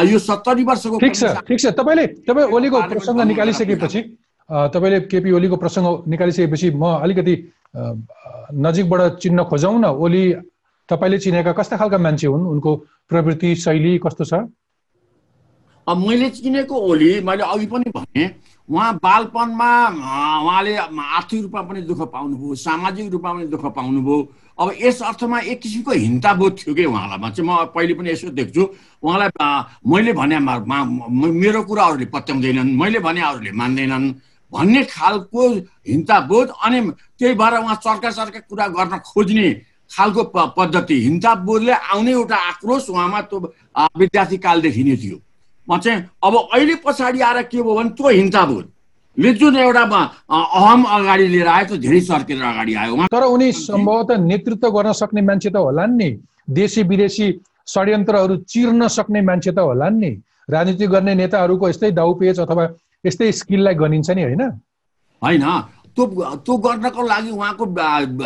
यो 0.08 0.19
सत्तरी 0.19 0.63
वर्षको 0.63 0.97
ठिक 1.04 1.15
छ 1.15 1.24
ठिक 1.47 1.60
छ। 1.60 1.65
तपाईँले 1.76 2.06
तपाईँ 2.24 2.47
ओलीको 2.47 2.78
प्रसङ्ग 2.91 3.19
निकालिसकेपछि 3.28 4.00
तपाईँले 4.50 5.00
केपी 5.12 5.32
ओलीको 5.32 5.56
प्रसङ्ग 5.56 5.88
निकालिसकेपछि 6.08 6.67
म 6.76 6.84
अलिकति 7.04 7.36
नजिकबाट 8.56 9.02
चिन्न 9.19 9.43
खोजौँ 9.52 9.80
न। 9.80 9.86
ओली 9.95 10.24
तपाईँले 10.89 11.17
चिनेका 11.19 11.52
कस्ता 11.56 11.76
खालका 11.78 11.97
मान्छे 11.97 12.28
हुन्? 12.28 12.47
उनको 12.52 12.71
प्रवृत्ति 13.12 13.56
शैली 13.56 13.97
कस्तो 14.00 14.24
छ? 14.24 14.34
मैले 15.88 16.30
चिनेको 16.30 16.76
ओली 16.76 17.19
मैले 17.19 17.43
अघि 17.43 17.65
पनि 17.67 17.91
भने 17.91 18.24
उहाँ 18.71 18.93
बालपनमा 19.03 19.71
उहाँले 20.47 20.75
आर्थिक 20.75 21.41
रूपमा 21.43 21.62
पनि 21.62 21.81
दुःख 21.84 22.01
पाउनुभयो 22.07 22.55
सामाजिक 22.55 23.12
रूपमा 23.12 23.31
पनि 23.34 23.45
दुःख 23.51 23.65
पाउनुभयो। 23.75 24.17
अब 24.60 24.67
यस 24.81 25.01
अर्थमा 25.03 25.39
एक 25.51 25.60
किसिमको 25.62 25.91
हिंताबोध 25.91 26.57
थियो 26.57 26.75
कि 26.75 26.86
उहाँलाई? 26.86 27.31
चाहिँ 27.36 27.49
म 27.49 27.65
पहिले 27.75 27.93
पनि 27.99 28.10
यसो 28.12 28.29
देख्छु। 28.31 28.63
उहाँलाई 29.03 29.29
मैले 29.84 30.13
भने 30.15 30.39
मेरो 30.39 31.62
कुरा 31.67 31.84
अरूले 31.84 32.05
पत्याउँदैनन् 32.15 32.71
मैले 32.79 32.99
भने 33.03 33.21
अरूले 33.21 33.51
मान्दैनन् 33.51 34.07
भन्ने 34.51 34.84
खालको 34.88 35.41
हिंताबोध 35.88 36.47
अनि 36.63 36.79
त्यही 37.19 37.34
भएर 37.36 37.53
उहाँ 37.60 37.75
चर्का 37.75 38.10
चर्का 38.12 38.39
कुरा 38.47 38.67
गर्न 38.71 38.97
खोज्ने 39.03 39.47
खालको 39.91 40.23
पद्धति। 40.55 40.95
हिंसाबोधले 41.03 41.73
आउने 41.91 42.12
एउटा 42.12 42.36
आक्रोश 42.55 42.89
उहाँमा 42.89 43.21
त्यो 43.27 43.39
विद्यार्थी 43.99 44.38
कालदेखि 44.38 44.84
नै 44.84 44.95
थियो। 44.95 45.17
चाहिँ 45.69 46.10
अब 46.24 46.36
अहिले 46.54 46.76
पछाडि 46.76 47.21
आएर 47.21 47.41
के 47.43 47.62
भयो 47.62 47.76
भने 47.76 47.89
त्यो 47.89 48.10
हिंसाबोधले 48.10 49.34
जुन 49.34 49.56
एउटा 49.58 49.86
म, 49.86 49.93
अँ, 50.30 50.45
अहम 50.54 50.84
अगाडि 50.84 51.28
लिएर 51.28 51.47
आयो 51.47 51.65
त्यो 51.65 51.78
धेरै 51.78 52.02
चर्केर 52.02 52.41
अगाडि 52.41 52.74
आयो। 52.74 53.08
तर 53.08 53.24
उनी 53.24 53.52
सम्भवतः 53.52 54.17
नेतृत्व 54.17 54.69
गर्न 54.69 54.91
सक्ने 54.91 55.21
मान्छे 55.21 55.50
त 55.50 55.56
होलान् 55.56 55.97
नि। 55.97 56.10
देशी 56.50 56.84
विदेशी 56.84 57.41
षड्यन्त्रहरू 57.67 58.36
चिर्न 58.36 58.88
सक्ने 58.88 59.21
मान्छे 59.21 59.52
त 59.52 59.60
होलान् 59.60 60.00
नि। 60.00 60.12
राजनीति 60.50 60.88
गर्ने 60.88 61.15
नेताहरूको 61.15 61.69
यस्तै 61.69 61.91
दाउपेच 61.91 62.39
अथवा 62.39 62.67
यस्तै 63.06 63.32
स्किललाई 63.32 63.74
गनिन्छ 63.74 64.10
नि 64.12 64.24
होइन? 64.24 64.41
होइन। 65.24 65.43
त्यो 65.95 66.06
त्यो 66.36 66.58
गर्नको 66.58 67.02
लागि 67.08 67.32
उहाँको 67.32 67.65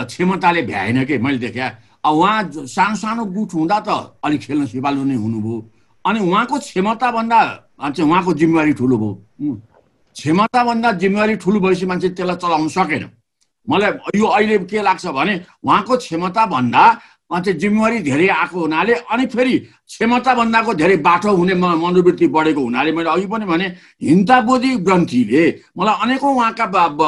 क्षमताले 0.06 0.62
भ्याएन 0.62 1.06
कि? 1.06 1.18
मैले 1.18 1.38
देखेँ। 1.38 1.70
अब 2.06 2.14
उहाँ 2.14 2.52
सानो 2.54 2.96
सानो 2.96 3.26
गुट 3.26 3.54
हुँदा 3.54 3.80
त 3.80 3.90
अलिक 4.24 4.42
खेल्न 4.42 4.66
सिपालु 4.66 5.04
नै 5.04 5.16
हुनुभयो। 5.16 5.75
अनि 6.06 6.20
उहाँको 6.20 6.58
क्षमताभन्दा 6.60 7.42
चाहिँ 7.82 8.10
उहाँको 8.10 8.34
जिम्मेवारी 8.34 8.74
ठुलो 8.74 8.98
भयो. 8.98 9.56
क्षमताभन्दा 10.16 10.92
जिम्मेवारी 11.02 11.36
ठुलो 11.44 11.60
भएपछि 11.60 11.86
मान्छे 11.86 12.10
त्यसलाई 12.16 12.38
चलाउन 12.44 12.68
सकेन 12.78 13.10
मलाई 13.68 13.92
यो 14.20 14.26
अहिले 14.28 14.58
के 14.70 14.82
लाग्छ 14.82 15.06
भने 15.18 15.34
उहाँको 15.66 15.98
क्षमताभन्दा 15.98 16.86
चाहिँ 17.26 17.58
जिम्मेवारी 17.60 18.00
धेरै 18.06 18.28
आएको 18.30 18.60
हुनाले 18.60 18.94
अनि 19.12 19.26
फेरि 19.34 19.58
क्षमताभन्दाको 19.90 20.74
धेरै 20.74 20.98
बाटो 21.02 21.36
हुने 21.36 21.54
मनोवृत्ति 21.58 22.28
बढेको 22.30 22.62
हुनाले 22.62 22.92
मैले 22.94 23.10
अघि 23.10 23.26
पनि 23.28 23.46
भने 23.46 23.66
हिंताबोधी 23.98 24.72
ग्रन्थीले 24.86 25.44
मलाई 25.78 25.96
अनेकौँ 26.06 26.34
उहाँका 26.36 26.66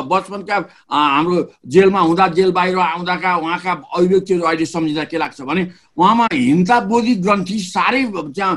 बचपनका 0.09 0.57
हाम्रो 0.89 1.37
जेलमा 1.69 1.99
हुँदा 2.01 2.27
जेल 2.33 2.51
बाहिर 2.51 2.77
आउँदाका 2.77 3.35
उहाँका 3.37 3.71
अभिव्यक्तिहरू 3.97 4.43
अहिले 4.43 4.65
सम्झिँदा 4.65 5.03
के 5.05 5.17
लाग्छ 5.17 5.41
भने 5.41 5.63
उहाँमा 5.97 6.25
हिंताबोधी 6.33 7.13
ग्रन्थी 7.25 7.57
साह्रै 7.59 8.03
त्यहाँ 8.13 8.53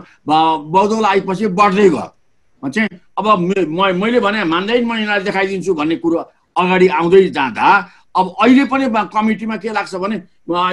बौद्धौल 0.72 1.04
आएपछि 1.04 1.46
बढ्दै 1.60 1.88
गयो। 1.88 2.06
चाहिँ 2.62 2.88
अब 3.18 3.26
मैले 4.02 4.20
भने 4.20 4.44
मान्दैन 4.44 4.84
म 4.84 4.92
यिनीहरूलाई 4.92 5.24
देखाइदिन्छु 5.24 5.74
भन्ने 5.74 5.96
कुरो 6.04 6.18
अगाडि 6.56 6.86
आउँदै 6.88 7.28
जाँदा 7.32 7.68
अब 8.16 8.26
अहिले 8.42 8.64
पनि 8.72 8.86
कमिटीमा 9.14 9.56
के 9.56 9.72
लाग्छ 9.72 9.94
भने 9.94 10.16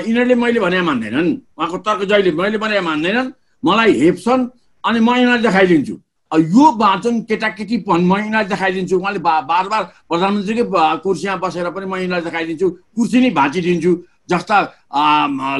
यिनीहरूले 0.08 0.36
मैले 0.36 0.60
भने 0.60 0.82
मान्दैनन्। 0.82 1.30
उहाँको 1.56 1.77
तर्क 1.88 2.01
जहिले 2.10 2.32
मैले 2.36 2.58
भने 2.58 2.80
मान्दैनन् 2.82 3.32
मलाई 3.63 3.91
हेप्छन् 4.01 4.43
अनि 4.84 4.99
म 4.99 5.10
यिनीहरूलाई 5.15 5.43
देखाइदिन्छु। 5.47 5.95
यो 6.32 6.65
वाचन 6.75 7.13
केटाकेटीपन 7.30 7.99
म 8.03 8.13
यिनीहरूलाई 8.19 8.45
देखाइदिन्छु। 8.51 8.95
उहाँले 8.99 9.19
बार 9.23 9.67
बार 9.71 9.84
प्रधानमन्त्रीकै 10.10 10.65
कुर्सीमा 11.03 11.36
बसेर 11.39 11.69
पनि 11.71 11.86
म 11.88 11.95
यिनीहरूलाई 11.95 12.25
देखाइदिन्छु 12.27 12.67
कुर्सी 12.95 13.17
नै 13.21 13.30
भाँचिदिन्छु। 13.39 13.91
जस्ता 14.29 14.57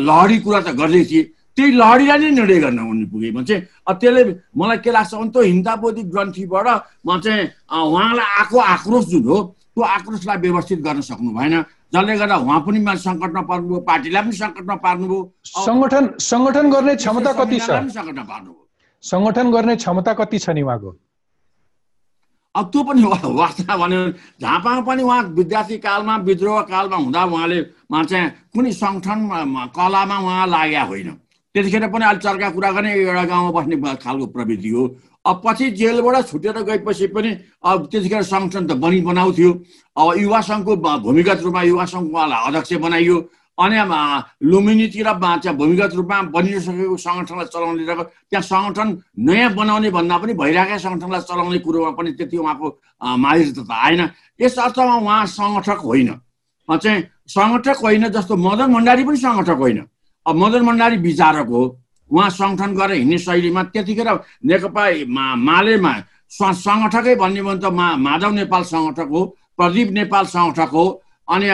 लहरी 0.08 0.38
कुरा 0.46 0.60
त 0.62 0.70
गर्दै 0.80 1.04
थिए। 1.10 1.24
त्यही 1.58 1.72
लहरीलाई 1.74 2.18
नै 2.20 2.30
निर्णय 2.38 2.60
गर्न 2.64 2.80
उनी 2.80 3.06
पुगे। 3.10 3.32
म 3.34 3.42
चाहिँ 3.42 3.62
त्यसले 3.98 4.22
मलाई 4.54 4.78
के 4.86 4.92
लाग्छ 4.94 5.14
भने 5.14 5.30
त्यो 5.34 5.42
हिंसाबोधी 5.42 6.04
ग्रन्थीबाट 6.14 6.68
म 7.06 7.10
चाहिँ 7.18 7.44
उहाँलाई 7.74 8.28
आएको 8.38 8.58
आक्रोश 8.78 9.06
जुन 9.10 9.24
हो 9.26 9.38
त्यो 9.74 9.82
आक्रोशलाई 9.82 10.38
व्यवस्थित 10.38 10.80
गर्न 10.86 11.02
सक्नु 11.02 11.32
भएन। 11.34 11.56
जसले 11.94 12.14
गर्दा 12.20 12.36
उहाँ 12.46 12.60
पनि 12.68 12.80
सङ्कटमा 12.84 13.42
पर्नुभयो 13.50 13.80
पार्टीलाई 13.90 14.22
पनि 14.22 14.36
सङ्कटमा 14.38 14.76
पार्नुभयो। 14.86 15.20
सङ्गठन 15.66 16.04
सङ्गठन 16.20 16.66
गर्ने 16.70 16.94
क्षमता 17.02 17.32
कति 17.40 17.58
छ? 17.58 17.70
सङ्गठन 19.04 19.48
गर्ने 19.52 19.76
क्षमता 19.82 20.14
कति 20.14 20.38
छ 20.40 20.50
नि 20.54 20.62
उहाँको? 20.62 20.92
अब 22.58 22.66
त्यो 22.74 22.82
पनि 22.84 23.02
वा- 23.04 23.32
वास्तव 23.40 23.64
भन्यो 23.70 24.02
भने 24.02 24.12
झापामा 24.42 24.82
पनि 24.88 25.02
उहाँ 25.04 25.22
विद्यार्थी 25.38 25.78
कालमा 25.78 26.16
विद्रोह 26.28 26.62
कालमा 26.72 26.98
हुँदा 27.06 27.24
उहाँले 27.24 27.60
उहाँ 27.92 28.04
चाहिँ 28.10 28.30
कुनै 28.54 28.72
सङ्गठन 28.82 29.20
कलामा 29.78 30.18
उहाँ 30.26 30.48
लागेका 30.48 30.84
होइन। 30.90 31.10
त्यतिखेर 31.56 31.88
पनि 31.94 32.06
अलिक 32.06 32.22
चर्का 32.22 32.50
कुरा 32.56 32.70
गर्ने 32.72 32.92
एउटा 32.94 33.24
गाउँमा 33.30 33.52
बस्ने 33.58 33.76
खालको 34.04 34.26
प्रवृत्ति 34.34 34.70
हो। 34.70 34.84
अब 35.26 35.42
पछि 35.46 35.66
जेलबाट 35.80 36.16
छुटेर 36.30 36.58
गएपछि 36.68 37.08
पनि 37.16 37.30
अब 37.66 37.78
त्यतिखेर 37.92 38.24
सङ्गठन 38.34 38.64
त 38.68 38.72
बनि 38.82 39.00
बनाउँथ्यो। 39.10 39.52
अब 39.98 40.08
युवा 40.18 40.40
सङ्घको 40.50 40.74
भूमिगत 41.06 41.40
रूपमा 41.46 41.62
युवा 41.70 41.86
सङ्घको 41.94 42.14
उहाँलाई 42.18 42.40
अध्यक्ष 42.48 42.74
बनाइयो। 42.86 43.18
अनि 43.58 43.78
लुम्बिनीतिर 44.44 45.08
चाहिँ 45.14 45.58
भूमिगत 45.58 45.94
रूपमा 45.98 46.22
बनिसकेको 46.36 46.98
सङ्गठनलाई 46.98 47.46
चलाउने 47.54 47.84
र 47.90 48.04
त्यहाँ 48.30 48.46
सङ्गठन 48.46 48.88
नयाँ 49.18 49.54
बनाउने 49.58 49.90
भन्दा 49.98 50.18
पनि 50.22 50.34
भइरहेका 50.38 50.78
सङ्गठनलाई 50.78 51.22
चलाउने 51.26 51.60
कुरोमा 51.66 51.92
पनि 51.98 52.12
त्यति 52.18 52.38
उहाँको 52.38 52.68
माहिर 53.18 53.48
त 53.58 53.60
आएन। 53.66 54.02
यस 54.42 54.58
अर्थमा 54.62 54.96
उहाँ 55.02 55.26
सङ्गठक 55.26 55.80
होइन। 55.90 56.10
चाहिँ 56.70 57.02
सङ्गठक 57.34 57.78
होइन 57.82 58.08
जस्तो 58.14 58.36
मदन 58.38 58.74
भण्डारी 58.74 59.04
पनि 59.04 59.18
सङ्गठक 59.18 59.58
होइन। 59.58 59.80
अब 60.26 60.36
मदन 60.36 60.62
भण्डारी 60.66 60.98
विचारक 61.02 61.48
हो। 61.50 61.64
उहाँ 62.12 62.30
सङ्गठन 62.30 62.72
गरेर 62.78 62.98
हिँड्ने 62.98 63.18
शैलीमा 63.18 63.64
त्यतिखेर 63.74 64.10
नेकपा 64.46 64.84
मालेमा 65.50 65.94
सङ्गठकै 66.30 67.16
भन्ने 67.16 67.42
भने 67.42 67.60
त 67.60 67.66
मा 67.74 67.88
माधव 68.06 68.32
नेपाल 68.38 68.64
सङ्गठक 68.70 69.10
हो 69.10 69.22
प्रदीप 69.58 69.90
नेपाल 69.98 70.26
सङ्गठक 70.30 70.72
हो 70.78 70.86
अनि 71.28 71.48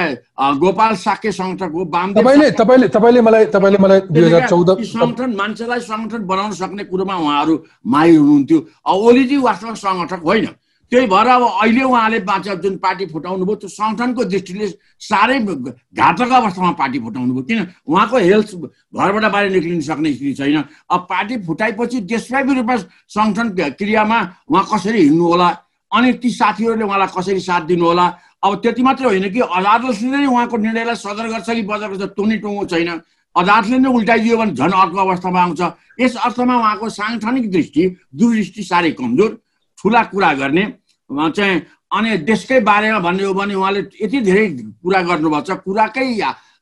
गोपाल 0.61 0.95
साके 0.95 1.31
सङ्गठक 1.31 1.71
हो 1.73 1.85
वामदेव 1.93 2.21
तपाईँले 2.21 2.49
तपाईँले 2.61 2.87
तपाईँले 2.95 3.21
मलाई 3.21 3.45
तपाईँले 3.53 3.77
मलाई 3.83 3.99
दुई 4.13 4.23
हजार 4.23 4.47
चौध 4.49 4.69
सङ्गठन 4.85 5.35
मान्छेलाई 5.35 5.79
सङ्गठन 5.89 6.21
बनाउन 6.29 6.51
सक्ने 6.61 6.83
कुरोमा 6.91 7.15
उहाँहरू 7.17 7.53
माहिर 7.81 8.17
हुनुहुन्थ्यो। 8.19 8.59
अब 8.85 8.95
ओलीजी 9.07 9.37
वास्तवमा 9.37 9.73
सङ्गठक 9.85 10.21
होइन। 10.21 10.47
त्यही 10.91 11.07
भएर 11.09 11.27
अब 11.27 11.43
अहिले 11.43 11.83
उहाँले 11.89 12.19
बाँचे 12.21 12.55
जुन 12.61 12.75
पार्टी 12.77 13.05
फुटाउनु 13.09 13.45
भयो 13.45 13.55
त्यो 13.65 13.69
सङ्गठनको 13.69 14.23
दृष्टिले 14.29 14.67
साह्रै 15.01 15.39
घातक 15.41 16.31
अवस्थामा 16.37 16.71
पार्टी 16.77 16.99
फुटाउनु 17.01 17.33
भयो। 17.33 17.43
किन? 17.49 17.59
उहाँको 17.89 18.17
हेल्थ 18.29 18.49
घरबाट 18.93 19.25
बाहिर 19.33 19.51
निक्लिन 19.57 19.81
सक्ने 19.81 20.13
स्थिति 20.13 20.33
छैन। 20.37 20.63
अब 20.93 20.99
पार्टी 21.09 21.37
फुटाएपछि 21.49 21.97
देशव्यापी 22.13 22.53
रूपमा 22.61 22.75
सङ्गठन 23.09 23.47
क्रियामा 23.73 24.19
उहाँ 24.49 24.65
कसरी 24.69 25.01
हिँड्नु 25.01 25.25
होला? 25.33 25.49
अनि 25.91 26.13
ती 26.21 26.29
साथीहरूले 26.29 26.85
उहाँलाई 26.85 27.09
कसरी 27.17 27.39
साथ 27.41 27.61
दिनु 27.73 27.85
होला? 27.85 28.05
अब 28.43 28.51
त्यति 28.63 28.81
मात्रै 28.83 29.07
होइन 29.07 29.27
कि 29.31 29.39
अदालतले 29.39 30.17
नै 30.17 30.27
उहाँको 30.27 30.57
निर्णयलाई 30.57 30.95
सदर 30.99 31.27
गर्छ 31.33 31.49
कि 31.49 31.61
बजार 31.63 31.89
गर्छ 31.91 32.11
टुनी 32.15 32.37
टुङ्गो 32.43 32.65
छैन। 32.67 32.89
अदालतले 33.35 33.77
नै 33.79 33.89
उल्टाइदियो 33.89 34.37
भने 34.37 34.53
झन् 34.53 34.73
अर्को 34.83 34.99
अवस्थामा 34.99 35.39
आउँछ। 35.41 35.61
यस 35.99 36.15
अर्थमा 36.27 36.55
उहाँको 36.59 36.89
साङ्गठनिक 36.89 37.45
दृष्टि 37.51 37.83
दूरदृष्टि 38.13 38.63
साह्रै 38.63 38.91
कमजोर 38.99 39.31
ठुला 39.79 40.01
कुरा 40.11 40.31
गर्ने। 40.41 40.63
चाहिँ 41.09 41.55
अनि 41.93 42.09
देशकै 42.27 42.59
बारेमा 42.67 42.99
भन्ने 42.99 43.23
हो 43.23 43.33
भने 43.33 43.53
उहाँले 43.53 43.81
यति 44.01 44.19
धेरै 44.27 44.45
कुरा 44.83 45.01
गर्नुभएको 45.07 45.45
छ। 45.47 45.49
कुराकै 45.63 46.05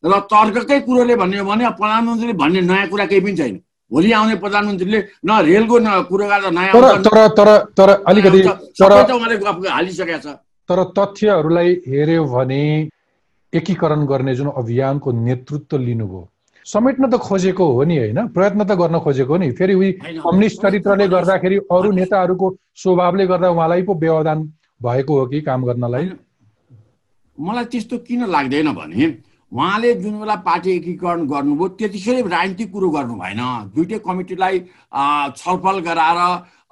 र 0.06 0.14
तर्ककै 0.30 0.80
कुरोले 0.86 1.16
भन्ने 1.16 1.38
हो 1.40 1.46
भने 1.46 1.64
प्रधानमन्त्रीले 1.82 2.34
भन्ने 2.34 2.62
नयाँ 2.62 2.88
कुरा 2.90 3.06
केही 3.06 3.22
पनि 3.22 3.36
छैन। 3.38 3.56
भोलि 3.92 4.12
आउने 4.12 4.36
प्रधानमन्त्रीले 4.44 5.00
न 5.26 5.30
रेलको 5.46 5.76
न 5.80 5.88
कुरो 6.10 6.26
गर्दा 6.30 6.50
नयाँ 6.50 6.74
तर 7.06 7.28
तर 7.38 7.50
तर 7.78 7.90
अलिकति 8.06 8.40
हालिसकेका 9.70 10.18
छ। 10.18 10.28
तर 10.70 10.84
तथ्यहरूलाई 10.98 11.70
हेऱ्यो 11.88 12.24
भने 12.26 12.64
एकीकरण 13.54 14.06
गर्ने 14.06 14.36
जुन 14.36 14.48
अभियानको 14.58 15.12
नेतृत्व 15.12 15.78
लिनुभयो। 15.78 16.28
समेट्न 16.66 17.10
त 17.10 17.18
खोजेको 17.20 17.66
हो 17.74 17.84
नि 17.84 17.98
होइन? 17.98 18.28
प्रयत्न 18.36 18.64
त 18.64 18.72
गर्न 18.80 19.00
खोजेको 19.00 19.34
हो 19.34 19.38
नि। 19.38 19.52
फेरि 19.52 19.74
उही 19.74 19.92
कम्युनिस्ट 19.92 20.62
चरित्रले 20.62 21.08
गर्दाखेरि 21.08 21.58
अरू 21.72 21.92
नेताहरूको 21.92 22.48
स्वभावले 22.78 23.26
गर्दा 23.28 23.50
उहाँलाई 23.50 23.82
पो 23.84 23.94
व्यवधान 23.96 24.40
भएको 24.82 25.20
हो 25.20 25.26
कि 25.28 25.42
काम 25.42 25.66
गर्नलाई? 25.66 26.10
मलाई 27.38 27.66
त्यस्तो 27.66 27.98
किन 28.08 28.26
लाग्दैन 28.30 28.72
भने 28.72 29.06
उहाँले 29.52 29.94
जुन 30.00 30.20
बेला 30.20 30.36
पार्टी 30.48 30.72
एकीकरण 30.72 31.28
गर्नुभयो 31.28 31.68
त्यतिखेरै 31.76 32.22
राजनीतिक 32.24 32.72
कुरो 32.72 32.90
गर्नु 32.90 33.16
भएन। 33.20 33.42
दुइटै 33.76 34.00
कमिटीलाई 34.00 34.60
छलफल 35.36 35.80
गराएर 35.84 36.20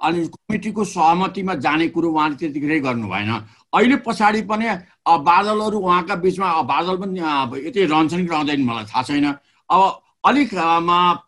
अनि 0.00 0.20
कमिटीको 0.26 0.84
सहमतिमा 0.86 1.54
जाने 1.60 1.88
कुरो 1.92 2.08
उहाँले 2.08 2.36
त्यतिखेरै 2.40 2.80
गर्नु 2.80 3.08
भएन। 3.08 3.30
अहिले 3.72 3.96
पछाडि 4.06 4.42
पनि 4.50 4.66
बादलहरू 5.06 5.78
उहाँका 5.78 6.14
बिचमा 6.24 6.48
बादल 6.66 6.96
पनि 7.02 7.20
यतै 7.66 7.84
रहन्छन् 7.86 8.26
कि 8.26 8.32
रहँदैन 8.34 8.60
मलाई 8.64 8.84
थाहा 8.90 9.02
छैन। 9.02 9.26
अब 9.70 9.80
अलिक 10.26 10.50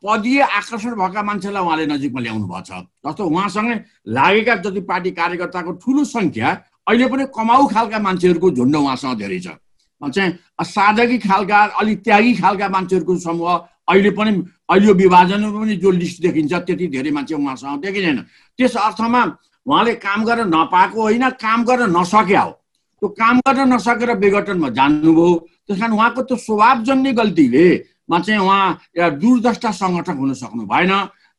पदीय 0.04 0.40
आकर्षण 0.42 0.94
भएका 1.00 1.22
मान्छेलाई 1.22 1.62
उहाँले 1.62 1.86
नजिकमा 1.86 2.20
ल्याउनु 2.20 2.46
भएको 2.46 2.62
छ। 2.66 2.70
जस्तो 3.06 3.22
उहाँसँगै 3.24 3.76
लागेका 4.08 4.54
जति 4.64 4.80
पार्टी 4.90 5.10
कार्यकर्ताको 5.16 5.72
ठुलो 5.80 6.04
सङ्ख्या 6.04 6.48
अहिले 6.88 7.06
पनि 7.08 7.24
कमाउ 7.30 7.66
खालका 7.72 7.98
मान्छेहरूको 7.98 8.50
झुन्ड 8.50 8.76
उहाँसँग 8.76 9.18
धेरै 9.18 9.40
छ। 9.40 9.48
चाहिँ 10.02 10.30
साधकी 10.66 11.18
खालका 11.18 11.58
अलिक 11.78 11.98
त्यागी 12.02 12.32
खालका 12.42 12.68
मान्छेहरूको 12.68 13.16
समूह 13.22 13.50
अहिले 13.86 14.10
पनि 14.18 14.30
अहिले 14.66 14.92
विभाजनमा 14.92 15.60
पनि 15.60 15.76
जो 15.78 15.90
लिस्ट 15.90 16.22
देखिन्छ 16.22 16.52
त्यति 16.66 16.86
धेरै 16.90 17.10
मान्छे 17.16 17.34
उहाँसँग 17.34 17.80
देखिँदैन। 17.86 18.18
त्यस 18.58 18.76
अर्थमा 18.76 19.22
उहाँले 19.66 19.94
काम 20.02 20.24
गर्न 20.24 20.48
नपाएको 20.54 21.00
होइन 21.02 21.28
काम 21.38 21.64
गर्न 21.64 21.82
नसके 21.96 22.36
हो। 22.36 22.50
त्यो 23.02 23.08
काम 23.18 23.38
गर्न 23.46 23.72
नसकेर 23.72 24.10
विघटनमा 24.18 24.68
जान्नुभयो 24.78 25.28
त्यस 25.66 25.78
कारण 25.80 25.92
उहाँको 25.92 26.22
त्यो 26.22 26.36
स्वभावजन्य 26.36 27.12
गल्तीले 27.12 27.66
मा 28.10 28.18
चाहिँ 28.18 28.40
उहाँ 28.40 28.66
एउटा 28.96 29.08
दूरदृष्टा 29.22 29.70
सङ्गठक 29.70 30.16
हुन 30.18 30.32
सक्नु 30.34 30.62
भएन 30.66 30.92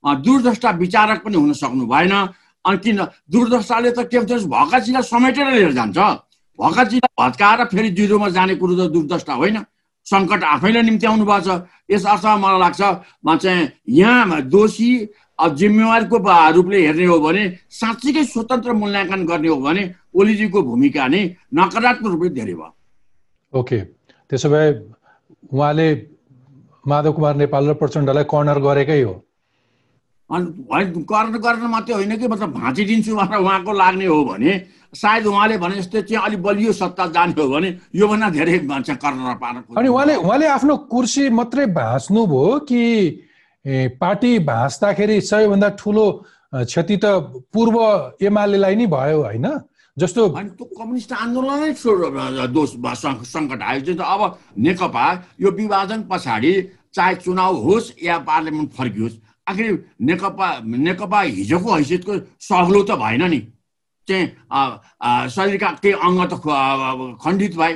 दूरदृष्टा 0.03 0.69
विचारक 0.83 1.23
पनि 1.23 1.37
हुन 1.37 1.53
सक्नु 1.53 1.85
भएन। 1.87 2.13
अनि 2.65 2.77
किन? 2.83 2.99
दूरदृष्टाले 3.31 3.91
त 3.91 4.07
के 4.07 4.19
भन्छ 4.19 4.43
भकाजीलाई 4.47 5.03
समेटेर 5.03 5.47
लिएर 5.51 5.71
जान्छ। 5.73 5.97
भकाजीलाई 6.59 7.11
भत्काएर 7.19 7.63
फेरि 7.71 7.89
जिरोमा 7.91 8.27
जाने 8.35 8.55
कुरो 8.55 8.73
त 8.75 8.91
दूरदृष्टा 8.91 9.33
होइन। 9.33 9.57
सङ्कट 10.07 10.43
आफैले 10.43 10.81
निम्ति 10.83 11.05
आउनु 11.07 11.25
भएको 11.25 11.43
छ। 11.43 11.67
यस 11.91 12.05
अर्थमा 12.05 12.35
मलाई 12.35 12.59
लाग्छ 12.59 12.81
म 13.23 13.35
चाहिँ 13.35 13.67
यहाँ 13.87 14.41
दोषी 14.47 14.89
जिम्मेवारीको 15.39 16.17
रूपले 16.55 16.77
हेर्ने 16.85 17.05
हो 17.05 17.19
भने 17.19 17.43
साँच्चीकै 17.71 18.23
स्वतन्त्र 18.23 18.73
मूल्याङ्कन 18.73 19.25
गर्ने 19.25 19.47
हो 19.47 19.57
भने 19.57 19.83
ओलीजीको 20.15 20.61
भूमिका 20.61 21.07
नै 21.07 21.21
नकारात्मक 21.53 22.11
रूपले 22.11 22.29
धेरै 22.29 22.53
भयो। 22.53 22.71
ओके। 23.53 23.79
त्यसो 24.29 24.49
भए 24.49 24.67
उहाँले 25.53 25.87
माधव 26.87 27.11
कुमार 27.13 27.35
नेपाल 27.35 27.63
र 27.69 27.73
प्रचण्डलाई 27.81 28.23
कर्नर 28.29 28.59
गरेकै 28.59 29.01
हो। 29.01 29.13
अनि 30.29 31.03
कर्नर 31.05 31.37
गर्न 31.37 31.65
मात्रै 31.69 31.93
होइन 31.95 32.15
कि 32.17 32.27
मतलब 32.27 32.49
भाँचिदिन्छु 32.53 33.15
भनेर 33.15 33.39
उहाँको 33.41 33.71
लाग्ने 33.73 34.05
हो 34.05 34.23
भने 34.25 34.51
सायद 34.95 35.25
उहाँले 35.25 35.57
भने 35.57 35.75
जस्तो 35.75 36.01
चाहिँ 36.01 36.25
अलिक 36.25 36.41
बलियो 36.41 36.71
सत्ता 36.73 37.05
जाने 37.09 37.41
हो 37.41 37.49
भने 37.49 37.69
योभन्दा 37.95 38.29
धेरै 38.29 38.57
कर्नर 38.69 39.35
पार्न 39.41 39.57
अनि 39.77 39.87
उहाँले 39.89 40.15
उहाँले 40.15 40.47
आफ्नो 40.47 40.77
कुर्सी 40.93 41.29
मात्रै 41.29 41.65
भाँच्नु 41.73 42.25
भयो 42.25 42.59
कि 43.65 43.87
पार्टी 43.99 44.31
भाँच्दाखेरि 44.45 45.19
सबैभन्दा 45.21 45.69
ठुलो 45.79 46.05
क्षति 46.53 46.97
त 47.03 47.05
पूर्व 47.53 47.77
एमालेलाई 48.21 48.75
नै 48.75 48.85
भयो 48.87 49.21
होइन? 49.23 49.47
जस्तो 49.97 50.21
त्यो 50.29 50.65
कम्युनिस्ट 50.77 51.11
आन्दोलनै 51.13 51.71
दोष 52.49 52.69
सङ्कट 53.33 53.61
आयो 53.61 53.95
अब 54.03 54.21
नेकपा 54.57 55.05
यो 55.41 55.49
विभाजन 55.51 56.01
पछाडि 56.09 56.53
चाहे 56.95 57.15
चुनाव 57.15 57.55
होस् 57.65 57.91
या 58.03 58.17
पार्लियामेन्ट 58.27 58.71
फर्कियोस् 58.73 59.15
आखिर 59.49 59.67
नेकपा 60.01 60.47
नेकपा 60.65 61.19
हिजोको 61.21 61.69
हैसियतको 61.73 62.13
सग्लो 62.41 62.81
त 62.83 62.91
भएन 62.99 63.23
नि। 63.29 63.39
चाहिँ 64.07 65.29
शरीरका 65.29 65.69
केही 65.83 65.93
अङ्ग 65.93 66.19
त 66.31 66.33
खण्डित 67.23 67.55
भए। 67.57 67.73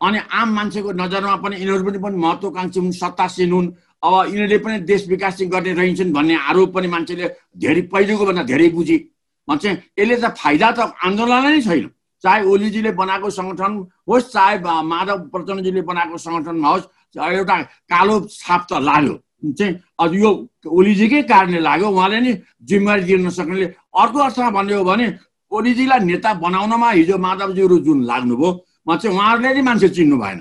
अनि 0.00 0.18
आम 0.30 0.48
मान्छेको 0.54 0.92
नजरमा 0.92 1.36
पनि 1.42 1.56
यिनीहरू 1.56 1.84
पनि 1.84 2.16
महत्त्वकाङ्क्षी 2.16 2.80
हुन् 2.80 2.92
सत्तासीन 2.92 3.52
हुन्। 3.52 3.66
अब 4.02 4.12
यिनीहरूले 4.28 4.58
पनि 4.64 4.78
देश 4.90 5.08
विकास 5.08 5.36
गर्ने 5.52 5.72
रहन्छन् 5.72 6.12
भन्ने 6.12 6.34
आरोप 6.50 6.70
पनि 6.74 6.88
मान्छेले 6.94 7.26
धेरै 7.58 7.82
पहिलेको 7.92 8.24
भन्दा 8.26 8.42
धेरै 8.52 8.68
बुझे। 8.76 8.98
चाहिँ 9.48 9.76
यसले 9.98 10.16
त 10.22 10.26
फाइदा 10.36 10.68
त 10.76 10.78
आन्दोलनै 11.06 11.50
नै 11.54 11.60
छैन। 11.62 11.86
चाहे 12.24 12.40
ओलीजीले 12.52 12.90
बनाएको 13.00 13.28
सङ्गठन 13.30 13.72
होस् 14.08 14.32
चाहे 14.32 14.56
माधव 14.92 15.18
प्रचण्डजीले 15.32 15.82
बनाएको 15.90 16.16
सङ्गठनमा 16.18 16.68
होस् 16.68 16.86
एउटा 17.16 17.56
कालो 17.92 18.14
छाप 18.40 18.62
त 18.70 18.72
लाग्यो। 18.88 19.14
चाहिँ 19.58 19.74
अझ 20.00 20.10
यो 20.14 20.30
ओलीजीकै 20.66 21.22
कारणले 21.30 21.60
लाग्यो। 21.60 21.88
उहाँले 21.88 22.18
नि 22.20 22.32
जिम्मेवारी 22.68 23.02
दिन 23.08 23.26
नसक्नेले 23.26 23.66
अर्को 24.00 24.18
अर्थमा 24.26 24.50
भन्ने 24.56 24.74
हो 24.74 24.84
भने 24.84 25.06
ओलीजीलाई 25.52 26.00
नेता 26.10 26.30
बनाउनमा 26.42 26.90
हिजो 26.90 27.16
माधवजीहरू 27.26 27.76
जुन 27.86 27.98
लाग्नुभयो 28.10 28.50
चाहिँ 28.86 29.14
उहाँहरूले 29.16 29.50
नि 29.54 29.62
मान्छे 29.62 29.88
चिन्नु 29.96 30.16
भएन। 30.18 30.38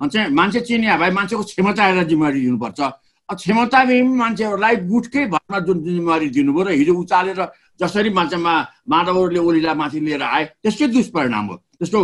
चाहिँ 0.00 0.30
मान्छे 0.30 0.60
चिनिया 0.60 0.96
भए 0.96 1.10
मान्छेको 1.10 1.42
क्षमता 1.42 1.84
हेरेर 1.84 2.04
जिम्मेवारी 2.06 2.40
दिनुपर्छ 2.40 2.80
क्षमताविहीन 3.28 4.08
मान्छेहरूलाई 4.16 4.76
गुटकै 4.88 5.24
भरमा 5.34 5.58
जुन 5.66 5.82
जिम्मेवारी 5.84 6.28
दिनुभयो 6.30 6.64
र 6.64 6.70
हिजो 6.80 6.94
उचालेर 6.94 7.40
जसरी 7.80 8.10
मान्छेमा 8.10 8.54
माधवहरूले 8.88 9.40
ओलीलाई 9.40 9.74
माथि 9.74 10.00
लिएर 10.00 10.22
आए 10.22 10.44
त्यसकै 10.62 10.86
दुष्परिणाम 10.94 11.46
हो। 11.46 11.54
त्यस्तो 11.78 12.00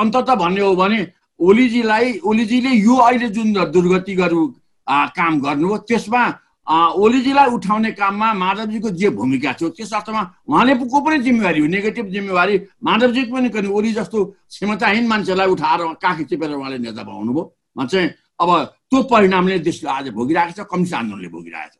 अन्तत 0.00 0.30
भन्ने 0.42 0.60
हो 0.60 0.74
भने 0.76 1.00
ओलीजीलाई 1.40 2.06
ओलीजीले 2.24 2.72
यो 2.80 2.94
अहिले 2.96 3.28
जुन 3.36 3.52
दुर्गति 3.74 4.14
गरू 4.16 4.40
काम 4.86 5.32
गर्नुभयो 5.44 5.76
त्यसमा 5.88 6.22
ओलीजीलाई 6.66 7.50
उठाउने 7.54 7.90
काममा 7.92 8.32
माधवजीको 8.34 8.90
जे 8.90 9.08
भूमिका 9.14 9.52
थियो 9.54 9.68
त्यस 9.70 9.92
अर्थमा 9.94 10.22
उहाँले 10.50 10.74
को 10.82 11.00
पनि 11.00 11.18
जिम्मेवारी 11.22 11.60
हो? 11.60 11.66
नेगेटिभ 11.66 12.06
जिम्मेवारी 12.10 12.54
माधवजीको 12.82 13.34
पनि 13.36 13.48
गर्ने 13.54 13.68
ओली 13.70 13.92
जस्तो 13.92 14.24
क्षमताहीन 14.50 15.06
मान्छेलाई 15.06 15.48
उठाएर 15.54 15.80
काखी 16.02 16.24
चिपेर 16.26 16.50
उहाँले 16.50 16.78
नेता 16.78 17.02
बनाउनुभयो 17.02 17.86
चाहिँ 17.86 18.08
अब 18.40 18.50
त्यो 18.90 19.02
परिणामले 19.06 19.58
देशले 19.62 19.90
आज 19.90 20.08
भोगिरहेको 20.10 20.52
छ 20.58 20.66
कम्युनिस्ट 20.66 20.94
आन्दोलनले 20.94 21.28
भोगिरहेको 21.28 21.70
छ। 21.70 21.78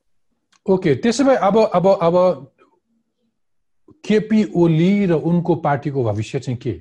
ओके 0.66 0.94
त्यसो 1.03 1.25
भए 1.25 1.37
अब 1.37 1.57
अब 1.75 1.87
अब 1.87 2.16
केपी 4.05 4.40
ओली 4.55 5.07
र 5.07 5.12
उनको 5.18 5.55
पार्टीको 5.66 6.05
भविष्य 6.05 6.38
चाहिँ 6.40 6.59
के? 6.59 6.72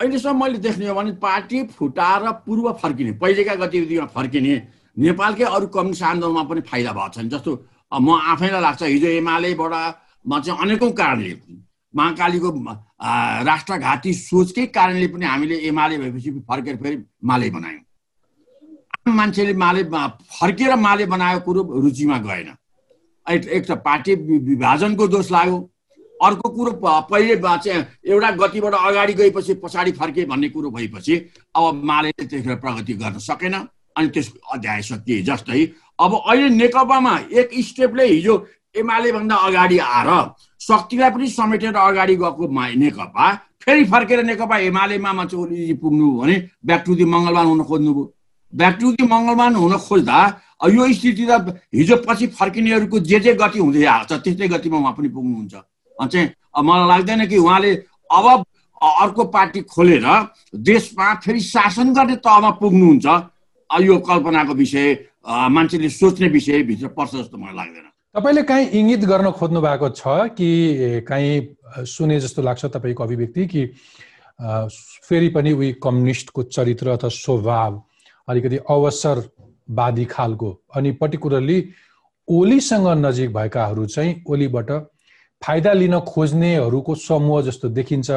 अहिलेसम्म 0.00 0.40
मैले 0.40 0.58
देख्ने 0.58 0.88
हो 0.88 0.94
भने 0.94 1.12
पार्टी 1.16 1.62
फुटाएर 1.74 2.30
पूर्व 2.46 2.72
फर्किने 2.82 3.12
पहिलेका 3.18 3.54
गतिविधिमा 3.66 4.06
फर्किने 4.14 4.54
नेपालकै 4.98 5.44
अरू 5.56 5.66
कम्युनिस्ट 5.76 6.02
आन्दोलनमा 6.02 6.42
पनि 6.50 6.60
फाइदा 6.70 6.92
भएको 6.92 7.12
छन्। 7.14 7.28
जस्तो 7.30 7.50
म 7.92 8.08
आफैलाई 8.32 8.60
लाग्छ 8.60 8.82
हिजो 8.82 9.08
एमालेबाट 9.22 9.74
म 10.26 10.40
चाहिँ 10.42 10.60
अनेकौँ 10.62 10.92
कारणले 10.92 11.32
महाकालीको 11.94 12.48
राष्ट्रघाती 13.48 14.12
सोचकै 14.14 14.66
कारणले 14.76 15.06
पनि 15.08 15.24
हामीले 15.24 15.56
एमाले 15.68 15.98
भएपछि 15.98 16.30
फर्केर 16.48 16.76
फेरि 16.82 16.96
माले 17.24 17.50
बनायौँ। 17.50 17.82
आम 19.06 19.16
मान्छेले 19.16 19.52
माले 19.54 19.82
फर्केर 19.84 20.74
माले 20.76 21.06
बनाएको 21.06 21.40
कुरो 21.46 21.62
रुचिमा 21.80 22.18
गएन। 22.26 22.48
एक 23.26 23.64
त 23.70 23.70
पार्टी 23.86 24.14
विभाजनको 24.50 25.06
दोष 25.08 25.30
लाग्यो। 25.30 25.56
अर्को 26.26 26.48
कुरो 26.50 26.70
पहिले 26.82 27.36
चाहिँ 27.38 27.84
एउटा 28.02 28.30
गतिबाट 28.42 28.74
अगाडि 28.74 29.12
गएपछि 29.14 29.54
पछाडि 29.62 29.92
फर्के 29.94 30.24
भन्ने 30.26 30.48
कुरो 30.50 30.70
भएपछि 30.70 31.14
अब 31.56 31.82
माले 31.84 32.10
त्यतिखेर 32.12 32.56
प्रगति 32.58 32.92
गर्न 32.92 33.18
सकेन। 33.22 33.54
अनि 33.98 34.08
त्यसको 34.14 34.38
अध्याय 34.54 34.82
सकिए 34.88 35.22
जस्तै 35.28 35.64
अब 36.00 36.12
अहिले 36.20 36.48
नेकपामा 36.56 37.14
एक 37.40 37.50
स्टेपले 37.68 38.06
हिजो 38.06 38.34
एमाले 38.78 39.12
भन्दा 39.12 39.36
अगाडि 39.48 39.78
आएर 39.78 40.10
शक्तिलाई 40.60 41.10
पनि 41.10 41.28
समेटेर 41.30 41.76
अगाडि 41.76 42.16
गएको 42.22 42.46
नेकपा 42.82 43.26
फेरि 43.64 43.84
फर्केर 43.92 44.22
नेकपा 44.24 44.58
एमालेमा 44.68 45.12
ओली 45.34 45.72
पुग्नु 45.82 46.10
भने 46.18 46.36
ब्याक 46.66 46.82
टु 46.86 46.94
दि 46.94 47.04
मङ्गलमान 47.14 47.46
हुन 47.46 47.62
खोज्नुभयो 47.70 48.04
ब्याक 48.52 48.76
टु 48.80 48.92
दि 48.92 49.04
मङ्गलमान 49.04 49.54
हुन 49.56 49.76
खोज्दा 49.86 50.18
यो 50.74 50.92
स्थिति 50.92 51.26
त 51.30 51.60
हिजो 51.74 51.96
पछि 52.06 52.26
फर्किनेहरूको 52.38 52.98
जे 53.10 53.18
जे 53.20 53.34
गति 53.34 53.58
हुँदै 53.58 53.84
आएको 53.84 54.06
छ 54.08 54.20
त्यस्तै 54.24 54.48
गतिमा 54.48 54.78
उहाँ 54.78 54.92
पनि 54.98 55.08
पुग्नुहुन्छ। 55.08 55.54
चाहिँ 55.98 56.28
मलाई 56.66 56.88
लाग्दैन 56.88 57.26
कि 57.26 57.36
उहाँले 57.38 57.72
अब 58.10 58.26
अर्को 58.80 59.24
पार्टी 59.34 59.60
खोलेर 59.70 60.06
देशमा 60.68 61.14
फेरि 61.24 61.40
शासन 61.40 61.92
गर्ने 61.94 62.16
तहमा 62.26 62.50
पुग्नुहुन्छ। 62.62 63.06
यो 63.70 63.98
कल्पनाको 64.00 64.54
विषय 64.54 64.86
मान्छेले 65.28 65.88
सोच्ने 65.90 66.28
विषयभित्र 66.28 66.88
पर्छ 66.96 67.14
जस्तो 67.14 67.36
मलाई 67.36 67.54
लाग्दैन। 67.56 67.86
तपाईँले 68.14 68.42
काहीँ 68.42 68.66
इङ्गित 68.72 69.04
गर्न 69.04 69.30
खोज्नु 69.30 69.60
भएको 69.60 69.88
छ 69.90 70.02
कि 70.32 71.04
काहीँ 71.08 71.84
सुने 71.86 72.20
जस्तो 72.20 72.42
लाग्छ 72.42 72.64
तपाईँको 72.66 73.02
अभिव्यक्ति 73.04 73.46
कि 73.46 73.66
फेरि 75.08 75.28
पनि 75.36 75.52
उही 75.52 75.72
कम्युनिस्टको 75.82 76.42
चरित्र 76.42 76.88
अथवा 76.88 77.10
स्वभाव 77.12 77.82
अलिकति 78.28 78.56
अवसरवादी 78.70 80.04
खालको 80.04 80.50
अनि 80.76 80.90
पर्टिकुलरली 81.00 81.58
ओलीसँग 82.28 82.86
नजिक 83.04 83.32
भएकाहरू 83.34 83.86
चाहिँ 83.86 84.14
ओलीबाट 84.28 84.70
फाइदा 85.42 85.72
लिन 85.72 85.98
खोज्नेहरूको 86.08 86.94
समूह 86.94 87.42
जस्तो 87.42 87.68
देखिन्छ। 87.68 88.10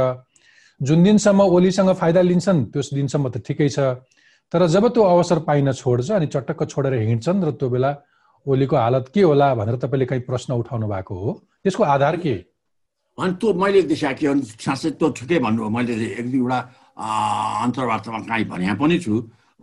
जुन 0.81 1.03
दिनसम्म 1.03 1.41
ओलीसँग 1.41 1.93
फाइदा 1.93 2.21
लिन्छन् 2.21 2.65
त्यस 2.73 2.93
दिनसम्म 2.93 3.29
त 3.29 3.43
ठिकै 3.45 3.69
छ। 3.69 3.79
तर 4.51 4.67
जब 4.67 4.87
त्यो 4.93 5.03
अवसर 5.03 5.39
पाइन 5.47 5.71
छोड्छ 5.71 6.11
अनि 6.11 6.27
चटक्क 6.27 6.63
छोडेर 6.69 6.93
हिँड्छन् 6.93 7.43
र 7.43 7.51
त्यो 7.55 7.69
बेला 7.69 7.91
ओलीको 8.45 8.75
हालत 8.75 9.11
के 9.13 9.21
होला 9.21 9.53
भनेर 9.55 9.75
तपाईँले 9.79 10.05
कहीँ 10.05 10.21
प्रश्न 10.27 10.53
उठाउनु 10.53 10.87
भएको 10.87 11.15
हो? 11.15 11.31
त्यसको 11.63 11.83
आधार 11.83 12.15
के? 12.19 12.33
अनि 13.17 13.33
त्यो 13.39 13.53
मैले 13.53 13.81
साँच्चै 13.95 14.89
त्यो 14.99 15.09
ठिकै 15.09 15.39
भन्नुभयो 15.39 15.69
मैले 15.71 15.93
एक 16.19 16.31
दुईवटा 16.31 16.59
अन्तर्वार्तामा 17.63 18.19
काहीँ 18.27 18.45
भने 18.51 18.75
पनि 18.75 18.99
छु। 18.99 19.13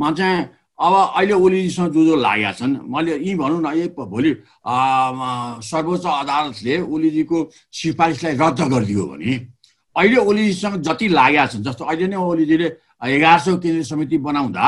म 0.00 0.14
चाहिँ 0.14 0.48
अब 0.78 0.94
अहिले 0.94 1.34
ओलीजीसँग 1.34 1.92
जो 1.92 2.04
जो 2.06 2.16
लागेका 2.16 2.52
छन् 2.56 2.74
मैले 2.88 3.16
यी 3.18 3.34
भनौँ 3.34 3.60
न 3.60 3.76
यही 3.76 3.88
भोलि 3.92 4.32
सर्वोच्च 5.68 6.04
अदालतले 6.06 6.74
ओलीजीको 6.86 7.38
सिफारिसलाई 7.76 8.34
रद्द 8.40 8.60
गरिदियो 8.72 9.04
भने 9.04 9.32
अहिले 9.96 10.16
ओलीजीसँग 10.16 10.74
जति 10.86 11.08
लागेका 11.18 11.46
छन् 11.52 11.64
जस्तो 11.66 11.84
अहिले 11.84 12.06
नै 12.08 12.16
ओलीजीले 12.16 12.68
एघार 13.02 13.38
सौ 13.38 13.56
केन्द्रीय 13.56 13.84
समिति 13.84 14.18
बनाउँदा 14.18 14.64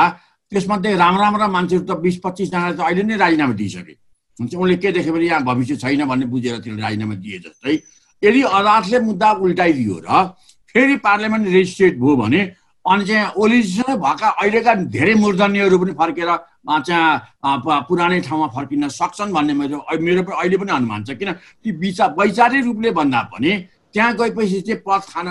त्यसमध्ये 0.51 0.95
राम्रा 0.97 1.23
राम्रा 1.23 1.47
मान्छेहरू 1.47 1.85
त 1.85 1.97
बिस 1.99 2.17
पच्चिसजनाले 2.23 2.75
त 2.75 2.79
अहिले 2.79 3.03
नै 3.03 3.15
राजीनामा 3.17 3.53
दिइसके। 3.53 3.93
हुन्छ 4.39 4.55
उनले 4.55 4.75
के 4.77 4.91
देख्यो 4.91 5.13
भने 5.13 5.25
यहाँ 5.25 5.43
भविष्य 5.43 5.75
छैन 5.83 6.05
भन्ने 6.07 6.25
बुझेर 6.31 6.57
त्यसले 6.63 6.81
राजीनामा 6.81 7.15
दिए 7.23 7.39
जस्तै 7.45 7.75
यदि 8.23 8.41
अदालतले 8.41 8.99
मुद्दा 9.09 9.29
उल्टाइदियो 9.43 9.95
र 10.07 10.09
फेरि 10.71 10.95
पार्लियामेन्ट 11.03 11.45
रेजिस्ट्रेट 11.47 11.93
भयो 11.99 12.15
भने 12.15 12.41
अनि 12.85 13.05
चाहिँ 13.05 13.25
ओलिजीसँग 13.37 13.91
भएका 14.01 14.27
अहिलेका 14.41 14.73
धेरै 14.95 15.13
मूर्धन्यहरू 15.23 15.77
पनि 15.79 15.93
फर्केर 15.99 16.29
चाहिँ 16.87 17.83
पुरानै 17.87 18.19
ठाउँमा 18.27 18.47
फर्किन 18.55 18.87
सक्छन् 18.89 19.33
भन्ने 19.33 19.53
मेरो 19.53 19.77
मेरो 20.01 20.21
पनि 20.23 20.35
अहिले 20.41 20.57
पनि 20.57 20.71
अनुमान 20.71 21.03
छ। 21.03 21.13
किन? 21.19 21.31
ती 21.61 21.69
विचार 21.71 22.15
वैचारिक 22.17 22.65
रूपले 22.65 22.91
भन्दा 22.91 23.21
पनि 23.33 23.51
त्यहाँ 23.93 24.13
गएपछि 24.17 24.61
चाहिँ 24.61 24.81
पद 24.81 25.01
खान 25.11 25.27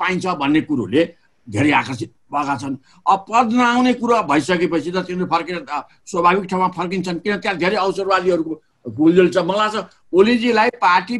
पाइन्छ 0.00 0.26
भन्ने 0.40 0.60
कुरोले 0.68 1.02
धेरै 1.48 1.70
आकर्षित। 1.82 2.10
भएका 2.34 2.56
छन्। 2.58 2.76
अब 3.06 3.24
पद 3.30 3.52
नआउने 3.52 3.92
कुरो 3.94 4.22
भइसकेपछि 4.28 4.90
त 4.90 5.06
तिनीहरू 5.06 5.26
फर्केर 5.30 5.56
स्वाभाविक 6.10 6.44
ठाउँमा 6.50 6.68
फर्किन्छन्। 6.76 7.18
किन 7.22 7.36
त्यहाँ 7.38 7.58
धेरै 7.58 7.76
अवसरवादीहरूको 7.76 8.54
गुलजुल 8.84 9.28
छ 9.30 9.36
मलाई 9.48 9.68
छ 9.70 9.76
ओलीजीलाई 10.12 10.70
पार्टी 10.76 11.14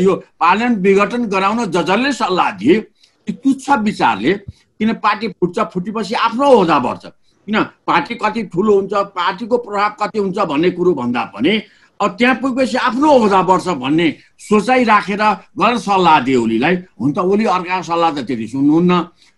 यो 0.00 0.14
पार्लियामेन्ट 0.40 0.78
विघटन 0.80 1.22
गराउन 1.28 1.64
ज 1.66 1.82
जसले 1.84 2.12
सल्लाह 2.14 2.50
दिए। 2.56 2.80
ती 3.26 3.32
तुच्छ 3.32 3.70
विचारले 3.84 4.32
किन 4.80 4.92
पार्टी 5.04 5.28
फुट्छ? 5.28 5.58
फुटेपछि 5.72 6.14
आफ्नो 6.16 6.46
होदा 6.56 6.78
बढ्छ। 6.78 7.04
किन 7.06 7.56
पार्टी 7.86 8.14
कति 8.14 8.42
ठुलो 8.48 8.74
हुन्छ? 8.74 8.92
पार्टीको 9.12 9.56
प्रभाव 9.58 9.90
कति 10.00 10.18
हुन्छ 10.18 10.38
भन्ने 10.38 10.70
कुरो 10.70 10.94
भन्दा 10.94 11.24
पनि 11.34 11.52
अब 12.00 12.16
त्यहाँ 12.16 12.34
पुगेपछि 12.40 12.76
आफ्नो 12.80 13.08
होदा 13.18 13.40
बढ्छ 13.44 13.68
भन्ने 13.76 14.08
सोचाइ 14.40 14.84
राखेर 14.84 15.22
गलत 15.52 15.80
सल्लाह 15.84 16.20
दिए 16.24 16.36
ओलीलाई। 16.36 16.74
हुन 16.96 17.12
त 17.12 17.18
ओली 17.20 17.44
अर्काको 17.44 17.82
सल्लाह 17.84 18.10
त 18.10 18.24
त्यति 18.24 18.46
सुन्नुहुन्न। 18.48 18.92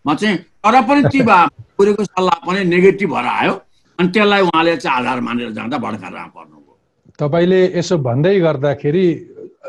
म 0.06 0.14
चाहिँ 0.14 0.38
तर 0.64 0.80
पनि 0.86 1.02
ती 1.12 1.20
सल्लाह 1.20 2.36
पनि 2.46 2.64
नेगेटिभ 2.64 3.10
भएर 3.10 3.26
आयो। 3.26 3.54
अनि 3.98 4.08
त्यसलाई 4.14 4.42
उहाँले 4.42 4.76
चाहिँ 4.76 4.98
आधार 4.98 5.20
मानेर 5.20 5.50
जाँदा 5.52 5.78
भड्काएर 5.78 6.14
पर्नुभयो। 6.34 6.74
तपाईँले 7.18 7.60
यसो 7.78 7.98
भन्दै 7.98 8.38
गर्दाखेरि 8.40 9.06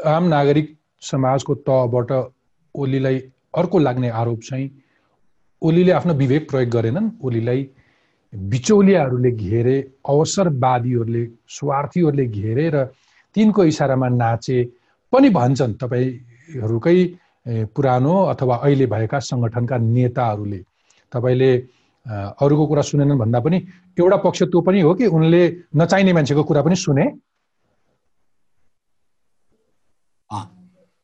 आम 0.06 0.24
नागरिक 0.34 0.68
समाजको 1.02 1.54
तहबाट 1.68 2.12
ओलीलाई 2.76 3.18
अर्को 3.58 3.78
लाग्ने 3.80 4.10
आरोप 4.22 4.40
चाहिँ 4.50 4.70
ओलीले 5.62 5.92
आफ्नो 5.92 6.14
विवेक 6.14 6.50
प्रयोग 6.50 6.70
गरेनन्। 6.76 7.10
ओलीलाई 7.24 7.62
बिचौलियाहरूले 8.34 9.32
घेरे 9.32 9.78
अवसरवादीहरूले 10.06 11.24
स्वार्थीहरूले 11.58 12.26
घेरे 12.28 12.70
र 12.70 12.86
तिनको 13.36 13.64
इसारामा 13.64 14.08
नाचे 14.10 14.58
पनि 15.14 15.30
भन्छन्। 15.30 15.74
तपाईँहरूकै 15.82 16.98
पुरानो 17.76 18.16
अथवा 18.34 18.56
अहिले 18.56 18.86
भएका 18.94 19.20
सङ्गठनका 19.20 19.78
नेताहरूले। 19.78 20.60
तपाईँले 21.14 21.52
अरूको 22.42 22.64
कुरा 22.68 22.82
सुनेनन् 22.82 23.20
भन्दा 23.20 23.40
पनि 23.40 23.58
एउटा 24.00 24.18
पक्ष 24.26 24.44
त्यो 24.52 24.62
पनि 24.62 24.80
हो 24.82 24.94
कि 24.94 25.06
उनले 25.08 25.42
नचाहिने 25.76 26.14
मान्छेको 26.14 26.44
कुरा 26.44 26.62
पनि 26.62 26.76
सुने? 26.76 27.06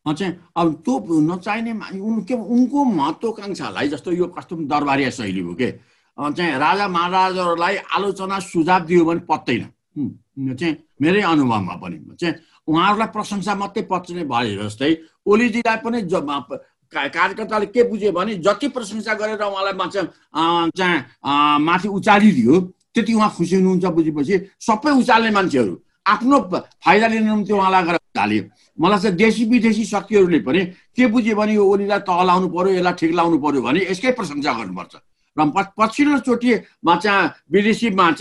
चाहिँ 0.09 0.33
अब 0.57 0.67
त्यो 0.85 1.19
नचाहिने 1.21 1.71
उनके 2.01 2.33
उनको 2.33 2.83
महत्त्वकाङ्क्षालाई 2.83 3.87
जस्तो 3.93 4.11
यो 4.11 4.25
कस्तो 4.33 4.55
दरबारिया 4.65 5.09
शैली 5.13 5.39
हो 5.39 5.53
के? 5.53 5.69
चाहिँ 6.17 6.57
राजा 6.57 6.87
महाराजाहरूलाई 6.87 7.75
आलोचना 7.95 8.39
सुझाव 8.41 8.81
दियो 8.89 9.05
भने 9.05 9.21
पत्दैन 9.29 10.55
चाहिँ 10.57 10.75
मेरै 11.01 11.21
अनुभवमा 11.21 11.75
पनि। 11.77 11.97
चाहिँ 12.17 12.35
उहाँहरूलाई 12.67 13.07
प्रशंसा 13.13 13.53
मात्रै 13.55 13.83
पच्ने 13.85 14.23
भए 14.25 14.55
जस्तै 14.57 14.91
ओलीजीलाई 15.29 15.77
पनि 15.85 16.01
कार्यकर्ताले 16.93 17.65
के 17.75 17.83
बुझ्यो 17.89 18.11
भने 18.11 18.35
जति 18.45 18.67
प्रशंसा 18.75 19.13
गरेर 19.21 19.41
उहाँलाई 19.43 19.73
मा- 19.79 19.91
चाहिँ 20.77 21.59
माथि 21.65 21.87
उचालिदियो 21.87 22.59
त्यति 22.93 23.13
उहाँ 23.13 23.29
खुसी 23.37 23.55
हुनुहुन्छ 23.55 23.85
बुझेपछि 23.97 24.35
सबै 24.67 24.91
उचाल्ने 25.01 25.31
मान्छेहरू 25.37 25.73
आफ्नो 26.07 26.37
फाइदा 26.85 27.07
लिने 27.07 27.25
निम्ति 27.29 27.53
उहाँलाई 27.53 27.83
गरेर 27.87 27.99
उचाल्यो 28.09 28.43
मलाई 28.81 28.99
चाहिँ 28.99 29.15
देशी 29.17 29.45
विदेशी 29.53 29.83
शक्तिहरूले 29.85 30.39
पनि 30.47 30.61
के 30.97 31.05
बुझ्यो 31.13 31.35
भने 31.35 31.53
यो 31.53 31.63
ओलीलाई 31.73 31.99
तह 32.09 32.23
लाउनु 32.29 32.47
पर्यो 32.49 32.73
यसलाई 32.79 32.93
ठिक 32.99 33.11
लाउनु 33.19 33.37
पर्यो 33.45 33.61
भने 33.61 33.79
यसकै 33.91 34.11
प्रशंसा 34.17 34.51
गर्नुपर्छ। 34.57 34.93
र 35.37 35.45
प- 35.55 35.71
पछिल्लोचोटि 35.77 36.51
मा 36.85 36.95
चाहिँ 37.03 37.29
विदेशी 37.53 37.89
मा 37.99 38.11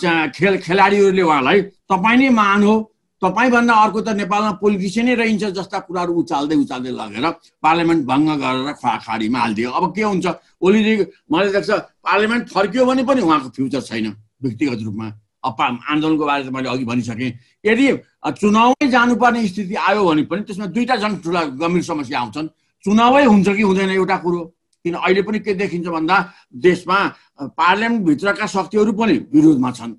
चाहिँ 0.00 0.30
खेल 0.36 0.56
खेलाडीहरूले 0.64 1.22
उहाँलाई 1.22 1.60
तपाईँ 1.90 2.18
नै 2.18 2.28
महान 2.38 2.62
हो 2.64 2.74
तपाईँभन्दा 3.22 3.74
अर्को 3.74 4.00
त 4.00 4.08
नेपालमा 4.14 4.52
पोलिटिसियनै 4.62 5.14
रहन्छ 5.18 5.44
जस्ता 5.58 5.78
कुराहरू 5.86 6.12
उचाल्दै 6.22 6.56
उचाल्दै 6.62 6.92
लगेर 6.94 7.26
पार्लियामेन्ट 7.62 8.02
भङ्ग 8.06 8.28
गरेर 8.42 8.72
खाडीमा 8.78 9.38
हालिदियो। 9.38 9.70
अब 9.74 9.84
के 9.94 10.02
हुन्छ? 10.02 10.26
ओलीजी 10.62 10.94
मैले 11.26 11.50
देख्छ 11.50 11.70
पार्लियामेन्ट 12.06 12.44
फर्कियो 12.54 12.84
भने 12.86 13.02
पनि 13.02 13.20
उहाँको 13.26 13.48
फ्युचर 13.58 13.82
छैन 13.90 14.06
व्यक्तिगत 14.42 14.80
रूपमा। 14.86 15.06
अब 15.44 15.60
आन्दोलनको 15.90 16.24
बारे 16.26 16.42
त 16.46 16.50
मैले 16.54 16.68
अघि 16.68 16.84
भनिसकेँ। 16.84 17.30
यदि 17.66 17.86
चुनावै 18.38 18.86
जानुपर्ने 18.86 19.46
स्थिति 19.50 19.74
आयो 19.74 20.02
भने 20.06 20.22
पनि 20.30 20.42
त्यसमा 20.46 20.66
दुईवटा 20.70 20.96
झन् 21.02 21.18
ठुला 21.22 21.42
गम्भीर 21.58 21.82
समस्या 21.82 22.18
आउँछन्। 22.20 22.46
चुनावै 22.84 23.24
हुन्छ 23.24 23.48
कि 23.50 23.62
हुँदैन 23.62 23.90
एउटा 23.98 24.16
कुरो? 24.22 24.40
किन 24.84 24.94
अहिले 24.94 25.22
पनि 25.26 25.38
के 25.42 25.54
देखिन्छ 25.58 25.86
भन्दा 25.90 26.16
देशमा 26.54 26.98
पार्लियामेन्टभित्रका 27.50 28.46
शक्तिहरू 28.46 28.92
पनि 28.94 29.14
विरोधमा 29.34 29.70
छन्। 29.74 29.92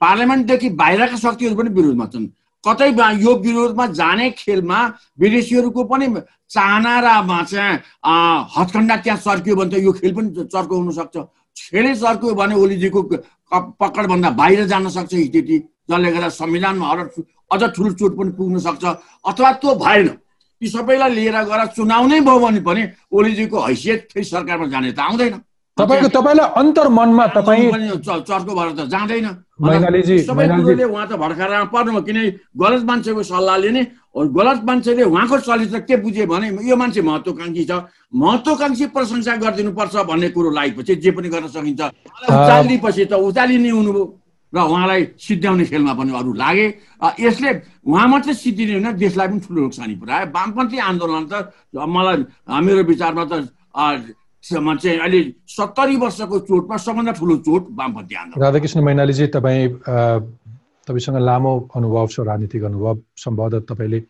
पार्लियामेन्टदेखि 0.00 0.68
बाहिरका 0.72 1.16
शक्तिहरू 1.16 1.56
पनि 1.56 1.70
विरोधमा 1.76 2.06
छन्। 2.12 2.24
कतै 2.64 2.90
यो 3.18 3.34
विरोधमा 3.44 3.86
जाने 3.98 4.30
खेलमा 4.38 4.78
विदेशीहरूको 5.20 5.82
पनि 5.84 6.06
चाहना 6.50 6.94
र 7.00 7.08
चाहिँ 7.50 7.74
हत्खण्डा 8.56 8.96
त्यहाँ 8.96 9.18
चर्कियो 9.18 9.54
भने 9.56 9.70
त 9.70 9.82
यो 9.82 9.92
खेल 9.92 10.12
पनि 10.14 10.28
चर्को 10.46 10.74
हुनसक्छ। 10.76 11.16
खेलै 11.58 11.94
चर्क्यो 11.96 12.34
भने 12.34 12.54
ओलीजीको 12.54 13.00
पकडभन्दा 13.82 14.30
बाहिर 14.40 14.64
जान 14.66 14.88
सक्छ 14.88 15.12
स्थिति 15.14 15.58
जसले 15.90 16.12
गर्दा 16.12 16.28
संविधानमा 16.28 16.86
अर 16.92 16.98
अझ 17.52 17.62
ठुलो 17.74 17.92
चोट 17.98 18.12
पनि 18.18 18.30
पुग्न 18.38 18.58
सक्छ। 18.58 18.84
अथवा 19.28 19.50
त्यो 19.60 19.74
भएन 19.82 20.08
यी 20.62 20.68
सबैलाई 20.70 21.10
लिएर 21.14 21.36
गएर 21.44 21.66
चुनाव 21.76 22.06
नै 22.06 22.20
भयो 22.20 22.38
भने 22.38 22.60
पनि 22.62 22.82
ओलीजीको 23.12 23.58
हैसियत 23.60 24.08
फेरि 24.12 24.24
सरकारमा 24.24 24.66
जाने 24.72 24.92
त 24.92 24.98
आउँदैन। 25.00 25.34
तपाईँको 25.78 26.08
तपाईँलाई 26.12 26.48
अन्तर्मनमा 26.60 27.26
तपाईँ 27.32 27.70
पनि 27.72 27.88
च- 28.04 28.22
चर्को 28.28 28.52
भएर 28.54 28.70
त 28.76 28.80
जाँदैन। 28.92 29.26
सबै। 30.28 30.44
कुरोले 30.60 30.84
उहाँ 30.84 31.06
त 31.08 31.12
भड्काएर 31.16 31.64
पर्नु 31.72 32.00
किन 32.06 32.18
गलत 32.60 32.82
मान्छेको 32.84 33.22
सल्लाह 33.22 33.56
लिने 33.64 33.82
गलत 34.12 34.60
मान्छेले 34.68 35.02
उहाँको 35.08 35.36
चरित्र 35.48 35.78
के 35.88 35.96
बुझ्यो 36.04 36.26
भने 36.28 36.46
यो 36.68 36.76
मान्छे 36.76 37.00
महत्त्वकाङ्क्षी 37.02 37.64
छ। 37.64 37.72
महत्त्वकाङ्क्षी 38.12 38.86
प्रशंसा 38.92 39.32
गरिदिनुपर्छ 39.42 39.94
भन्ने 40.10 40.28
कुरो 40.36 40.50
लागेपछि 40.52 40.94
जे 41.00 41.10
पनि 41.16 41.28
गर्न 41.32 41.46
सकिन्छ। 41.48 41.80
उचालिदिएपछि 42.28 43.04
त 43.08 43.12
उचालिने 43.16 43.70
हुनुभयो 43.72 44.04
र 44.52 44.58
उहाँलाई 44.60 45.02
सिद्ध्याउने 45.16 45.64
खेलमा 45.64 45.92
पनि 45.96 46.12
अरू 46.12 46.32
लागे। 46.36 46.66
यसले 47.24 47.50
उहाँ 47.88 48.06
मात्रै 48.12 48.34
सिद्धिने 48.36 48.72
होइन 48.76 48.88
देशलाई 49.00 49.26
पनि 49.32 49.40
ठुलो 49.40 49.60
नोक्सानी 49.64 49.94
पुऱ्यायो। 49.96 50.26
वामपन्थी 50.36 50.76
आन्दोलन 50.78 51.24
त 51.32 51.34
मलाई 51.72 52.16
मेरो 52.60 52.82
विचारमा 52.84 53.24
त 53.24 53.32
अ, 54.42 54.44
स- 54.44 54.82
चाहिँ 54.82 54.98
अहिले 54.98 55.34
सत्तरी 55.46 55.96
वर्षको 55.96 56.38
चोटमा 56.38 56.76
सबभन्दा 56.76 57.12
ठुलो 57.12 57.36
चोट 57.36 57.68
वामपन्थी 57.70 58.14
आन्दोलन। 58.14 58.46
राधाकृष्ण 58.46 58.80
मैनालीजी 58.80 59.26
तपाईँ 59.26 59.68
तपाईँसँग 60.86 61.16
लामो 61.16 61.68
अनुभव 61.76 62.08
छ 62.08 62.20
राजनीतिक 62.20 62.62
अनुभव 62.62 62.98
सम्भवतः 63.16 63.60
तपाईँले 63.60 64.02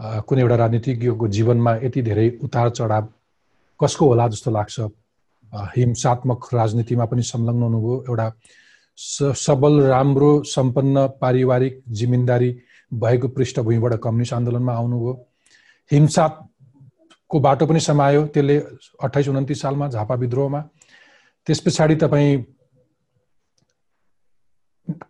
कुनै 0.00 0.40
एउटा 0.42 0.56
राजनीतिज्ञको 0.56 1.28
जीवनमा 1.28 1.74
यति 1.74 2.02
धेरै 2.02 2.38
उतार 2.42 2.70
चढाव 2.70 3.08
कसको 3.84 4.06
होला 4.06 4.28
जस्तो 4.28 4.50
लाग्छ? 4.50 4.80
हिंसात्मक 5.54 6.48
राजनीतिमा 6.54 7.04
पनि 7.04 7.22
संलग्न 7.22 7.62
हुनुभयो। 7.62 8.04
एउटा 8.08 8.32
सबल 9.34 9.80
राम्रो 9.80 10.42
सम्पन्न 10.42 11.06
पारिवारिक 11.06 11.82
जिम्मेदारी 11.88 12.58
भएको 12.94 13.28
पृष्ठभूमिबाट 13.28 13.94
कम्युनिस्ट 13.94 14.32
आन्दोलनमा 14.32 14.72
आउनुभयो। 14.72 15.26
हिंसाको 17.28 17.40
बाटो 17.40 17.66
पनि 17.66 17.80
समायो। 17.80 18.26
त्यसले 18.32 18.56
अठाइस 19.02 19.28
उन्तिस 19.28 19.60
सालमा 19.60 19.88
झापा 19.88 20.14
विद्रोहमा। 20.14 20.60
त्यस 21.46 21.60
पछाडि 21.60 21.96
तपाईँ 21.96 22.44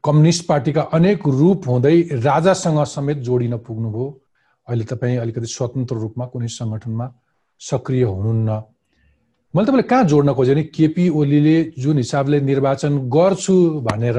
कम्युनिस्ट 0.04 0.46
पार्टीका 0.46 0.82
अनेक 0.92 1.26
रूप 1.28 1.68
हुँदै 1.68 2.18
राजासँग 2.18 2.84
समेत 2.84 3.18
जोडिन 3.22 3.56
पुग्नुभयो। 3.58 4.06
अहिले 4.68 4.84
तपाईँ 4.84 5.16
अलिकति 5.18 5.46
स्वतन्त्र 5.46 5.96
रूपमा 5.96 6.26
कुनै 6.26 6.48
सङ्गठनमा 6.48 7.06
सक्रिय 7.60 8.04
हुनुहुन्न। 8.04 8.50
मैले 9.54 9.66
तपाईँले 9.66 9.82
कहाँ 9.88 10.04
जोड्न 10.04 10.34
खोजेँ 10.34 10.54
भने 10.54 10.62
केपी 10.74 11.08
ओलीले 11.08 11.56
जुन 11.78 11.96
हिसाबले 11.96 12.40
निर्वाचन 12.40 12.98
गर्छु 13.08 13.56
भनेर 13.86 14.18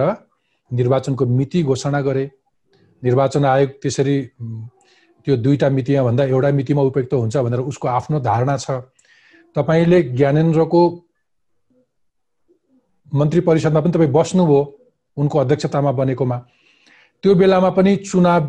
निर्वाचनको 0.72 1.26
मिति 1.28 1.64
घोषणा 1.64 2.02
गरे। 2.02 2.26
निर्वाचन 3.04 3.46
आयोग 3.46 3.70
त्यसरी 3.82 4.18
त्यो 5.30 5.38
दुईटा 5.46 5.70
मितिमा 5.70 6.02
भन्दा 6.04 6.24
एउटा 6.26 6.50
मितिमा 6.58 6.82
उपयुक्त 6.90 7.14
हुन्छ 7.14 7.38
भनेर 7.38 7.62
उसको 7.70 7.88
आफ्नो 7.88 8.20
धारणा 8.20 8.56
छ। 8.58 8.82
तपाईँले 9.56 10.02
ज्ञानेन्द्रको 10.18 10.82
मन्त्री 13.14 13.42
परिषदमा 13.46 13.80
पनि 13.82 13.92
तपाईँ 13.94 14.10
बस्नुभयो 14.10 14.60
उनको 15.18 15.36
अध्यक्षतामा 15.40 15.92
बनेकोमा। 16.02 16.38
त्यो 17.22 17.36
बेलामा 17.36 17.70
पनि 17.78 17.96
चुनाव 18.10 18.42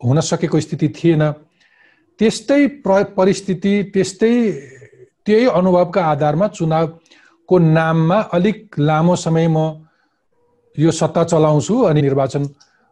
हुन 0.00 0.20
सकेको 0.24 0.60
स्थिति 0.60 0.88
थिएन। 0.88 1.22
त्यस्तै 2.16 2.66
प्र 2.80 3.12
परिस्थिति 3.12 3.92
त्यस्तै 3.92 4.32
त्यही 5.26 5.44
अनुभवका 5.52 6.00
आधारमा 6.06 6.48
चुनावको 6.48 7.58
नाममा 7.76 8.18
अलिक 8.32 8.80
लामो 8.80 9.16
समय 9.20 9.48
म 9.52 9.84
यो 10.76 10.90
सत्ता 10.90 11.24
चलाउँछु 11.28 11.74
अनि 11.92 12.00
निर्वाचन 12.02 12.42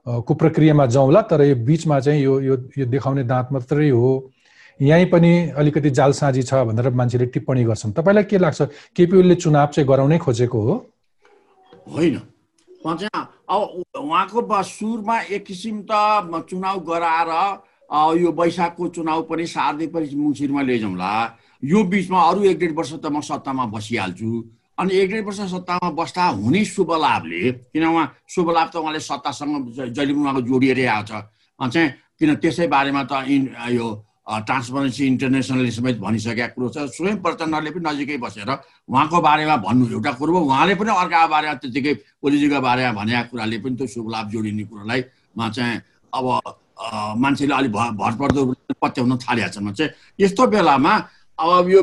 को 0.07 0.35
प्रक्रियामा 0.35 0.87
जाउँला 0.87 1.21
तर 1.23 1.43
यो 1.45 1.55
बिचमा 1.65 2.01
चाहिँ 2.01 2.23
यो 2.23 2.41
यो 2.41 2.57
यो 2.79 2.87
देखाउने 2.87 3.25
दाँत 3.25 3.49
मात्रै 3.53 3.89
हो। 3.91 4.33
यहीँ 4.81 5.07
पनि 5.13 5.33
अलिकति 5.61 5.91
जालसाजी 5.91 6.43
छ 6.43 6.55
भनेर 6.65 6.91
मान्छेले 6.91 7.27
टिप्पणी 7.37 7.65
गर्छन्। 7.65 7.93
तपाईँलाई 7.93 8.25
के 8.25 8.39
लाग्छ? 8.39 8.63
केपी 8.97 9.35
चुनाव 9.35 9.67
चाहिँ 9.77 9.89
गराउनै 9.89 10.19
खोजेको 10.19 10.61
हो? 10.61 10.75
होइन। 11.93 12.17
उहाँको 12.81 14.63
सुरुमा 14.63 15.21
एक 15.37 15.45
किसिम 15.45 15.85
त 15.85 15.93
चुनाव 16.49 16.81
गराएर 16.81 17.31
यो 18.21 18.31
वैशाखको 18.33 18.89
चुनाव 18.89 19.23
पनि 19.29 19.47
सार्दै 19.47 19.87
पनि 19.93 20.15
मुसिरमा 20.17 20.63
लैजाउँला। 20.63 21.13
यो 21.63 21.83
बिचमा 21.85 22.21
अरू 22.31 22.41
एक 22.49 22.59
डेढ 22.59 22.73
वर्ष 22.73 22.93
त 23.05 23.07
म 23.07 23.21
सत्तामा 23.21 23.65
बसिहाल्छु। 23.77 24.33
अनि 24.81 24.95
एक 24.97 25.11
डेढ 25.11 25.25
वर्ष 25.25 25.41
सत्तामा 25.53 25.91
बस्दा 25.93 26.25
हुने 26.41 26.65
शुभ 26.65 26.91
लाभले 27.05 27.41
किन 27.77 27.85
उहाँ 27.85 28.07
शुभ 28.25 28.49
लाभ 28.51 28.69
त 28.73 28.77
उहाँले 28.81 29.01
सत्तासँग 29.01 29.93
जहिले 29.93 30.13
पनि 30.13 30.23
उहाँको 30.25 30.41
जोडिएरै 30.49 30.85
आएको 30.89 31.05
छ। 31.05 31.13
चाहिँ 31.61 31.89
किन 32.17 32.35
त्यसै 32.41 32.67
बारेमा 32.73 33.03
त 33.05 33.29
इन 33.29 33.43
यो 33.77 33.87
ट्रान्सपरेन्सी 34.31 35.05
इन्टरनेसनलले 35.07 35.71
समेत 35.71 35.97
भनिसकेका 36.01 36.47
कुरो 36.57 36.69
छ। 36.73 36.89
स्वयं 36.97 37.17
प्रचण्डले 37.21 37.71
पनि 37.77 37.85
नजिकै 37.85 38.17
बसेर 38.25 38.51
उहाँको 38.89 39.19
बारेमा 39.21 39.57
भन्नु 39.69 39.85
एउटा 40.01 40.13
कुरो 40.17 40.33
हो। 40.33 40.41
उहाँले 40.49 40.75
पनि 40.81 40.91
अर्काको 40.97 41.29
बारेमा 41.29 41.55
त्यतिकै 41.61 41.93
ओलीजीको 42.25 42.61
बारेमा 42.65 42.93
भनेका 42.97 43.23
कुराले 43.29 43.57
पनि 43.61 43.75
त्यो 43.77 43.87
शुभ 43.91 44.07
लाभ 44.09 44.27
जोडिने 44.33 44.65
कुरोलाई 44.65 45.01
मा 45.37 45.45
चाहिँ 45.51 45.77
अब 46.15 46.27
मान्छेले 47.21 47.53
अलिक 47.53 47.73
भर 47.73 47.91
भरपर्दो 48.01 48.41
पत्याउन 48.81 49.13
थालेका 49.21 49.49
छन् 49.53 49.77
चाहिँ 49.77 49.93
यस्तो 50.25 50.47
बेलामा 50.49 50.93
अब 51.41 51.69
यो 51.71 51.83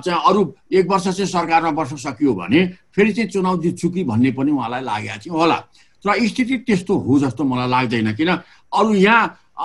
चाहिँ 0.00 0.20
अरू 0.28 0.42
एक 0.72 0.86
वर्ष 0.90 1.04
चाहिँ 1.04 1.26
सरकारमा 1.28 1.70
बस्न 1.76 1.96
सकियो 1.96 2.34
भने 2.34 2.66
फेरि 2.96 3.12
चाहिँ 3.12 3.30
चुनाव 3.30 3.60
जित्छु 3.62 3.88
कि 3.90 4.04
भन्ने 4.04 4.30
पनि 4.32 4.50
उहाँलाई 4.50 4.82
लागेको 4.82 5.18
चाहिँ 5.20 5.38
होला। 5.38 5.56
तर 6.04 6.26
स्थिति 6.28 6.56
त्यस्तो 6.66 6.96
हो 6.98 7.18
जस्तो 7.18 7.44
मलाई 7.44 7.68
लाग्दैन 7.68 8.12
किन 8.14 8.28
अरू 8.28 8.94
यहाँ 8.94 9.22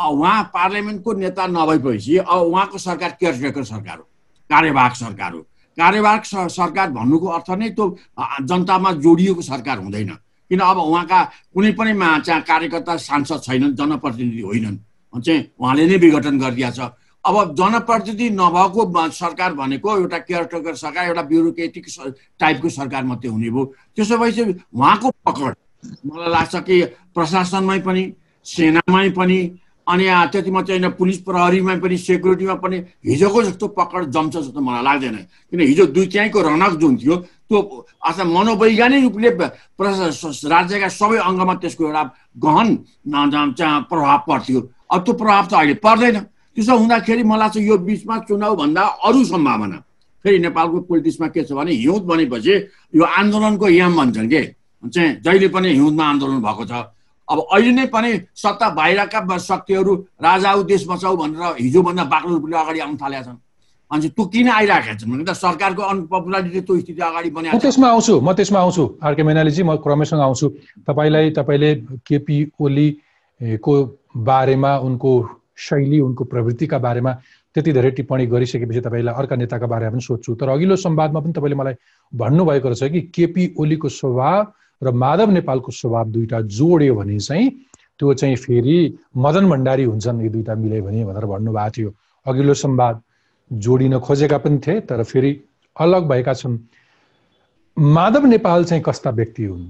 उहाँ 0.09 0.43
पार्लियामेन्टको 0.53 1.13
नेता 1.13 1.47
नभएपछि 1.47 2.17
अब 2.17 2.41
उहाँको 2.41 2.77
सरकार 2.77 3.17
केयरटेकर 3.19 3.63
सरकार 3.63 3.97
हो 3.97 4.03
कार्यवाहक 4.49 4.95
सरकार 4.95 5.31
हो। 5.33 5.39
कार्यवाहक 5.77 6.25
सरकार 6.25 6.89
भन्नुको 6.91 7.27
अर्थ 7.27 7.49
नै 7.59 7.69
त्यो 7.69 7.85
जनतामा 8.43 8.91
जोडिएको 8.99 9.41
सरकार 9.41 9.77
हुँदैन। 9.79 10.09
किन 10.51 10.59
अब 10.59 10.77
उहाँका 10.77 11.23
कुनै 11.53 11.71
पनि 11.73 11.93
चाहिँ 12.25 12.41
कार्यकर्ता 12.43 12.95
सांसद 12.99 13.41
छैनन् 13.43 13.75
जनप्रतिनिधि 13.75 14.41
होइनन्। 14.41 14.77
चाहिँ 15.15 15.41
उहाँले 15.59 15.85
नै 15.87 15.97
विघटन 15.97 16.39
गरिदिएको 16.39 16.71
छ। 16.75 16.79
अब 17.26 17.55
जनप्रतिनिधि 17.55 18.30
नभएको 18.32 19.09
सरकार 19.11 19.53
भनेको 19.53 19.97
एउटा 19.97 20.17
केयरटेकर 20.20 20.76
सरकार 20.76 21.07
एउटा 21.07 21.22
ब्युरोक्रेटिक 21.32 21.86
टाइपको 22.39 22.70
सरकार 22.70 23.03
मात्रै 23.03 23.32
हुने 23.32 23.49
भयो। 23.49 23.65
त्यसो 23.95 24.17
भएपछि 24.17 24.43
उहाँको 24.74 25.09
पकड 25.28 25.53
मलाई 26.05 26.30
लाग्छ 26.32 26.55
कि 26.63 26.84
प्रशासनमै 27.15 27.80
पनि 27.88 28.03
सेनामै 28.45 29.09
पनि 29.11 29.39
अनि 29.88 30.05
त्यति 30.32 30.51
मात्रै 30.51 30.78
होइन 30.78 30.89
पुलिस 30.95 31.17
प्रहरीमा 31.28 31.76
पनि 31.84 31.97
सेक्युरिटीमा 31.97 32.55
पनि 32.63 32.78
हिजोको 33.05 33.43
जस्तो 33.43 33.67
पकड 33.74 34.09
जम्छ 34.15 34.36
जस्तो 34.38 34.59
मलाई 34.61 34.84
लाग्दैन। 34.84 35.15
किन 35.49 35.59
हिजो 35.59 35.86
दुई 35.91 36.07
त्याइको 36.07 36.39
रनक 36.41 36.74
जुन 36.80 36.97
थियो 36.97 37.15
त्यो 37.49 37.59
अथवा 38.07 38.24
मनोवैज्ञानिक 38.24 39.03
रूपले 39.03 39.30
राज्यका 40.55 40.88
सबै 40.88 41.17
अङ्गमा 41.20 41.53
त्यसको 41.61 41.84
एउटा 41.86 42.03
गहन 42.38 42.67
प्रभाव 43.89 44.20
पर्थ्यो। 44.30 44.59
अब 44.93 44.99
त्यो 45.03 45.13
प्रभाव 45.13 45.45
त 45.45 45.53
अहिले 45.53 45.74
पर्दैन। 45.82 46.17
त्यसो 46.60 46.76
हुँदाखेरि 46.76 47.24
मलाई 47.24 47.49
चाहिँ 47.55 47.68
यो 47.68 47.78
बिचमा 47.88 48.16
चुनावभन्दा 48.28 48.84
अरू 49.07 49.24
सम्भावना। 49.24 49.78
फेरि 50.26 50.39
नेपालको 50.43 50.80
पोलिटिक्समा 50.91 51.28
के 51.32 51.43
छ 51.47 51.55
भने 51.55 51.72
हिउँद 51.72 52.03
भनेपछि 52.03 52.53
यो 52.99 53.03
आन्दोलनको 53.07 53.68
याम 53.80 53.95
भन्छन् 53.95 54.30
के? 54.30 54.41
चाहिँ 54.84 55.24
जहिले 55.24 55.47
पनि 55.55 55.70
हिउँदमा 55.72 56.03
आन्दोलन 56.03 56.41
भएको 56.43 56.66
छ। 56.68 56.74
अब 57.32 57.39
अहिले 57.39 57.72
नै 57.72 57.86
पनि 57.88 58.12
सत्ता 58.36 58.70
बाहिरका 58.76 59.38
शक्तिहरू 59.39 59.93
राजा 60.20 60.51
देश 60.68 60.84
बचाऊ 60.88 61.16
भनेर 61.16 61.55
हिजोभन्दा 61.64 62.03
बाक्लो 62.03 62.34
रूपले 62.36 62.57
अगाडि 62.57 62.80
आउन 62.80 62.97
थालेका 62.99 63.24
छन्। 63.24 63.39
अनि 63.91 64.10
त्यो 64.12 64.26
किन 64.28 64.49
आइरहेका 64.49 64.93
छन् 64.99 65.12
भने 65.12 65.24
त 65.24 65.32
सरकारको 65.39 65.82
अनपपुलारिटी 65.82 66.62
त्यो 66.62 66.80
स्थिति 66.80 67.01
अगाडि 67.01 67.30
बनिएको 67.30 67.60
त्यसमा 67.64 67.88
आउँछु 67.88 68.14
म 68.20 68.34
त्यसमा 68.36 68.60
आउँछु। 68.60 68.84
आरके 68.99 69.24
मैनालीजी 69.24 69.64
म 69.64 69.80
क्रमसँग 69.80 70.22
आउँछु। 70.28 70.47
तपाईँलाई 70.84 71.30
तपाईँले 71.39 71.72
केपी 72.03 72.38
ओलीको 72.60 73.76
बारेमा 74.28 74.78
उनको 74.84 75.14
शैली 75.60 75.99
उनको 75.99 76.24
प्रवृत्तिका 76.24 76.78
बारेमा 76.78 77.12
त्यति 77.53 77.72
धेरै 77.74 77.91
टिप्पणी 77.91 78.26
गरिसकेपछि 78.26 78.82
तपाईँलाई 78.82 79.14
अर्का 79.14 79.36
नेताका 79.36 79.68
बारेमा 79.68 79.91
पनि 79.91 80.01
सोध्छु। 80.01 80.36
तर 80.36 80.49
अघिल्लो 80.49 80.76
संवादमा 80.76 81.20
पनि 81.20 81.34
तपाईँले 81.34 81.55
मलाई 81.55 81.74
भन्नुभएको 82.16 82.70
रहेछ 82.70 82.91
कि 82.91 83.01
केपी 83.01 83.55
ओलीको 83.60 83.89
स्वभाव 83.89 84.53
र 84.84 84.91
माधव 84.91 85.30
नेपालको 85.32 85.72
स्वभाव 85.72 86.10
दुईटा 86.10 86.41
जोड्यो 86.41 86.95
भने 86.95 87.20
चाहिँ 87.20 87.49
त्यो 87.99 88.14
चाहिँ 88.14 88.36
फेरि 88.36 88.97
मदन 89.18 89.49
भण्डारी 89.49 89.84
हुन्छन् 89.84 90.22
यी 90.22 90.30
दुईटा 90.30 90.55
मिल्यो 90.55 90.84
भने 90.84 91.05
भनेर 91.05 91.26
भन्नुभएको 91.26 91.72
थियो। 91.72 91.93
अघिल्लो 92.26 92.53
संवाद 92.53 93.01
जोडिन 93.53 93.99
खोजेका 93.99 94.38
पनि 94.38 94.57
थिए 94.57 94.80
तर 94.80 95.03
फेरि 95.03 95.41
अलग 95.80 96.03
भएका 96.07 96.34
छन्। 96.34 96.57
माधव 97.80 98.26
नेपाल 98.26 98.66
चाहिँ 98.66 98.84
कस्ता 98.84 99.10
व्यक्ति 99.10 99.43
हुन्? 99.43 99.68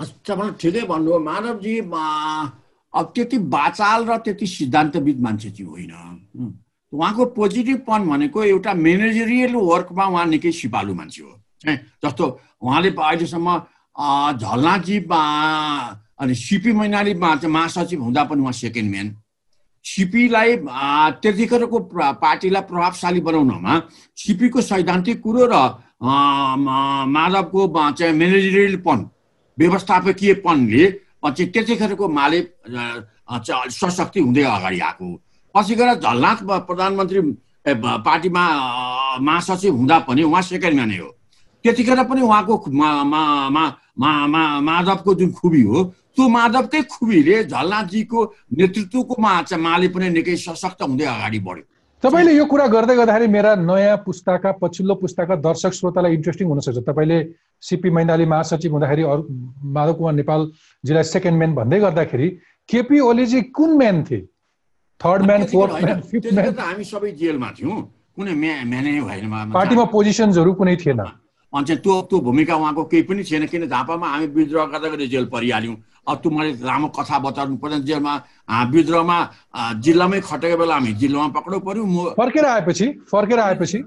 तपाईँले 0.00 0.52
ठिकै 0.60 0.86
भन्नुभयो 0.86 1.18
मानवजी 1.18 1.80
मा- 1.80 2.59
अब 2.94 3.12
त्यति 3.14 3.38
बाचाल 3.54 4.04
र 4.10 4.16
त्यति 4.24 4.46
सिद्धान्तविद 4.46 5.20
मान्छे 5.22 5.50
चाहिँ 5.50 5.70
होइन। 5.70 5.92
उहाँको 6.92 7.24
पोजिटिभ 7.38 7.78
भनेको 8.08 8.44
एउटा 8.44 8.72
मेनेजरियल 8.74 9.54
वर्कमा 9.54 10.04
उहाँ 10.06 10.26
निकै 10.26 10.52
सिपालु 10.52 10.94
मान्छे 10.94 11.22
हो। 11.22 11.32
है 11.66 11.76
जस्तो 12.04 12.24
उहाँले 12.62 12.90
अहिलेसम्म 12.98 13.48
अ, 13.96 14.32
झलनाजी 14.32 14.98
बा- 15.10 15.96
अनि 16.20 16.34
सिपी 16.34 16.72
मैनाली 16.72 17.14
महासचिव 17.46 18.02
हुँदा 18.02 18.22
पनि 18.24 18.40
उहाँ 18.40 18.52
सेकेन्ड 18.52 18.90
म्यान 18.90 19.16
सिपीलाई 19.84 20.56
त्यतिखेरको 21.22 21.78
प्र- 21.90 22.12
पार्टीलाई 22.22 22.62
प्रभावशाली 22.70 23.20
बनाउनमा 23.20 23.72
सिपीको 24.16 24.60
सैद्धान्तिक 24.60 25.20
कुरो 25.22 25.46
र 25.52 25.54
माधवको 27.14 27.66
चाहिँ 27.98 28.14
मेनेजरियलपन 28.14 28.98
व्यवस्थापकीयपनले 29.58 30.84
पछि 31.22 31.44
त्यतिखेरको 31.52 32.08
माले 32.08 32.40
सशक्ति 33.70 34.20
हुँदै 34.20 34.42
अगाडि 34.42 34.80
आएको। 34.80 35.06
पछि 35.54 35.74
गएर 35.74 35.94
झलनाथ 36.00 36.38
प्रधानमन्त्री 36.66 37.20
पार्टीमा 38.06 38.44
महासचिव 39.20 39.74
हुँदा 39.76 39.98
पनि 40.08 40.22
उहाँ 40.22 40.42
सेकेन्ड 40.42 40.74
म्यानै 40.76 40.96
हो 40.98 41.08
त्यतिखेर 41.64 42.02
पनि 42.10 42.20
उहाँको 42.22 42.54
माधवको 44.00 45.14
जुन 45.14 45.30
खुबी 45.32 45.62
हो 45.62 45.84
त्यो 46.16 46.28
माधवकै 46.28 46.82
खुबीले 46.90 47.44
झलनाथजीको 47.44 48.18
नेतृत्वको 48.58 49.14
माले 49.20 49.88
पनि 49.94 50.08
निकै 50.10 50.36
सशक्त 50.36 50.82
हुँदै 50.82 51.06
अगाडि 51.06 51.38
बढ्यो 51.38 51.64
तपाईँले 52.02 52.32
यो 52.32 52.44
कुरा 52.48 52.66
गर्दै 52.72 52.96
गर्दाखेरि 52.96 53.26
मेरा 53.28 53.54
नयाँ 53.60 53.96
पुस्ताका 54.08 54.50
पछिल्लो 54.56 54.94
पुस्ताका 55.04 55.36
दर्शक 55.44 55.72
श्रोतालाई 55.76 56.12
इन्ट्रेस्टिङ 56.16 56.48
हुनसक्छ। 56.48 56.80
तपाईँले 56.88 57.18
सिपी 57.60 57.90
मैनाली 57.92 58.24
महासचिव 58.24 58.72
हुँदाखेरि 58.72 59.02
अरू 59.04 59.22
माधव 59.76 59.94
कुमार 60.00 60.14
नेपालजीलाई 60.16 61.04
सेकेन्ड 61.04 61.36
म्यान 61.38 61.52
भन्दै 61.60 61.78
गर्दाखेरि 61.80 62.28
केपी 62.68 63.00
ओलीजी 63.04 63.40
कुन 63.52 63.70
म्यान 63.76 64.02
थिए? 64.08 64.20
Third 65.00 65.22
man 65.28 65.44
fourth 65.52 65.72
man 65.84 66.00
fifth 66.00 66.32
man 66.32 66.56
हामी 66.56 66.84
सबै 66.88 67.10
जेलमा 67.20 67.50
थियौँ। 67.60 67.78
कुनै 68.16 68.32
म्यानै 68.32 69.00
भएन 69.04 69.52
पार्टीमा 69.52 69.84
पोजिसन्सहरू 69.92 70.52
कुनै 70.56 70.76
थिएन। 70.80 71.00
अनि 71.52 71.64
चाहिँ 71.68 71.80
त्यो 71.84 71.94
त्यो 72.08 72.18
भूमिका 72.24 72.54
उहाँको 72.56 72.82
केही 72.88 73.02
पनि 73.12 73.22
थिएन 73.28 73.44
किन 73.52 73.68
झापामा 73.68 74.06
हामी 74.08 74.26
विद्रोह 74.40 74.64
गर्दा 74.72 74.88
गर्दै 74.88 75.06
जेल 75.12 75.26
परिहाल्यौँ। 75.28 75.76
अब 76.08 76.16
त्यो 76.22 76.30
मैले 76.30 76.52
लामो 76.64 76.88
कथा 76.96 77.18
बताउनु 77.18 77.56
पर्दैन 77.62 77.82
जेलमा 77.84 78.14
विद्रोहमा 78.72 79.18
जिल्लामै 79.84 80.20
खटेको 80.20 80.56
बेला 80.56 80.74
हामी 80.74 80.92
जिल्लामा 81.00 81.28
पक्राउ 81.36 81.60
पऱ्यौँ 81.60 81.86
म 81.86 82.14
फर्केर 82.16 82.44
आएपछि 82.46 82.86
फर्केर 83.12 83.38
आएपछि। 83.40 83.78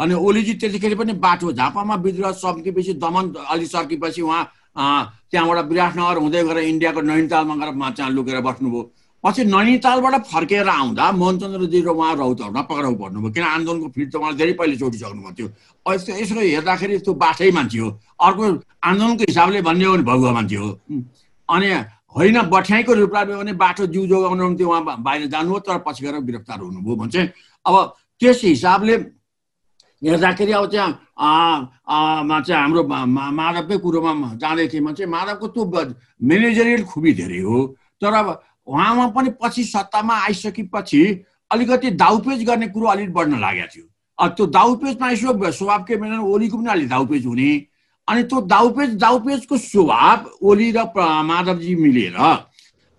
अनि 0.00 0.14
ओलीजी 0.14 0.54
त्यतिखेर 0.60 0.94
पनि 0.98 1.12
बाटो 1.20 1.52
झापामा 1.52 1.94
विद्रोह 2.04 2.32
सकेपछि 2.42 2.92
दमन 3.02 3.24
अलि 3.52 3.66
सकेपछि 3.66 4.22
उहाँ 4.22 4.42
त्यहाँबाट 5.30 5.64
विराटनगर 5.68 6.16
हुँदै 6.18 6.42
गएर 6.44 6.58
इन्डियाको 6.58 7.00
नैनीतालमा 7.00 7.54
गएर 7.56 7.70
त्यहाँ 7.96 8.10
लुकेर 8.10 8.40
बस्नुभयो। 8.40 8.82
पछि 9.24 9.44
नैनीतालबाट 9.44 10.14
फर्केर 10.26 10.68
आउँदा 10.68 11.04
मोहनचन्द्रजी 11.12 11.80
र 11.82 11.88
उहाँ 11.88 12.14
रौतहटमा 12.16 12.62
पक्राउ 12.66 12.94
पर्नुभयो 13.02 13.30
किन 13.30 13.44
आन्दोलनको 13.44 13.88
फिड 13.94 14.08
त 14.10 14.14
उहाँले 14.16 14.36
धेरै 14.38 14.52
पहिले 14.58 14.76
छोडिसक्नुभएको 14.82 15.32
थियो। 15.38 15.48
यस्तो 15.86 16.12
यसो 16.18 16.34
हेर्दाखेरि 16.40 16.98
त्यो 17.06 17.14
बाठै 17.14 17.50
मान्छे 17.54 17.78
हो। 17.78 17.88
अर्को 18.18 18.44
आन्दोलनको 18.82 19.22
हिसाबले 19.30 19.60
भन्ने 19.62 19.84
हो 19.84 19.92
भने 19.92 20.02
भगुवा 20.10 20.32
मान्छे 20.32 20.56
हो. 20.56 20.70
अनि 21.48 21.68
होइन 22.16 22.40
बठ्याइको 22.50 22.92
रूपमा 22.94 23.24
भने 23.24 23.52
बाटो 23.56 23.86
जिउ 23.86 24.06
जोगाउनु 24.06 24.42
निम्ति 24.42 24.64
उहाँ 24.64 25.02
बाहिर 25.02 25.26
जानुभयो 25.26 25.58
तर 25.66 25.78
पछि 25.86 26.04
गएर 26.04 26.20
गिरफ्तार 26.20 26.58
हुनुभयो 26.60 26.96
भने 26.96 27.10
चाहिँ 27.10 27.28
अब 27.66 27.74
त्यस 28.20 28.40
हिसाबले 28.44 28.96
हेर्दाखेरि 30.02 30.52
अब 30.52 30.66
त्यहाँ 30.70 30.90
चाहिँ 32.42 32.60
हाम्रो 32.62 32.82
माधवकै 32.84 33.78
कुरोमा 33.78 34.12
जाँदै 34.36 34.68
थिएँ 34.68 34.82
भने 34.84 34.94
चाहिँ 34.94 35.10
माधवको 35.12 35.46
त्यो 35.48 35.64
म्यानेजरियल 36.22 36.84
खुबी 36.84 37.12
धेरै 37.14 37.40
हो। 37.40 37.66
तर 38.02 38.14
अब 38.14 38.28
उहाँमा 38.66 39.06
पनि 39.16 39.30
पछि 39.42 39.64
सत्तामा 39.64 40.14
आइसकेपछि 40.26 41.02
अलिकति 41.50 41.90
दाउपेच 41.96 42.42
गर्ने 42.46 42.66
कुरो 42.74 42.86
अलिक 42.86 43.12
बढ्न 43.12 43.38
लागेको 43.40 43.68
थियो। 43.74 43.86
त्यो 44.18 44.46
दाउपेचमा 44.46 45.10
यसो 45.10 45.50
स्वभावकै 45.50 45.96
बेला 45.96 46.20
ओलीको 46.20 46.56
पनि 46.58 46.70
अलिक 46.70 46.88
दाउपेच 46.88 47.26
हुने। 47.26 47.50
अनि 48.08 48.22
त्यो 48.30 48.40
दाउपेच 48.46 48.90
दाउपेचको 48.98 49.56
स्वभाव 49.56 50.18
ओली 50.42 50.70
र 50.76 50.78
माधवजी 51.24 51.74
मिलेर 51.76 52.16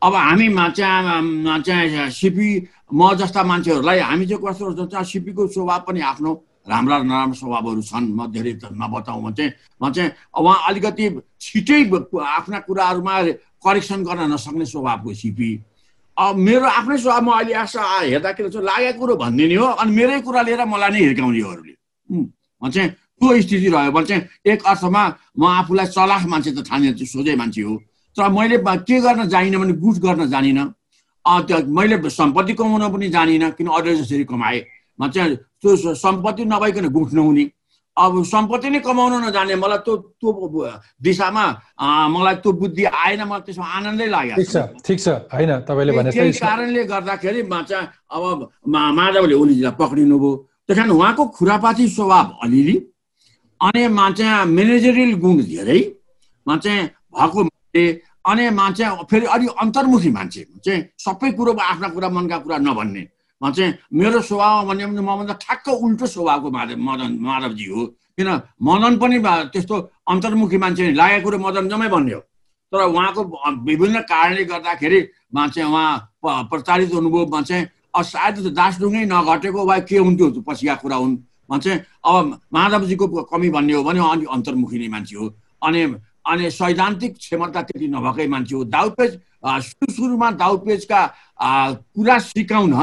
अब 0.01 0.13
हामीमा 0.15 0.69
चाहिँ 0.69 1.61
चाहिँ 1.63 2.09
सिपी 2.11 2.49
म 2.93 3.13
जस्ता 3.19 3.43
मान्छेहरूलाई 3.43 3.99
हामी 3.99 4.25
चाहिँ 4.27 4.43
कस्तो 4.43 4.65
हुन्छ 4.71 4.95
सिपीको 5.11 5.47
स्वभाव 5.47 5.79
पनि 5.87 5.99
आफ्नो 6.11 6.31
राम्रा 6.69 6.97
नराम्रा 7.03 7.35
स्वभावहरू 7.35 7.81
छन् 7.81 8.07
म 8.15 8.31
धेरै 8.31 8.53
नबताउँ 8.71 9.21
भने 9.23 9.35
चाहिँ 9.35 9.51
म 9.81 9.91
चाहिँ 9.91 10.11
उहाँ 10.39 10.57
अलिकति 10.67 11.05
छिटै 11.41 11.81
आफ्ना 11.91 12.59
कुराहरूमा 12.67 13.21
करेक्सन 13.63 14.03
गर्न 14.03 14.31
नसक्ने 14.33 14.65
स्वभावको 14.65 15.13
सिपी। 15.13 15.51
अब 16.17 16.35
मेरो 16.35 16.67
आफ्नै 16.79 16.97
स्वभाव 16.97 17.21
म 17.23 17.29
अहिले 17.31 17.53
आशा 17.63 17.81
हेर्दाखेरि 17.83 18.49
चाहिँ 18.49 18.65
लागेको 18.65 18.99
कुरो 18.99 19.15
भनिदिने 19.19 19.55
हो 19.55 19.67
अनि 19.83 19.91
मेरै 19.91 20.19
कुरा 20.21 20.41
लिएर 20.47 20.63
मलाई 20.63 20.91
नै 20.91 20.99
हिर्काउने 20.99 21.41
अरूले। 21.51 21.73
म 22.61 22.69
चाहिँ 22.69 22.89
त्यो 23.24 23.41
स्थिति 23.41 23.67
रह्यो 23.71 23.91
भने 23.91 24.05
चाहिँ 24.05 24.24
एक 24.51 24.63
अर्थमा 24.67 25.03
म 25.39 25.43
आफूलाई 25.47 25.88
चलाख 25.95 26.26
मान्छे 26.28 26.51
त 26.51 26.67
ठाने 26.67 26.91
सोझै 27.07 27.36
मान्छे 27.39 27.61
हो। 27.63 27.76
तर 28.17 28.30
मैले 28.30 28.57
के 28.59 28.99
गर्न 28.99 29.28
जानिनँ 29.32 29.59
भने 29.59 29.74
गुट 29.80 29.97
गर्न 30.03 30.28
जानिनँ। 30.30 30.67
त्यो 31.26 31.57
मैले 31.71 32.09
सम्पत्ति 32.11 32.53
कमाउन 32.53 32.91
पनि 32.91 33.09
जानिनँ 33.09 33.51
किन 33.55 33.67
अरूले 33.71 33.95
जसरी 34.03 34.24
कमाएँ। 34.28 34.61
म 34.99 35.07
चाहिँ 35.07 35.36
त्यो 35.63 35.95
सम्पत्ति 35.95 36.43
नभइकन 36.45 36.88
गुट 36.91 37.13
नहुने। 37.15 37.45
अब 37.97 38.24
सम्पत्ति 38.26 38.69
नै 38.69 38.80
कमाउन 38.84 39.13
नजाने 39.24 39.55
मलाई 39.55 39.78
त्यो 39.88 39.95
त्यो 40.19 40.32
दिशामा 40.99 41.45
मलाई 42.11 42.36
त्यो 42.43 42.51
बुद्धि 42.51 42.84
आएन 42.84 43.21
मलाई 43.24 43.41
त्यसमा 43.47 43.65
आनन्दै 43.65 44.07
लाग्यो 44.09 44.36
ठिक 44.36 44.49
छ 44.51 44.57
ठिक 44.84 44.99
छ। 44.99 45.07
होइन 45.32 45.51
तपाईँले 45.63 45.91
भने 45.95 46.11
कारणले 46.11 46.84
गर्दाखेरि 46.91 47.41
चाहिँ 47.47 47.88
अब 48.11 48.49
माधवले 48.67 49.36
ओलीजीलाई 49.36 49.74
पक्रिनुभयो। 49.80 50.32
त्यस 50.67 50.78
कारण 50.78 50.91
उहाँको 50.91 51.24
खुरापाती 51.38 51.88
स्वभाव 51.88 52.28
अलिअलि 52.43 52.76
अनि 53.64 53.88
मा 53.88 54.09
चाहिँ 54.11 54.45
म्यानेजरियल 54.45 55.14
गुण 55.16 55.38
धेरै। 55.43 55.80
मा 56.47 56.57
चाहिँ 56.57 56.84
भएको 56.86 57.43
मान्छे 57.43 58.03
अनि 58.26 58.49
मा 58.49 58.72
चाहिँ 58.72 58.97
फेरि 59.11 59.26
अलिक 59.26 59.49
अन्तर्मुखी 59.61 60.09
मान्छे। 60.11 60.41
चाहिँ 60.66 60.84
सबै 60.97 61.32
कुरोमा 61.32 61.64
आफ्ना 61.64 61.88
कुरा 61.88 62.09
मनका 62.09 62.38
कुरा 62.38 62.57
नभन्ने। 62.57 63.03
म 63.43 63.51
चाहिँ 63.51 63.74
मेरो 63.93 64.22
स्वभाव 64.22 64.68
भन्यो 64.68 64.88
भने 64.88 65.01
मभन्दा 65.01 65.34
ठ्याक्क 65.34 65.68
उल्टो 65.70 66.05
स्वभावको 66.07 66.51
माधव 66.51 66.78
मदन 66.78 67.18
माधवजी 67.20 67.66
हो। 67.66 67.86
किन 68.18 68.30
मदन 68.61 68.97
पनि 68.99 69.18
त्यस्तो 69.53 69.76
अन्तर्मुखी 70.11 70.57
मान्छे 70.57 70.91
लागेको 70.91 71.24
कुरो 71.24 71.38
मदन 71.39 71.70
जम्मै 71.70 71.88
भन्ने 71.88 72.14
हो। 72.14 72.22
तर 72.72 72.82
उहाँको 72.88 73.22
विभिन्न 73.64 73.99
कारणले 74.11 74.43
गर्दाखेरि 74.43 75.01
चाहिँ 75.36 75.70
उहाँ 75.72 75.91
प- 76.26 76.47
प्रताडित 76.51 76.93
हुनुभयो। 76.93 77.26
मा 77.26 77.41
चाहिँ 77.41 77.68
सायद 77.97 78.36
दासढुङ्गै 78.57 79.05
नघटेको 79.05 79.66
वा 79.66 79.80
के 79.80 79.97
हुन्थ्यो 79.97 80.28
पछिका 80.47 80.76
कुरा 80.76 80.95
हुन्। 80.95 81.18
चाहिँ 81.49 81.79
अब 82.05 82.39
माधवजीको 82.53 83.07
कमी 83.23 83.49
भन्ने 83.49 83.73
हो 83.73 83.83
भने 83.83 83.99
अलिक 83.99 84.27
अन्तर्मुखी 84.29 84.77
नै 84.79 84.87
मान्छे 84.87 85.15
हो। 85.15 85.27
अनि 85.61 85.83
अनि 86.23 86.49
सैद्धान्तिक 86.51 87.17
क्षमता 87.17 87.61
त्यति 87.61 87.87
नभएकै 87.87 88.27
मान्छे 88.27 88.55
हो। 88.55 88.63
दाउपेज 88.63 89.11
सुरु 89.43 89.91
सुरुमा 89.93 90.29
दाउपेजका 90.39 91.01
कुरा 91.39 92.17
सिकाउन 92.31 92.73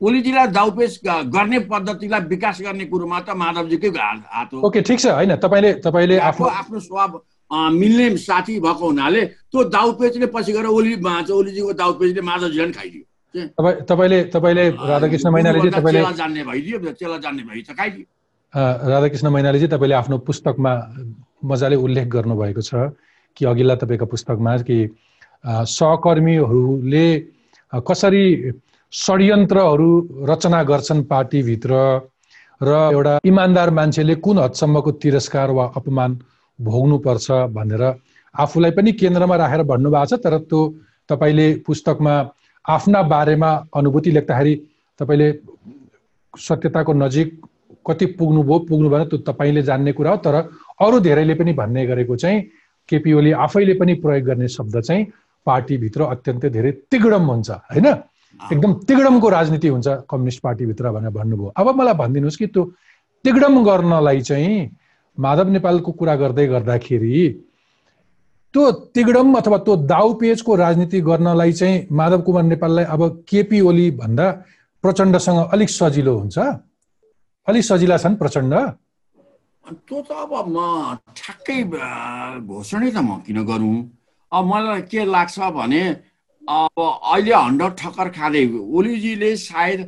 ओलीजीलाई 0.00 0.46
दाउपेज 0.54 1.00
गर्ने 1.04 1.58
पद्धतिलाई 1.70 2.20
विकास 2.30 2.60
गर्ने 2.62 2.84
कुरोमा 2.86 3.20
त 3.20 3.30
माधवजीकै 3.34 3.88
हात 3.88 4.50
हो। 4.52 4.60
ओके 4.62 4.80
ठिक 4.82 4.98
छ 5.00 5.06
होइन 5.18 5.36
तपाईँले 5.42 5.72
तपाईँले 5.82 6.18
आफू 6.18 6.44
आफ्नो 6.44 6.58
आफ्नो 6.60 6.80
स्वभाव 6.80 7.70
मिल्ने 7.72 8.16
साथी 8.18 8.58
भएको 8.60 8.86
हुनाले 8.86 9.22
त्यो 9.24 9.64
दाउपेजले 9.70 10.26
पछि 10.34 10.52
गएर 10.52 10.66
ओली 10.66 10.94
ओलीजीको 10.94 11.72
दाउपेजले 11.72 12.20
माधवजीलाई 12.20 12.66
पनि 12.66 12.72
खाइदियो। 12.78 13.04
तपाईँले 13.34 14.22
तपाईँले 14.30 14.68
राधाकृष्ण 14.70 15.30
तपाईँले 15.70 16.00
चेला 16.00 16.12
जान्ने 16.12 16.42
भइदियो 16.44 16.92
चेला 16.92 17.16
जान्ने 17.18 17.42
भइ 17.42 17.60
अ, 18.54 18.60
राधाकृष्ण 18.88 19.28
मैनालीजी 19.28 19.66
तपाईँले 19.66 19.94
आफ्नो 19.94 20.18
पुस्तकमा 20.22 20.72
मजाले 21.44 21.76
उल्लेख 21.76 22.06
गर्नुभएको 22.08 22.62
छ 22.62 22.94
कि 23.36 23.44
अघिल्ला 23.44 23.74
तपाईँको 23.82 24.06
पुस्तकमा 24.06 24.56
कि 24.62 24.78
सहकर्मीहरूले 25.74 27.06
कसरी 27.86 28.24
षड्यन्त्रहरू 28.92 29.90
रचना 30.30 30.62
गर्छन् 30.62 31.02
पार्टीभित्र 31.04 31.72
र 32.60 32.70
एउटा 32.92 33.18
इमान्दार 33.26 33.70
मान्छेले 33.70 34.14
कुन 34.22 34.38
हदसम्मको 34.38 34.90
तिरस्कार 35.02 35.50
वा 35.50 35.64
अपमान 35.76 36.10
भोग्नुपर्छ 36.58 37.26
भनेर 37.50 37.82
आफूलाई 38.34 38.70
पनि 38.78 38.92
केन्द्रमा 39.02 39.36
राखेर 39.36 39.62
भन्नुभएको 39.66 40.06
छ 40.06 40.22
तर 40.24 40.38
त्यो 40.46 40.60
तपाईँले 41.10 41.46
पुस्तकमा 41.66 42.14
आफ्ना 42.66 43.02
बारेमा 43.02 43.50
अनुभूति 43.76 44.10
लेख्दाखेरि 44.10 44.54
तपाईँले 45.00 45.28
सत्यताको 46.34 46.92
नजिक 46.92 47.40
कति 47.86 48.06
पुग्नुभयो 48.18 48.58
पुग्नु 48.68 48.88
भएन 48.90 49.04
त्यो 49.04 49.18
तपाईँले 49.28 49.62
जान्ने 49.62 49.92
कुरा 49.92 50.10
हो। 50.10 50.16
तर 50.16 50.34
अरू 50.80 51.00
धेरैले 51.00 51.34
पनि 51.34 51.52
भन्ने 51.52 51.86
गरेको 51.86 52.16
चाहिँ 52.16 52.40
केपी 52.88 53.12
ओली 53.12 53.32
आफैले 53.44 53.74
पनि 53.74 53.94
प्रयोग 54.00 54.24
गर्ने 54.26 54.48
शब्द 54.48 54.80
चाहिँ 54.80 55.06
पार्टीभित्र 55.46 56.02
अत्यन्तै 56.04 56.50
धेरै 56.50 56.72
तिगडम 56.90 57.24
हुन्छ 57.30 57.50
होइन? 57.50 57.86
एकदम 58.52 58.72
तिगडमको 58.88 59.28
राजनीति 59.28 59.68
हुन्छ 59.68 59.88
कम्युनिस्ट 60.08 60.40
पार्टीभित्र 60.42 60.90
भनेर 60.90 61.10
भन्नुभयो। 61.10 61.52
अब 61.56 61.66
मलाई 61.76 61.94
भनिदिनुहोस् 61.94 62.38
कि 62.38 62.46
त्यो 62.46 62.62
तिगडम 63.24 63.64
गर्नलाई 63.64 64.20
चाहिँ 64.20 64.70
माधव 65.18 65.48
नेपालको 65.50 65.92
कुरा 65.92 66.14
गर्दै 66.16 66.46
गर्दाखेरि 66.46 67.12
त्यो 68.54 68.70
तिगडम 68.94 69.34
अथवा 69.36 69.58
त्यो 69.66 69.74
दाउ 69.90 70.12
पेजको 70.20 70.54
राजनीति 70.56 71.00
गर्नलाई 71.02 71.52
चाहिँ 71.58 71.86
माधव 71.90 72.20
कुमार 72.22 72.42
नेपाललाई 72.54 72.84
अब 72.94 73.02
केपी 73.28 73.60
ओली 73.68 73.90
भन्दा 73.98 74.26
प्रचण्डसँग 74.84 75.38
अलिक 75.54 75.70
सजिलो 75.70 76.14
हुन्छ। 76.18 76.38
अलिक 77.48 77.64
सजिला 77.64 77.96
छन् 77.98 78.16
प्रचण्ड। 78.22 78.54
त्यो 79.66 79.98
त 80.06 80.10
अब 80.22 80.32
म 80.54 80.58
ठ्याक्कै 81.18 81.58
घोषणै 82.46 82.90
त 82.94 82.98
म 83.02 83.18
किन 83.26 83.42
गरौँ? 83.42 83.76
अब 84.32 84.42
मलाई 84.46 84.82
के 84.86 85.02
लाग्छ 85.02 85.38
भने 85.58 85.82
अब 86.46 86.78
अहिले 86.78 87.34
हन्ड्रेड 87.34 87.72
ठक्कर 87.74 88.08
खाँदै 88.16 88.44
ओलीजीले 88.54 89.36
सायद 89.50 89.80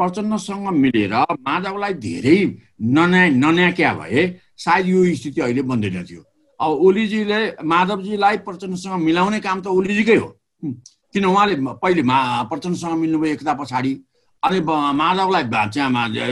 प्रचण्डसँग 0.00 0.66
मिलेर 0.82 1.14
माधवलाई 1.44 1.94
धेरै 2.00 2.40
नन्या 2.96 3.22
नन्याक्या 3.42 3.92
भए 4.00 4.22
सायद 4.64 4.86
यो 4.88 5.00
स्थिति 5.12 5.40
अहिले 5.40 5.62
बन्दैन 5.68 6.04
थियो। 6.08 6.22
अब 6.60 6.70
ओलीजीले 6.86 7.40
माधवजीलाई 7.62 8.36
प्रचण्डसँग 8.46 9.02
मिलाउने 9.02 9.40
काम 9.40 9.60
त 9.60 9.66
ओलीजीकै 9.68 10.16
हो। 10.16 10.28
किन 11.12 11.24
उहाँले 11.24 11.54
पहिले 11.82 12.02
मा 12.02 12.16
प्रचण्डसँग 12.50 12.98
मिल्नुभयो 12.98 13.32
एकता 13.34 13.52
पछाडि। 13.54 13.92
अनि 14.42 14.60
माधवलाई 14.60 15.44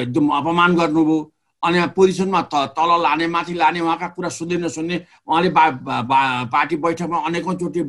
एकदम 0.00 0.28
अपमान 0.30 0.74
गर्नुभयो। 0.76 1.18
अनि 1.62 1.78
पोजिसनमा 1.94 2.40
त 2.50 2.74
तल 2.74 2.90
लाने 3.02 3.26
माथि 3.30 3.54
लाने 3.54 3.80
उहाँका 3.80 4.08
कुरा 4.18 4.28
सुन्दै 4.28 4.56
नसुन्ने 4.66 4.96
उहाँले 5.26 5.50
पार्टी 5.54 6.76
बैठकमा 6.76 7.18
अनेकौँचोटि 7.22 7.82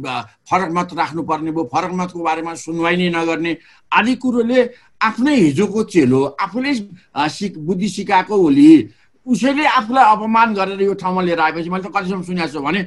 फरक 0.45 0.69
मत 0.77 0.93
राख्नुपर्ने 0.93 1.51
भयो। 1.51 1.63
फरक 1.73 1.91
मतको 1.91 2.21
बारेमा 2.21 2.53
सुनवाई 2.53 2.95
नै 2.97 3.09
नगर्ने। 3.09 3.51
आदि 3.91 4.13
कुरोले 4.21 4.59
आफ्नै 5.01 5.35
हिजोको 5.35 5.83
चेलो 5.89 6.21
आफूले 6.37 6.73
सिक 7.29 7.57
बुद्धि 7.65 7.89
सिकाएको 7.89 8.35
होली 8.37 8.67
उसैले 9.27 9.65
आफूलाई 9.79 10.05
अपमान 10.11 10.53
गरेर 10.53 10.81
यो 10.81 10.93
ठाउँमा 10.99 11.21
लिएर 11.21 11.39
आएपछि 11.39 11.69
मैले 11.69 11.83
त 11.83 11.91
कतिसम्म 11.95 12.21
सुनेको 12.23 12.51
छु 12.53 12.59
भने 12.59 12.81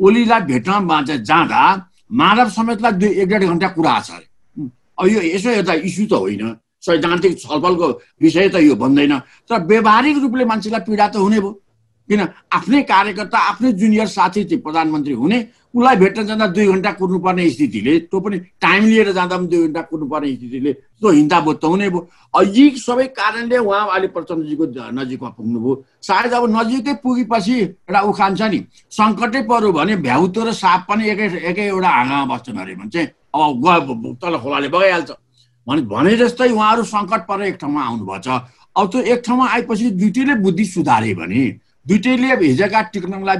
ओलीलाई 0.00 0.40
भेट्न 0.50 1.04
जाँदा 1.20 1.62
माधव 2.10 2.48
समेतलाई 2.50 2.92
दुई 2.92 3.10
एक 3.22 3.28
डेढ 3.28 3.44
घन्टा 3.44 3.68
कुरा 3.76 3.92
आछ 3.92 4.10
अरे। 4.10 4.26
अब 4.98 5.06
यो 5.06 5.20
यसो 5.36 5.48
हेर्दा 5.50 5.74
इस्यु 5.84 6.06
त 6.06 6.12
होइन। 6.12 6.56
सैद्धान्तिक 6.80 7.38
छलफलको 7.38 7.88
विषय 8.22 8.48
त 8.48 8.56
यो 8.64 8.74
भन्दैन 8.74 9.18
तर 9.50 9.62
व्यवहारिक 9.66 10.16
रूपले 10.22 10.44
मान्छेलाई 10.44 10.80
पीडा 10.88 11.06
त 11.08 11.16
हुने 11.18 11.40
भयो। 11.40 11.52
किन? 12.08 12.20
आफ्नै 12.48 12.82
कार्यकर्ता 12.88 13.38
आफ्नै 13.38 13.72
जुनियर 13.76 14.06
साथी 14.08 14.56
प्रधानमन्त्री 14.56 15.14
हुने 15.14 15.38
उसलाई 15.74 15.96
भेट्न 15.96 16.22
जाँदा 16.26 16.46
दुई 16.56 16.66
घन्टा 16.66 16.90
कुर्नुपर्ने 16.98 17.48
स्थितिले 17.50 17.98
त्यो 18.08 18.20
पनि 18.20 18.38
टाइम 18.60 18.84
लिएर 18.84 19.12
जाँदा 19.12 19.36
पनि 19.36 19.46
दुई 19.46 19.66
घन्टा 19.66 19.82
कुर्नुपर्ने 19.90 20.28
स्थितिले 20.34 20.72
त्यो 20.72 21.10
हिन्दाबोध 21.10 21.56
त 21.60 21.64
हुने 21.64 21.88
भयो। 21.90 22.00
यी 22.56 22.64
सबै 22.78 23.06
कारणले 23.12 23.58
उहाँ 23.58 23.84
अहिले 23.88 24.08
प्रचण्डजीको 24.16 24.64
नजिकमा 24.96 25.28
पुग्नुभयो। 25.28 25.74
सायद 26.02 26.32
अब 26.32 26.44
नजिकै 26.56 26.94
पुगेपछि 27.04 27.56
एउटा 27.60 28.00
उखान 28.00 28.32
छ 28.34 28.42
नि 28.48 28.60
सङ्कटै 28.90 29.42
पऱ्यो 29.44 29.72
भने 29.72 29.96
भ्याउतो 30.08 30.40
र 30.48 30.52
साप 30.56 30.80
पनि 30.88 31.04
एकै 31.12 31.26
एकै 31.52 31.64
एउटा 31.68 31.88
हाँगामा 31.88 32.24
बस्छन् 32.34 32.58
अरे 32.58 32.74
भने 32.74 32.90
चाहिँ 32.90 33.08
अब 33.34 33.60
गयो 33.60 34.14
तल 34.22 34.34
खोलाले 34.40 34.68
बगाइहाल्छ। 34.72 35.10
भने 35.66 35.82
भने 35.84 36.16
जस्तै 36.16 36.48
उहाँहरू 36.48 36.82
सङ्कट 36.88 37.20
परेर 37.28 37.46
एक 37.52 37.56
ठाउँमा 37.60 37.82
आउनुभएको 37.84 38.22
छ 38.24 38.28
अब 38.72 38.84
त्यो 38.88 39.00
एक 39.12 39.20
ठाउँमा 39.26 39.44
आएपछि 39.52 39.90
दुइटैले 40.00 40.34
बुद्धि 40.40 40.64
सुधारे 40.64 41.14
भने 41.14 41.42
दुइटैले 41.86 42.28
हिजोका 42.36 42.80
टिक्नङलाई 42.92 43.38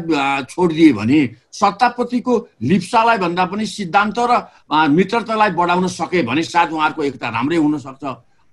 छोडिदिए 0.49 0.93
भने 0.93 1.19
सत्तापतिको 1.53 2.35
लिप्सालाई 2.63 3.19
भन्दा 3.19 3.45
पनि 3.45 3.67
सिद्धान्त 3.67 4.19
र 4.19 4.33
मित्रतालाई 4.89 5.51
बढाउन 5.53 5.87
सके 5.91 6.23
भने 6.23 6.43
सायद 6.45 6.73
उहाँहरूको 6.73 7.03
एकता 7.05 7.29
राम्रै 7.29 7.57
हुनसक्छ। 7.57 8.05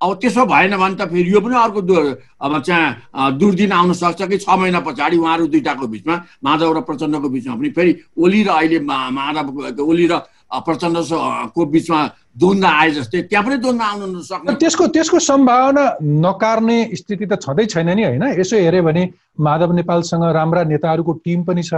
अब 0.02 0.14
त्यसो 0.22 0.46
भएन 0.46 0.76
भने 0.76 0.96
त 1.00 1.08
फेरि 1.08 1.32
यो 1.32 1.40
पनि 1.40 1.56
अर्को 1.56 1.80
अब 1.80 2.54
चाहिँ 2.62 3.38
दुर्दिन 3.40 3.72
आउन 3.72 3.94
सक्छ 3.96 4.22
कि 4.22 4.38
छ 4.44 4.50
महिना 4.52 4.80
पछाडि 4.84 5.18
उहाँहरू 5.18 5.48
दुइटाको 5.48 5.88
बिचमा 5.88 6.16
माधव 6.44 6.72
र 6.78 6.82
प्रचण्डको 6.84 7.30
बिचमा 7.30 7.56
पनि 7.56 7.70
फेरि 7.72 7.92
ओली 8.20 8.44
र 8.44 8.50
अहिले 8.52 8.80
माधव 8.84 9.80
ओली 9.80 10.08
र 10.12 10.20
प्रचण्डको 10.60 11.66
बिचमा 11.66 12.00
द्वन्द्व 12.38 12.68
आए 12.68 12.92
जस्तै 12.92 13.22
त्यहाँ 13.22 13.46
पनि 13.46 13.58
द्वन्द्व 13.58 13.84
आउनु 13.84 14.06
नसक्ने 14.06 14.56
त्यसको 14.56 14.88
त्यसको 14.88 15.20
सम्भावना 15.20 15.84
नकार्ने 16.02 16.78
स्थिति 16.96 17.26
त 17.26 17.34
छँदै 17.42 17.66
छैन 17.66 17.90
नि 17.96 18.04
होइन? 18.04 18.24
यसो 18.40 18.56
हेऱ्यो 18.56 18.84
भने 18.84 19.04
माधव 19.40 19.72
नेपालसँग 19.72 20.24
राम्रा 20.24 20.64
नेताहरूको 20.64 21.14
टिम 21.26 21.44
पनि 21.44 21.64
छ। 21.64 21.74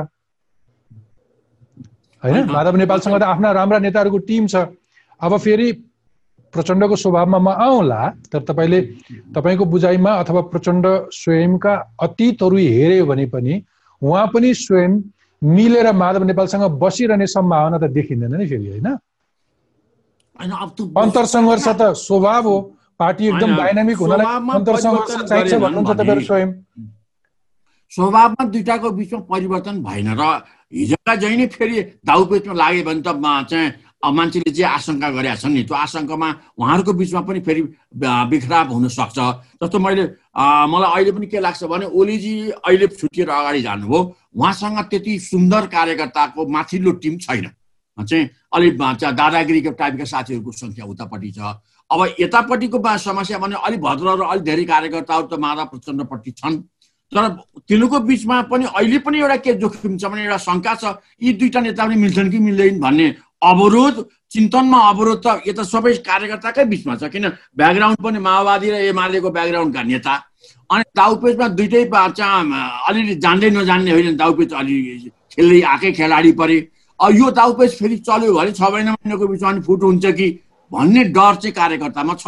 होइन। 2.23 2.45
माधव 2.51 2.75
नेपालसँग 2.75 3.19
त 3.19 3.23
आफ्ना 3.23 3.51
राम्रा 3.51 3.79
नेताहरूको 3.79 4.17
टिम 4.17 4.47
छ। 4.47 4.55
अब 5.21 5.37
फेरि 5.37 5.71
प्रचण्डको 6.53 6.95
स्वभावमा 6.95 7.37
म 7.37 7.49
आउँला 7.49 8.01
तर 8.33 8.39
तपाईँले 8.39 8.81
तपाईँको 9.35 9.65
बुझाइमा 9.65 10.11
अथवा 10.11 10.41
प्रचण्ड 10.41 10.85
स्वयंका 11.11 11.73
अतीतहरू 12.01 12.57
हेऱ्यो 12.57 13.05
भने 13.05 13.25
पनि 13.25 13.61
उहाँ 14.01 14.27
पनि 14.33 14.53
स्वयं 14.53 14.99
मिलेर 15.41 15.91
माधव 15.93 16.23
नेपालसँग 16.23 16.63
बसिरहने 16.79 17.27
सम्भावना 17.27 17.77
त 17.77 17.91
देखिँदैन 17.91 18.35
नि 18.35 18.47
फेरि 18.47 18.67
होइन? 18.67 18.87
अन्तर 20.97 21.25
सङ्घर्ष 21.25 21.67
त 21.67 21.93
स्वभाव 21.93 22.47
हो। 22.47 22.57
पार्टी 22.99 23.27
एकदम 23.27 23.55
डाइनामिक 23.55 23.97
हुनलाई 23.97 24.25
अन्तर 24.57 24.75
सङ्घर्ष 24.81 25.13
चाहिन्छ 25.29 25.53
भन्नुहुन्छ 25.53 25.89
तपाईँहरू 25.91 26.21
स्वयं। 26.21 26.51
स्वभावमा 27.91 28.43
दुइटाको 28.45 28.89
बिचमा 28.91 29.19
परिवर्तन 29.31 29.75
भएन 29.83 30.09
र 30.19 30.23
हिजोका 30.73 31.15
जहिले 31.15 31.37
नै 31.37 31.47
फेरि 31.47 31.77
दाउपेचमा 32.05 32.53
लाग्यो 32.53 32.83
भने 32.83 33.01
त 33.01 33.09
चाहिँ 33.49 33.71
मान्छेले 33.97 34.51
जे 34.51 34.63
आशंका 34.63 35.09
गरेका 35.09 35.35
छन् 35.35 35.53
नि 35.53 35.63
त्यो 35.63 35.75
आशङ्कामा 35.75 36.29
उहाँहरूको 36.57 36.93
बिचमा 36.93 37.21
पनि 37.21 37.39
फेरि 37.41 37.61
बिखराव 38.29 38.67
हुनसक्छ 38.73 39.19
जस्तो 39.57 39.77
मैले 39.79 40.03
मलाई 40.37 40.91
अहिले 40.93 41.11
पनि 41.11 41.27
के 41.27 41.39
लाग्छ 41.39 41.63
भने 41.65 41.85
ओलीजी 41.89 42.33
अहिले 42.51 42.87
छुट्टिएर 42.87 43.29
अगाडि 43.29 43.61
जानुभयो। 43.61 43.99
उहाँसँग 44.37 44.79
त्यति 44.89 45.19
सुन्दर 45.19 45.67
कार्यकर्ताको 45.67 46.47
माथिल्लो 46.47 46.91
टिम 47.01 47.17
छैन। 47.17 47.49
चाहिँ 47.97 48.29
अलिक 48.53 48.77
दादागिरीको 48.77 49.71
टाइपका 49.73 50.05
साथीहरूको 50.05 50.51
सङ्ख्या 50.51 50.85
उतापट्टि 50.85 51.31
छ। 51.31 51.39
अब 51.89 52.15
यतापट्टिको 52.19 52.77
समस्या 52.99 53.37
भने 53.37 53.55
अलिक 53.65 53.81
भद्र 53.81 54.05
र 54.13 54.21
अलिक 54.23 54.43
धेरै 54.45 54.65
कार्यकर्ताहरू 54.65 55.27
त 55.27 55.39
माधव 55.39 55.65
प्रचण्डपट्टि 55.73 56.31
छन्। 56.37 56.61
तर 57.11 57.23
तिनीहरूको 57.65 57.99
बिचमा 58.03 58.41
पनि 58.51 58.65
अहिले 58.67 58.99
पनि 58.99 59.17
एउटा 59.19 59.35
के 59.41 59.53
जोखिम 59.57 59.97
छ 59.97 60.05
भने 60.05 60.21
एउटा 60.23 60.37
शङ्का 60.37 60.73
छ 60.75 60.83
यी 61.23 61.33
दुईवटा 61.33 61.59
नेता 61.65 61.85
पनि 61.85 61.95
मिल्छन् 61.95 62.31
कि 62.31 62.39
मिल्दैन 62.39 62.79
भन्ने 62.79 63.07
अवरोध 63.41 63.95
चिन्तनमा 64.31 64.79
अवरोध 64.89 65.19
त 65.25 65.27
यता 65.47 65.63
सबै 65.63 65.93
कार्यकर्ताकै 66.03 66.63
बिचमा 66.73 66.95
छ 66.95 67.03
किन 67.13 67.25
ब्याकग्राउन्ड 67.57 67.99
पनि 68.03 68.19
माओवादी 68.19 68.67
र 68.69 68.75
एमालेको 68.91 69.29
ब्याकग्राउन्डका 69.29 69.81
नेता। 69.83 70.13
अनि 70.69 70.83
दाउपेचमा 70.95 71.47
दुइटै 71.57 71.83
अलिअलि 72.87 73.15
जान्दै 73.25 73.49
नजान्ने 73.57 73.91
होइन 73.91 74.17
दाउपेच 74.17 74.51
अलि 74.53 74.75
खेल्दै 75.33 75.61
आएकै 75.63 75.91
खेलाडी 75.99 76.31
परे। 76.41 76.57
अब 76.99 77.09
यो 77.13 77.27
दाउपेच 77.31 77.71
फेरि 77.79 77.97
चल्यो 78.03 78.33
भने 78.33 78.51
छ 78.51 78.61
महिना 78.73 78.91
महिनाको 78.91 79.27
बिचमा 79.27 79.49
अनि 79.49 79.61
फुट 79.61 79.83
हुन्छ 79.83 80.05
कि? 80.17 80.27
भन्ने 80.71 81.03
डर 81.15 81.33
चाहिँ 81.41 81.53
कार्यकर्तामा 81.53 82.13
छ। 82.17 82.27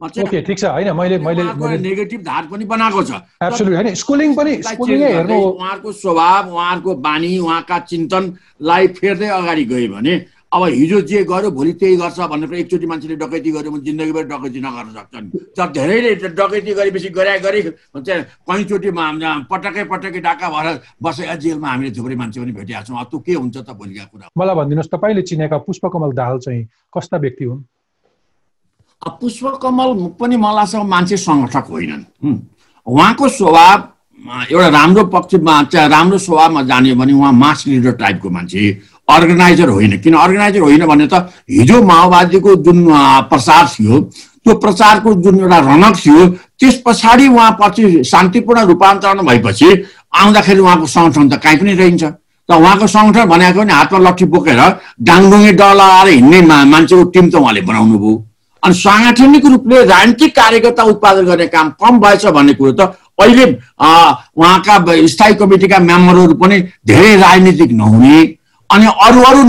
ओके 0.00 0.40
ठिक 0.42 0.58
छ। 0.58 0.64
होइन 0.64 0.88
मैले 0.96 1.18
मैले 1.18 1.76
नेगेटिभ 1.78 2.20
धार 2.24 2.42
पनि 2.50 2.64
बनाएको 2.64 3.02
छ। 3.04 3.12
स्कुलिङ 4.00 4.34
पनि 4.34 4.52
उहाँहरूको 4.64 5.92
स्वभाव 5.92 6.42
उहाँहरूको 6.50 6.94
बानी 7.06 7.38
उहाँका 7.38 7.78
चिन्तनलाई 7.90 8.86
फेर्दै 8.98 9.28
अगाडि 9.38 9.64
गयो 9.64 9.88
भने 9.94 10.14
अब 10.52 10.62
हिजो 10.64 11.00
जे 11.04 11.22
गर्यो 11.28 11.50
भोलि 11.52 11.72
त्यही 11.76 11.96
गर्छ 11.96 12.18
भनेर 12.32 12.54
एकचोटि 12.54 12.86
मान्छेले 12.88 13.16
डकैती 13.20 13.50
गर्यो 13.52 13.70
भने 13.70 13.84
जिन्दगीभर 13.84 14.24
डकैती 14.32 14.60
नगर्न 14.60 14.88
सक्छन्। 14.96 15.28
तर 15.52 15.68
धेरैले 15.76 16.14
डकैती 16.24 16.72
गरेपछि 16.74 17.08
गरे 17.12 17.38
गरी 17.44 17.60
चाहिँ 18.00 18.22
कहीँचोटि 18.48 18.90
पटकै 19.44 19.84
पटकै 19.92 20.20
डाका 20.24 20.48
भएर 20.48 20.80
बसेका 21.04 21.34
जेलमा 21.36 21.68
हामीले 21.68 21.90
थुप्रै 21.92 22.16
मान्छे 22.16 22.40
पनि 22.40 22.52
भेटेका 22.56 22.80
छौँ। 22.88 23.04
त्यो 23.12 23.18
के 23.20 23.32
हुन्छ 23.36 23.56
त 23.60 23.70
भोलिका 23.76 24.04
कुरा? 24.08 24.26
मलाई 24.32 24.54
भनिदिनुहोस् 24.56 24.88
तपाईँले 24.88 25.22
चिनेका 25.28 25.58
पुष्पकमल 25.68 26.10
दाहाल 26.16 26.38
चाहिँ 26.40 26.64
कस्ता 26.96 27.16
व्यक्ति 27.20 27.44
हुन्? 27.44 27.60
पुष्पकमल 29.20 30.16
पनि 30.16 30.36
मलाई 30.40 30.56
लाग्छ 30.56 30.74
मान्छे 30.80 31.16
सङ्गठक 31.28 31.66
होइनन्। 31.68 32.04
उहाँको 32.86 33.28
स्वभाव 33.28 33.78
एउटा 34.50 34.68
राम्रो 34.68 35.04
पक्षमा 35.12 35.54
राम्रो 35.76 36.18
स्वभावमा 36.18 36.62
जाने 36.66 36.94
भने 36.96 37.12
उहाँ 37.12 37.32
मास 37.32 37.66
लिडर 37.68 37.92
टाइपको 38.00 38.30
मान्छे। 38.30 38.64
अर्गनाइजर 39.08 39.68
होइन। 39.68 39.98
किन 40.00 40.14
अर्गनाइजर 40.14 40.60
होइन 40.60 40.86
भने 40.86 41.06
त 41.06 41.14
हिजो 41.50 41.82
माओवादीको 41.82 42.54
जुन 42.66 42.86
प्रचार 43.30 43.66
थियो 43.74 44.00
त्यो 44.44 44.54
प्रचारको 44.64 45.14
जुन 45.24 45.40
एउटा 45.40 45.58
रनक 45.68 45.96
थियो 45.96 46.26
त्यस 46.60 46.82
पछाडि 46.86 47.28
उहाँ 47.28 47.50
पछि 47.60 48.04
शान्तिपूर्ण 48.04 48.64
रूपान्तरण 48.66 49.26
भएपछि 49.26 49.68
आउँदाखेरि 50.20 50.60
उहाँको 50.60 50.86
सङ्गठन 50.86 51.28
त 51.28 51.40
काहीँ 51.42 51.58
पनि 51.58 51.74
रहन्छ। 51.74 52.04
त 52.48 52.52
उहाँको 52.52 52.86
सङ्गठन 52.86 53.24
भनेको 53.28 53.60
पनि 53.60 53.72
हातमा 53.72 53.98
लट्ठी 54.08 54.24
बोकेर 54.34 54.60
डाङडुङ्गे 55.08 55.52
डलाएर 55.52 56.08
हिँड्ने 56.08 56.40
मान्छेको 56.64 57.04
टिम 57.14 57.30
त 57.30 57.34
उहाँले 57.34 57.60
बनाउनु 57.68 57.98
भयो। 57.98 58.14
अनि 58.62 58.74
साङ्गठनिक 58.74 59.44
रूपले 59.46 59.84
राजनीतिक 59.84 60.34
कार्यकर्ता 60.36 60.82
उत्पादन 60.92 61.24
गर्ने 61.26 61.46
काम 61.46 61.68
कम 61.82 61.98
भएछ 62.00 62.26
भन्ने 62.36 62.54
कुरो 62.54 62.72
त 62.72 62.96
अहिले 63.20 63.44
उहाँका 63.84 64.74
स्थायी 65.12 65.34
कमिटीका 65.34 65.78
मेम्बरहरू 65.78 66.34
पनि 66.40 66.56
धेरै 66.86 67.14
राजनीतिक 67.16 67.72
नहुने 67.72 68.16
अनि 68.70 68.86
अरू 68.86 69.20
अरू 69.24 69.42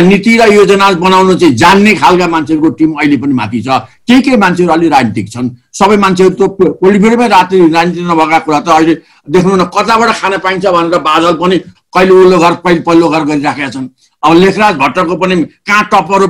नीति 0.00 0.36
र 0.38 0.52
योजना 0.52 0.90
बनाउन 0.96 1.36
चाहिँ 1.38 1.54
जान्ने 1.54 1.94
खालका 1.94 2.26
मान्छेहरूको 2.28 2.70
टिम 2.78 2.92
अहिले 2.94 3.16
पनि 3.20 3.34
माथि 3.34 3.60
छ। 3.62 3.68
केही 4.08 4.20
केही 4.22 4.36
मान्छेहरू 4.36 4.72
अलिक 4.72 4.92
राजनीतिक 4.92 5.26
छन्? 5.32 5.48
सबै 5.72 5.96
मान्छेहरू 5.96 6.34
त 6.34 6.42
पोलिटिकलमै 6.80 7.28
राति 7.28 7.56
राजनीति 7.68 8.00
नभएका 8.00 8.38
कुरा 8.46 8.60
त 8.60 8.68
अहिले 8.68 8.94
देख्नु 9.28 9.56
न 9.56 9.64
कताबाट 9.76 10.10
खान 10.20 10.38
पाइन्छ 10.38 10.66
भनेर 10.66 10.98
बादल 11.04 11.32
पनि 11.42 11.56
कहिले 11.92 12.12
उल्लो 12.14 12.38
घर 12.38 12.54
पहिले 12.64 12.80
पल्लो 12.80 13.08
घर 13.08 13.22
गरिराखेका 13.28 13.68
छन्। 13.68 13.88
अब 14.22 14.32
लेखराज 14.36 14.74
भट्टको 14.76 15.14
पनि 15.16 15.36
कहाँ 15.66 15.84
टप्पर 15.92 16.20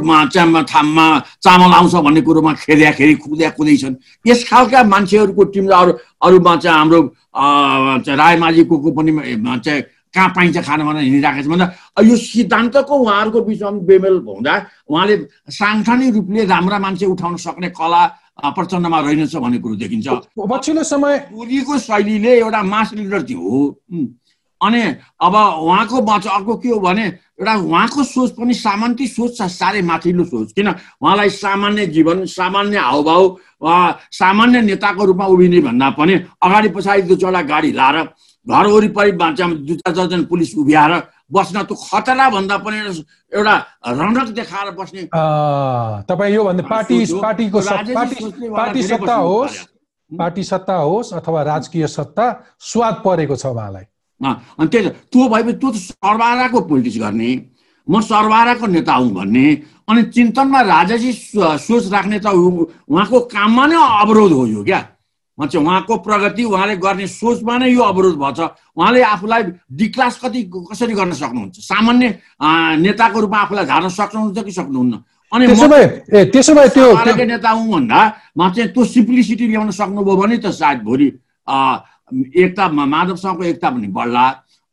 थाममा 0.64 1.06
चामल 1.44 1.72
आउँछ 1.74 1.94
भन्ने 2.06 2.20
कुरोमा 2.26 2.52
खेद्याखेरि 2.64 3.14
कुद्या 3.22 3.50
कुदैछन् 3.54 3.94
यस 4.26 4.40
खालका 4.50 4.82
मान्छेहरूको 4.82 5.44
टिम 5.52 5.68
र 5.68 5.72
अरू 5.74 5.92
अरूमा 6.26 6.56
चाहिँ 6.56 6.78
हाम्रो 6.78 7.00
रायमाझीको 8.18 8.74
पनि 8.90 9.10
चाहिँ 9.64 9.82
कहाँ 10.14 10.28
पाइन्छ 10.36 10.58
खान 10.66 10.80
भनेर 10.86 11.02
हिँडिराखेको 11.02 11.44
छ 11.44 11.50
भन्दा 11.50 11.66
यो 12.02 12.16
सिद्धान्तको 12.16 12.94
उहाँहरूको 12.94 13.40
बिचमा 13.46 13.70
बेमेल 13.86 14.16
हुँदा 14.26 14.54
उहाँले 14.90 15.16
साङ्गठनिक 15.48 16.14
रूपले 16.14 16.44
राम्रा 16.50 16.78
मान्छे 16.78 17.06
उठाउन 17.06 17.36
सक्ने 17.38 17.68
कला 17.70 18.02
प्रचण्डमा 18.40 18.98
रहेनछ 19.00 19.36
भन्ने 19.36 19.58
कुरो 19.62 19.74
देखिन्छ। 19.76 20.08
पछिल्लो 20.34 20.82
समय 20.82 21.14
ओलीको 21.30 21.78
शैलीले 21.78 22.32
एउटा 22.38 22.62
मास 22.62 22.92
लिडर 22.94 23.22
थियो। 23.28 23.76
अनि 24.60 24.82
अब 25.20 25.34
उहाँको 25.36 25.96
अर्को 26.00 26.56
के 26.56 26.68
हो 26.68 26.80
भने 26.80 27.04
एउटा 27.40 27.54
उहाँको 27.54 28.04
सोच 28.04 28.30
पनि 28.36 28.54
सामान्य 28.54 29.06
सोच 29.06 29.36
छ 29.38 29.42
साह्रै 29.46 29.82
माथिल्लो 29.82 30.24
सोच। 30.24 30.52
किन? 30.52 30.68
उहाँलाई 31.00 31.30
सामान्य 31.30 31.86
जीवन 31.86 32.24
सामान्य 32.26 32.78
हावभाव 32.78 33.22
सामान्य 34.12 34.60
नेताको 34.62 35.04
रूपमा 35.04 35.26
उभिने 35.26 35.60
भन्दा 35.60 35.90
पनि 35.96 36.14
अगाडि 36.42 36.68
पछाडि 36.72 37.02
दुई 37.02 37.16
चारवटा 37.16 37.42
गाडी 37.44 37.72
लाएर 37.72 37.96
घर 38.48 38.66
वरिपरि 38.66 39.12
दुई 39.12 39.76
चार 39.76 39.92
दर्जन 39.94 40.24
पुलिस 40.24 40.56
उभ्याएर 40.58 40.92
बस्न 41.32 41.62
त्यो 41.62 41.76
खतरा 41.76 42.28
भन्दा 42.30 42.56
पनि 42.64 42.78
एउटा 43.32 43.54
रनक 43.88 44.28
देखाएर 44.38 44.70
बस्ने 44.78 45.02
तपाईँ 46.08 46.34
यो 46.34 46.44
भन्दा 46.44 46.62
पार्टी 46.68 47.04
पार्टीको 47.20 47.60
पार्टी 48.56 48.82
सत्ता 48.82 49.14
होस् 49.14 49.58
पार्टी 50.10 50.42
सत्ता 50.44 50.74
होस् 50.74 51.12
अथवा 51.14 51.42
राजकीय 51.42 51.86
सत्ता 51.86 52.26
स्वाद 52.70 52.94
परेको 53.04 53.36
छ 53.36 53.46
उहाँलाई। 53.46 53.84
अनि 54.20 54.68
त्यही 54.68 54.88
त 54.88 54.90
त्यो 55.12 55.28
भएपछि 55.28 55.52
त्यो 55.60 55.70
त 55.70 55.76
सर्वाराको 55.76 56.60
पोलिटिक्स 56.60 56.98
गर्ने 56.98 57.30
म 57.88 58.00
सर्वहाराको 58.02 58.66
नेता 58.66 58.94
हुँ 58.94 59.10
भन्ने 59.14 59.46
अनि 59.88 60.02
चिन्तनमा 60.16 60.60
राजाजी 60.60 61.12
सोच 61.66 61.92
राख्ने 61.92 62.18
त 62.18 62.26
उहाँको 62.26 63.18
काममा 63.34 63.66
नै 63.66 63.76
अवरोध 63.76 64.32
हो 64.32 64.46
यो 64.46 64.64
क्या। 64.64 64.80
चाहिँ 65.46 65.66
उहाँको 65.66 65.96
प्रगति 66.04 66.44
उहाँले 66.44 66.76
गर्ने 66.76 67.06
सोचमा 67.06 67.58
नै 67.58 67.68
यो 67.70 67.82
अवरोध 67.82 68.16
भएछ। 68.18 68.40
उहाँले 68.76 69.00
आफूलाई 69.02 69.42
डिक्लास 69.72 70.18
कति 70.24 70.40
कसरी 70.52 70.94
गर्न 70.94 71.12
सक्नुहुन्छ? 71.12 71.56
सामान्य 71.60 72.06
नेताको 72.84 73.20
रूपमा 73.20 73.38
आफूलाई 73.38 73.64
झार्न 73.64 73.88
सक्नुहुन्छ 73.88 74.38
कि 74.44 74.52
सक्नुहुन्न? 74.52 74.94
अनि 75.32 75.46
त्यसो 75.46 76.54
भए 76.54 76.68
त्यो 76.74 77.24
नेता 77.24 77.50
हुँ 77.50 77.70
भन्दा 77.72 78.00
म 78.38 78.50
चाहिँ 78.50 78.70
त्यो 78.74 78.84
सिम्प्लिसिटी 78.84 79.46
ल्याउन 79.48 79.70
सक्नुभयो 79.70 80.16
भने 80.16 80.36
त 80.42 80.50
सायद 80.50 80.82
भोलि 80.82 81.08
एकता 82.42 82.64
माधवसँगको 82.68 83.42
एकता 83.44 83.68
पनि 83.70 83.86
बढ्ला। 83.86 84.24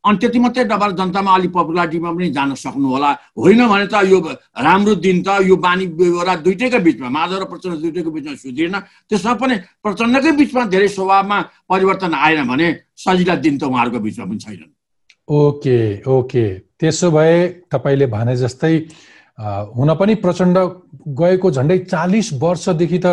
अनि 0.08 0.18
त्यति 0.18 0.40
मात्रै 0.40 0.64
नभएर 0.64 0.92
जनतामा 1.00 1.32
अलिक 1.36 1.52
पपुलारिटीमा 1.52 2.12
पनि 2.16 2.30
जान 2.38 2.54
सक्नु 2.56 2.88
होला 2.88 3.10
होइन 3.36 3.62
भने 3.68 3.88
त 3.92 3.96
यो 4.08 4.20
राम्रो 4.66 4.94
दिन 5.04 5.18
त 5.28 5.28
यो 5.44 5.56
बानी 5.60 5.86
बेहोरा 6.00 6.36
दुइटैको 6.46 6.80
बिचमा 6.88 7.10
माधव 7.10 7.40
र 7.42 7.46
प्रचण्ड 7.52 7.76
दुइटैको 7.84 8.12
बिचमा 8.12 8.36
सुध्रिएन। 8.40 8.76
त्यसमा 9.10 9.34
पनि 9.42 9.56
प्रचण्डकै 9.84 10.32
बिचमा 10.40 10.62
धेरै 10.74 10.88
स्वभावमा 10.96 11.38
परिवर्तन 11.70 12.14
आएन 12.16 12.48
भने 12.48 12.68
सजिला 12.96 13.36
दिन 13.44 13.58
त 13.58 13.64
उहाँहरूको 13.68 14.00
बिचमा 14.00 14.26
पनि 14.26 14.40
छैनन्। 14.46 14.72
Okay 15.28 15.80
okay. 16.08 16.46
त्यसो 16.80 17.08
भए 17.12 17.36
तपाईँले 17.68 18.06
भने 18.08 18.36
जस्तै 18.38 18.74
हुन 19.76 19.90
पनि 20.00 20.14
प्रचण्ड 20.24 20.58
गएको 21.20 21.48
झन्डै 21.52 21.78
चालिस 21.92 22.28
वर्षदेखि 22.42 23.00
त 23.06 23.08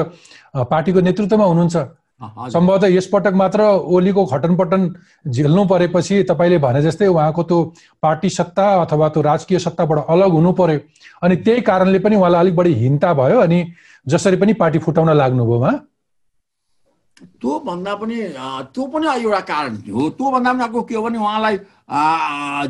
पार्टीको 0.54 1.00
नेतृत्वमा 1.00 1.44
हुनुहुन्छ। 1.44 1.76
सम्भवतः 2.20 2.94
यसपटक 2.94 3.34
मात्र 3.34 3.62
ओलीको 3.94 4.24
खटनपटन 4.26 4.82
झेल्नु 5.28 5.64
परेपछि 5.66 6.22
तपाईँले 6.24 6.58
भने 6.58 6.82
जस्तै 6.82 7.06
उहाँको 7.06 7.42
त्यो 7.42 7.62
पार्टी 8.02 8.28
सत्ता 8.30 8.66
अथवा 8.82 9.08
त्यो 9.08 9.22
राजकीय 9.22 9.58
सत्ताबाट 9.58 9.98
अलग 10.08 10.30
हुनु 10.32 10.52
पर्यो। 10.52 10.78
अनि 11.22 11.36
त्यही 11.36 11.60
कारणले 11.60 11.98
पनि 11.98 12.16
उहाँलाई 12.16 12.40
अलिक 12.40 12.56
बढी 12.56 12.72
हिन्ता 12.74 13.12
भयो 13.14 13.38
अनि 13.40 13.58
जसरी 14.06 14.36
पनि 14.36 14.52
पार्टी 14.54 14.78
फुटाउन 14.78 15.10
लाग्नुभयो 15.16 15.58
उहाँ। 15.58 15.74
त्यो 17.40 17.58
भन्दा 17.66 17.94
पनि 17.94 18.16
त्यो 18.74 18.86
पनि 18.94 19.06
एउटा 19.22 19.40
कारण 19.50 19.76
हो। 19.90 20.08
त्यो 20.10 20.30
भन्दा 20.30 20.52
पनि 20.52 20.62
अर्को 20.62 20.82
के 20.82 20.94
हो 20.94 21.02
भने 21.02 21.18
उहाँलाई 21.18 21.56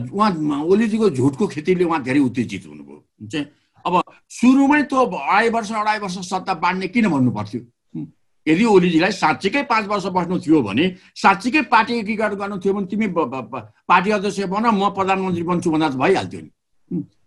उहाँ 0.09 0.63
ओलीजीको 0.65 1.11
झुटको 1.11 1.47
खेतीले 1.47 1.85
उहाँ 1.85 2.03
धेरै 2.03 2.21
उत्तेजित 2.21 2.67
हुनुभयो। 2.67 3.29
चाहिँ 3.29 3.47
अब 3.87 4.03
सुरुमै 4.41 4.83
त्यो 4.89 5.05
अढाई 5.05 5.49
वर्ष 5.51 5.73
अढाई 5.73 5.99
वर्ष 5.99 6.19
सत्ता 6.29 6.55
बाँड्ने 6.65 6.89
किन 6.89 7.09
भन्नु 7.13 7.31
पर्थ्यो? 7.31 7.61
यदि 8.47 8.65
ओलीजीलाई 8.65 9.13
साँच्चीकै 9.13 9.63
पाँच 9.71 9.85
वर्ष 9.89 10.07
बस्नु 10.17 10.39
थियो 10.45 10.63
भने 10.63 10.85
साँच्चीकै 11.17 11.63
पार्टी 11.73 11.93
एकीकरण 11.99 12.35
गर्नु 12.37 12.59
थियो 12.61 12.73
भने 12.75 12.87
तिमी 12.87 13.07
पार्टी 13.17 14.11
अध्यक्ष 14.11 14.41
बन 14.53 14.67
म 14.75 14.93
प्रधानमन्त्री 14.93 15.43
बन्छु 15.43 15.71
भन्दा 15.71 15.89
त 15.89 15.97
भइहाल्थ्यो 15.97 16.41
नि? 16.41 16.51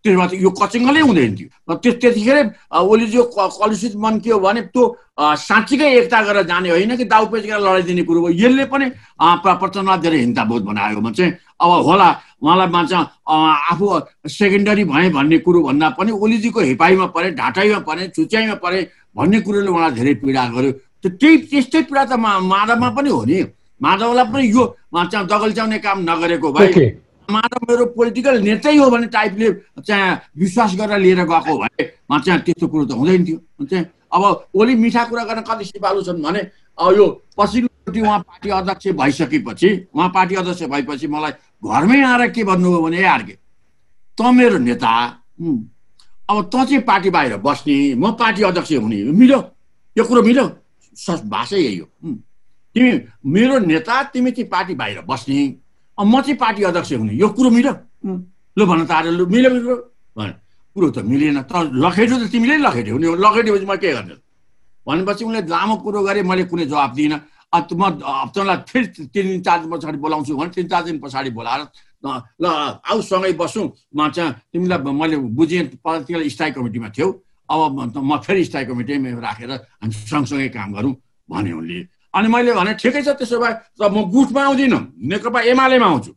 त्यसो 0.04 0.18
भए 0.22 0.38
यो 0.38 0.50
कचिङ्गलै 0.62 1.02
हुँदैन 1.02 1.34
थियो। 1.36 1.76
त्यस 1.82 1.96
त्यतिखेरै 2.02 2.44
ओलीजीको 2.72 3.26
कलुषित 3.34 3.96
मन 3.98 4.20
के 4.22 4.30
हो 4.32 4.40
भने 4.40 4.62
त्यो 4.70 4.84
साँच्चीकै 5.18 5.88
एकता 5.98 6.22
गरेर 6.22 6.46
जाने 6.46 6.70
होइन 6.70 6.96
कि 6.96 7.06
दाउपेच 7.10 7.44
गरेर 7.50 7.62
लडाइदिने 7.66 8.04
कुरो 8.06 8.20
हो। 8.22 8.30
यसले 8.30 8.66
पनि 8.70 8.86
प्रचण्डलाई 9.42 10.00
धेरै 10.06 10.18
हिंसाबोध 10.22 10.62
बनायो 10.70 11.02
भने 11.02 11.18
चाहिँ 11.18 11.34
अब 11.58 11.72
होला 11.90 12.10
उहाँलाई 12.38 12.70
मान्छ 12.70 12.94
आफू 12.94 13.86
सेकेन्डरी 14.30 14.84
भएँ 14.86 15.10
भन्ने 15.18 15.38
कुरो 15.42 15.60
भन्दा 15.66 15.90
पनि 15.98 16.12
ओलीजीको 16.14 16.60
हेपाइमा 16.70 17.06
परे 17.10 17.32
ढाँटाइमा 17.34 17.80
परे 17.90 18.08
चुच्याइमा 18.14 18.56
परे 18.62 18.80
भन्ने 19.18 19.42
कुरोले 19.42 19.70
उहाँलाई 19.74 19.96
धेरै 19.98 20.14
पीडा 20.22 20.44
गर्यो। 20.54 20.72
त्यही 21.10 21.38
त्यस्तै 21.50 21.82
पीडा 21.90 22.04
त 22.06 22.14
माधवमा 22.20 22.90
पनि 22.98 23.10
हो 23.10 23.24
नि। 23.24 23.44
माधवलाई 23.82 24.26
पनि 24.34 24.48
यो 24.52 24.64
दगल्च्याउने 24.98 25.78
काम 25.80 25.98
नगरेको 26.10 26.52
भए 26.52 26.70
ओके। 26.70 26.86
माधव 27.30 27.60
मेरो 27.70 27.86
पोलिटिकल 27.96 28.36
नेतै 28.42 28.76
हो 28.78 28.90
भने 28.90 29.08
टाइपले 29.14 29.48
चाहिँ 29.88 30.18
विश्वास 30.42 30.76
गरेर 30.80 31.00
लिएर 31.00 31.22
गएको 31.28 31.54
भए 31.58 31.84
मा 32.10 32.20
चाहिँ 32.26 32.42
त्यस्तो 32.42 32.68
कुरो 32.68 32.86
त 32.86 32.92
हुँदैन 32.98 33.26
थियो। 33.26 33.66
चाहिँ 33.66 33.86
अब 34.08 34.24
ओली 34.56 34.76
मिठा 34.76 35.04
कुरा 35.12 35.24
गर्न 35.24 35.42
कति 35.44 35.66
सिपालु 35.66 36.02
छन् 36.08 36.24
भने 36.24 36.40
अब 36.80 36.96
यो 36.98 37.06
पछिल्लोचोटि 37.38 38.00
उहाँ 38.02 38.20
पार्टी 38.20 38.50
अध्यक्ष 38.50 38.88
भइसकेपछि 38.98 39.70
उहाँ 39.96 40.10
पार्टी 40.16 40.36
अध्यक्ष 40.36 40.64
भएपछि 40.72 41.08
मलाई 41.08 41.32
घरमै 41.62 42.02
आएर 42.02 42.28
के 42.32 42.44
भन्नुभयो 42.44 42.82
भने 42.82 43.02
यार 43.02 43.22
के 43.28 43.36
त 44.18 44.22
मेरो 44.34 44.58
नेता 44.58 44.94
अब 46.30 46.38
त 46.48 46.56
चाहिँ 46.56 46.82
पार्टी 46.88 47.10
बाहिर 47.10 47.38
बस्ने 47.44 47.78
म 47.96 48.12
पार्टी 48.16 48.44
अध्यक्ष 48.44 48.72
हुने 48.74 49.04
मिल्यो? 49.12 49.40
यो 49.98 50.04
कुरो 50.04 50.22
मिल्यो? 50.24 50.46
भाषै 51.30 51.60
यही 51.60 51.78
हो। 51.78 51.88
तिमी 52.76 52.92
मेरो 53.26 53.60
नेता 53.60 53.96
तिमी 54.14 54.32
चाहिँ 54.32 54.50
पार्टी 54.50 54.74
बाहिर 54.76 55.02
बस्ने 55.08 55.38
म 55.98 56.22
चाहिँ 56.22 56.38
पार्टी 56.38 56.64
अध्यक्ष 56.64 56.94
हुने 56.94 57.14
यो 57.14 57.28
कुरो 57.34 57.50
उम्, 57.50 58.22
लु 58.58 58.66
भन 58.66 58.86
त 58.86 58.92
आएर 58.92 59.06
लु 59.18 59.26
मिल्यो 59.26 59.50
मिल्यो 59.52 59.76
भने। 60.18 60.34
कुरो 60.76 60.88
त 60.94 60.98
मिलेन। 61.02 61.42
त 61.50 61.54
लखेट्यो 61.74 62.18
त 62.22 62.30
तिमीले 62.30 62.58
लखेट्यो 62.62 62.94
हुने 62.94 63.08
लखेट्योपछि 63.18 63.66
म 63.66 63.76
के 63.82 63.92
गर्ने 63.98 64.16
भनेपछि 64.88 65.24
उनले 65.26 65.42
लामो 65.50 65.76
कुरो 65.82 66.00
गरेँ 66.06 66.24
मैले 66.24 66.44
कुनै 66.46 66.66
जवाब 66.70 66.94
दिइनँ। 66.94 67.20
अब 67.50 67.64
त 67.66 67.74
म 67.74 67.84
अब 67.98 68.30
तँलाई 68.36 68.58
फेरि 68.70 68.88
तिन 69.10 69.26
दिन 69.28 69.42
चार 69.42 69.58
दिन 69.66 69.70
पछाडि 69.74 69.98
बोलाउँछु 69.98 70.38
भने 70.38 70.52
तिन 70.54 70.68
चार 70.68 70.84
दिन 70.86 71.00
पछाडि 71.02 71.30
बोलाएर 71.34 71.62
ल 72.06 72.46
आऊ 72.46 73.02
सँगै 73.02 73.34
बसौँ। 73.42 73.68
म 73.98 74.10
चाहिँ 74.14 74.32
तिमीलाई 74.54 74.80
मैले 74.86 75.18
बुझेँ 75.34 75.82
पलिटिकल 75.82 76.22
स्थायी 76.30 76.52
कमिटीमा 76.54 76.90
थियौ। 76.94 77.10
अब 77.50 77.60
म 77.96 78.18
फेरि 78.26 78.44
स्थायी 78.46 78.66
कमिटीमा 78.66 79.10
राखेर 79.20 79.52
हामी 79.52 79.94
सँगसँगै 79.94 80.50
काम 80.52 80.70
गरौँ 80.76 80.94
भने 81.30 81.52
उनले। 81.52 81.80
अनि 82.16 82.28
मैले 82.28 82.52
भने 82.54 82.74
ठिकै 82.82 83.02
छ 83.02 83.10
त्यसो 83.20 83.38
भए 83.40 83.54
त 83.80 83.82
म 83.88 84.10
गुटमा 84.12 84.42
आउँदिनँ। 84.46 84.82
नेकपा 85.10 85.40
एमालेमा 85.52 85.88
आउँछु। 85.88 86.12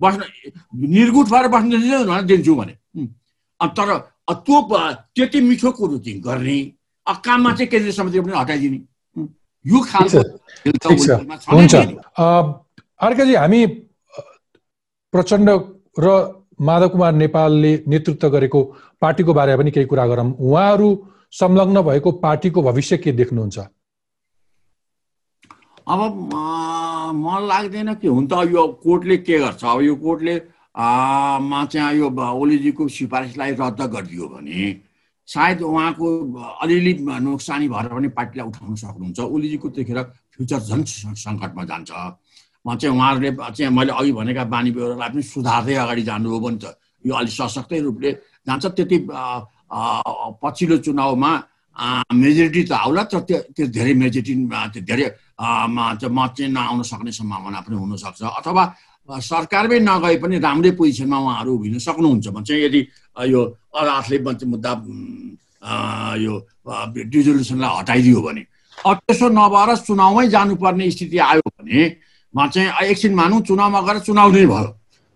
बस्न 0.00 0.20
निर्गुट 0.74 1.26
भएर 1.32 1.46
बस्न 1.48 1.68
दिन्छु 2.26 2.54
भने। 2.54 2.74
तर 3.60 3.88
त्यो 4.28 4.58
त्यति 5.14 5.38
मिठो 5.40 5.70
कुरो 5.78 5.98
चाहिँ 5.98 6.20
गर्ने 6.20 6.58
काममा 7.06 7.50
चाहिँ 7.52 7.68
केन्द्रीय 7.70 7.92
समितिले 7.92 8.22
पनि 8.22 8.34
हटाइदिने. 8.38 8.78
यो 9.64 9.78
खालको 9.88 10.18
अर्काजी 12.98 13.34
हामी 13.34 13.60
प्रचण्ड 15.14 15.48
र 15.98 16.41
माधव 16.62 16.88
कुमार 16.88 17.12
नेपालले 17.14 17.72
नेतृत्व 17.88 18.28
गरेको 18.30 18.60
पार्टीको 19.02 19.32
बारेमा 19.34 19.62
पनि 19.62 19.70
केही 19.70 19.86
कुरा 19.86 20.06
गरौँ। 20.06 20.30
उहाँहरू 20.38 20.88
संलग्न 21.32 21.82
भएको 21.82 22.10
पार्टीको 22.22 22.62
भविष्य 22.62 22.96
के 22.98 23.12
देख्नुहुन्छ? 23.12 23.58
अब 25.88 26.00
मलाई 27.18 27.46
लाग्दैन 27.46 27.94
कि 27.94 28.08
हुन 28.08 28.26
त 28.26 28.32
यो 28.54 28.66
कोर्टले 28.84 29.16
के 29.26 29.38
गर्छ? 29.38 29.64
अब 29.64 29.80
यो 29.82 29.94
कोर्टले 29.96 30.34
मा 30.72 31.64
चाहिँ 31.72 31.98
यो 31.98 32.08
ओलीजीको 32.08 32.88
सिफारिसलाई 32.88 33.50
रद्द 33.60 33.80
गरिदियो 33.92 34.26
भने 34.28 34.60
सायद 35.28 35.62
उहाँको 35.62 36.06
अलिअलि 36.62 36.92
नोक्सानी 37.02 37.68
भएर 37.68 37.86
पनि 37.94 38.08
पार्टीलाई 38.16 38.46
उठाउन 38.48 38.74
सक्नुहुन्छ। 38.74 39.20
ओलीजीको 39.20 39.68
त्यतिखेर 39.68 40.02
फ्युचर 40.32 40.60
झन् 40.60 40.84
सङ्कटमा 40.84 41.64
जान्छ। 41.64 41.90
चाहिँ 42.62 42.94
उहाँहरूले 42.96 43.30
चाहिँ 43.56 43.72
मैले 43.74 43.92
अघि 43.92 44.12
भनेका 44.12 44.44
बानी 44.46 44.70
व्यवहारलाई 44.70 45.08
पनि 45.10 45.22
सुधार्दै 45.22 45.74
अगाडि 45.74 46.02
जानुभयो 46.02 46.38
भने 46.40 46.58
त 46.62 46.78
यो 47.06 47.14
अलिक 47.14 47.34
सशक्तै 47.34 47.78
रूपले 47.82 48.10
जान्छ। 48.46 48.64
त्यति 48.78 48.96
पछिल्लो 50.42 50.76
चुनावमा 50.86 51.30
मेजोरिटी 52.14 52.62
त 52.70 52.72
आउला 52.72 53.02
तर 53.10 53.20
त्यो 53.26 53.38
त्यो 53.56 53.66
धेरै 53.66 53.92
मेजोरिटी 53.98 54.34
धेरै 54.86 55.06
मत 55.42 56.30
चाहिँ 56.38 56.52
नआउन 56.54 56.82
सक्ने 56.86 57.12
सम्भावना 57.18 57.60
पनि 57.66 57.76
हुनसक्छ। 57.82 58.22
अथवा 58.22 58.64
सरकारमै 59.10 59.78
नगए 59.82 60.16
पनि 60.22 60.38
राम्रै 60.38 60.70
पोजिसनमा 60.78 61.18
उहाँहरू 61.18 61.50
उभिन 61.58 61.78
सक्नुहुन्छ 61.82 62.26
भने 62.30 62.46
चाहिँ 62.46 62.62
यदि 62.62 62.80
यो 63.32 63.40
अदालतले 63.74 64.16
मुद्दा 64.46 64.72
यो 66.22 66.34
डिजोल्युसनलाई 67.10 67.70
हटाइदियो 67.78 68.20
भने 68.22 68.42
अब 68.86 68.96
त्यसो 69.06 69.26
नभएर 69.34 69.70
चुनावमै 69.82 70.26
जानुपर्ने 70.28 70.90
स्थिति 70.90 71.18
आयो 71.18 71.42
भने 71.50 71.80
मा 72.34 72.46
चाहिँ 72.48 72.88
एकछिन 72.88 73.14
मानौँ 73.14 73.40
चुनावमा 73.48 73.80
गएर 73.80 73.98
चुनाव 74.08 74.32
नै 74.32 74.46
भयो। 74.46 74.70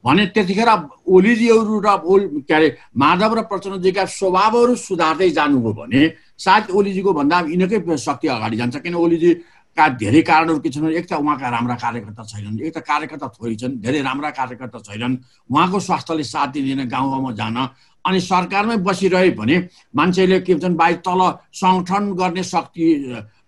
भने 0.05 0.27
त्यतिखेर 0.31 0.71
ओलीजीहरू 1.03 1.75
र 1.83 1.89
ओल 2.07 2.23
के 2.47 2.55
अरे 2.55 2.69
माधव 2.95 3.33
र 3.35 3.41
प्रचण्डजीका 3.51 4.05
स्वभावहरू 4.07 4.75
सुधार्दै 4.79 5.31
जानुभयो 5.35 5.73
भने 5.73 6.03
सायद 6.39 6.71
ओलीजीको 6.71 7.13
भन्दा 7.13 7.37
यिनीकै 7.51 7.97
शक्ति 7.99 8.29
अगाडि 8.29 8.57
जान्छ। 8.57 8.77
किन 8.87 8.95
ओलीजीका 8.95 9.85
धेरै 9.99 10.23
कारणहरू 10.23 10.59
के 10.63 10.71
छन् 10.71 10.95
एक 10.95 11.07
त 11.11 11.19
उहाँका 11.19 11.49
राम्रा 11.51 11.75
कार्यकर्ता 11.75 12.23
छैनन् 12.23 12.61
एक 12.63 12.73
त 12.77 12.79
कार्यकर्ता 12.87 13.27
थोरै 13.35 13.55
छन् 13.59 13.83
धेरै 13.83 14.01
राम्रा 14.07 14.31
कार्यकर्ता 14.31 14.79
छैनन्। 14.87 15.17
उहाँको 15.51 15.79
स्वास्थ्यले 15.81 16.25
साथ 16.25 16.49
दिँदैन 16.55 16.87
गाउँ 16.87 17.11
गाउँमा 17.11 17.33
जान। 17.35 17.57
अनि 18.05 18.21
सरकारमै 18.23 18.77
बसिरहे 18.87 19.31
भने 19.35 19.57
मान्छेले 19.91 20.39
के 20.47 20.55
भन्छन् 20.55 20.79
बाहिर 20.79 20.97
तल 21.03 21.21
सङ्गठन 21.51 22.05
गर्ने 22.15 22.43
शक्ति 22.47 22.87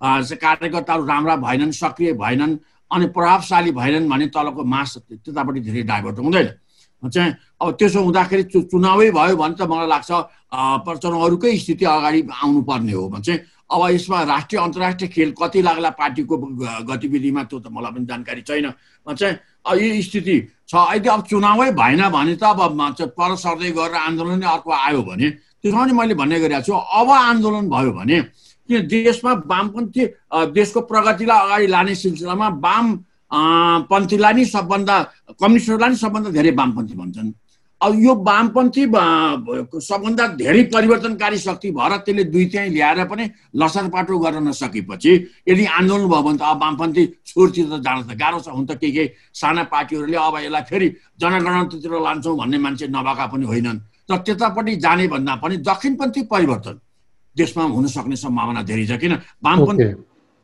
कार्यकर्ताहरू 0.02 1.04
राम्रा 1.06 1.36
भएनन् 1.46 1.72
सक्रिय 1.72 2.12
भएनन्। 2.18 2.58
अनि 2.92 3.06
प्रभावशाली 3.16 3.70
भएनन् 3.72 4.08
भने 4.08 4.26
तलको 4.34 4.64
मास 4.64 4.96
त्यतापट्टि 5.10 5.60
धेरै 5.60 5.82
डाइभर्ट 5.82 6.18
हुँदैन। 6.18 6.48
चाहिँ 7.02 7.32
अब 7.62 7.70
त्यसो 7.78 8.00
हुँदाखेरि 8.02 8.42
चु 8.50 8.60
चुनावै 8.72 9.10
भयो 9.14 9.36
भने 9.36 9.54
त 9.54 9.62
मलाई 9.70 9.86
लाग्छ 9.86 10.10
प्रचण्ड 10.82 11.14
अरूकै 11.14 11.56
स्थिति 11.56 11.84
अगाडि 11.84 12.20
आउनुपर्ने 12.42 12.92
हो। 12.92 13.08
भने 13.08 13.22
चाहिँ 13.22 13.40
अब 13.70 13.80
यसमा 13.94 14.22
राष्ट्रिय 14.24 14.60
अन्तर्राष्ट्रिय 14.60 15.08
खेल 15.14 15.30
कति 15.38 15.62
लाग्ला 15.62 15.90
पार्टीको 15.94 16.36
गतिविधिमा 16.90 17.42
त्यो 17.46 17.58
त 17.60 17.66
मलाई 17.70 17.92
पनि 17.94 18.06
जानकारी 18.10 18.42
छैन। 18.42 18.72
चाहिँ 19.06 19.36
यो 19.78 20.02
स्थिति 20.02 20.36
छ। 20.66 20.74
अहिले 20.74 21.08
अब 21.08 21.22
चुनावै 21.30 21.70
भएन 21.78 22.02
भने 22.10 22.34
त 22.34 22.44
अब 22.50 22.60
पर 23.14 23.36
सर्दै 23.36 23.70
गरेर 23.78 23.94
आन्दोलन 23.94 24.42
अर्को 24.42 24.70
आयो 24.72 25.02
भने 25.06 25.30
त्यसमा 25.62 25.84
पनि 25.84 25.92
मैले 25.92 26.14
भन्ने 26.18 26.40
गरेको 26.40 26.62
छु 26.66 26.72
अब 26.72 27.08
आन्दोलन 27.10 27.68
भयो 27.70 27.92
भने 27.92 28.18
किन 28.68 28.86
देशमा 28.86 29.32
वामपन्थी 29.48 30.02
देशको 30.54 30.80
प्रगतिलाई 30.92 31.38
अगाडि 31.44 31.66
लाने 31.66 31.94
सिलसिलामा 32.04 32.48
वाम 32.64 32.86
पन्थीलाई 33.90 34.32
नै 34.34 34.44
सबभन्दा 34.44 34.96
कम्युनिस्टहरूलाई 35.40 35.90
नै 35.90 35.96
सबभन्दा 36.04 36.30
धेरै 36.36 36.50
वामपन्थी 36.60 36.94
भन्छन्। 37.00 37.32
अब 37.80 37.92
यो 38.02 38.12
वामपन्थी 38.28 38.82
सबभन्दा 39.88 40.24
धेरै 40.36 40.62
परिवर्तनकारी 40.74 41.38
शक्ति 41.38 41.70
भएर 41.70 41.92
त्यसले 42.04 42.24
दुई 42.34 42.44
त्यहीँ 42.52 42.70
ल्याएर 42.74 43.04
पनि 43.06 43.24
लसरपाटो 43.54 44.18
गर्न 44.18 44.48
नसकेपछि 44.48 45.12
यदि 45.48 45.64
आन्दोलन 45.78 46.06
भयो 46.10 46.22
भने 46.22 46.38
त 46.38 46.42
अब 46.42 46.58
वामपन्थी 46.62 47.04
छोरतिर 47.30 47.66
त 47.70 47.78
जान 47.86 48.02
त 48.02 48.18
गाह्रो 48.18 48.40
छ। 48.40 48.48
हुन 48.50 48.66
त 48.66 48.74
केही 48.82 48.92
केही 48.92 49.08
साना 49.30 49.62
पार्टीहरूले 49.70 50.18
अब 50.18 50.36
यसलाई 50.42 50.62
फेरि 50.70 50.88
जनगणतन्त्रतिर 51.20 51.92
लान्छौँ 52.02 52.36
भन्ने 52.36 52.58
मान्छे 52.58 52.86
नभएका 52.90 53.26
पनि 53.32 53.46
होइनन्। 53.46 53.78
तर 54.08 54.18
त्यतापट्टि 54.26 54.76
जाने 54.82 55.06
भन्दा 55.14 55.34
पनि 55.38 55.56
दक्षिणपन्थी 55.62 56.20
परिवर्तन। 56.32 56.76
देशमा 57.38 57.62
हुन 57.76 57.86
सक्ने 57.96 58.16
सम्भावना 58.24 58.62
धेरै 58.68 58.86
छ 58.86 58.92
किन? 59.00 59.12
वामपन्थी 59.44 59.84
ओके। 59.84 59.94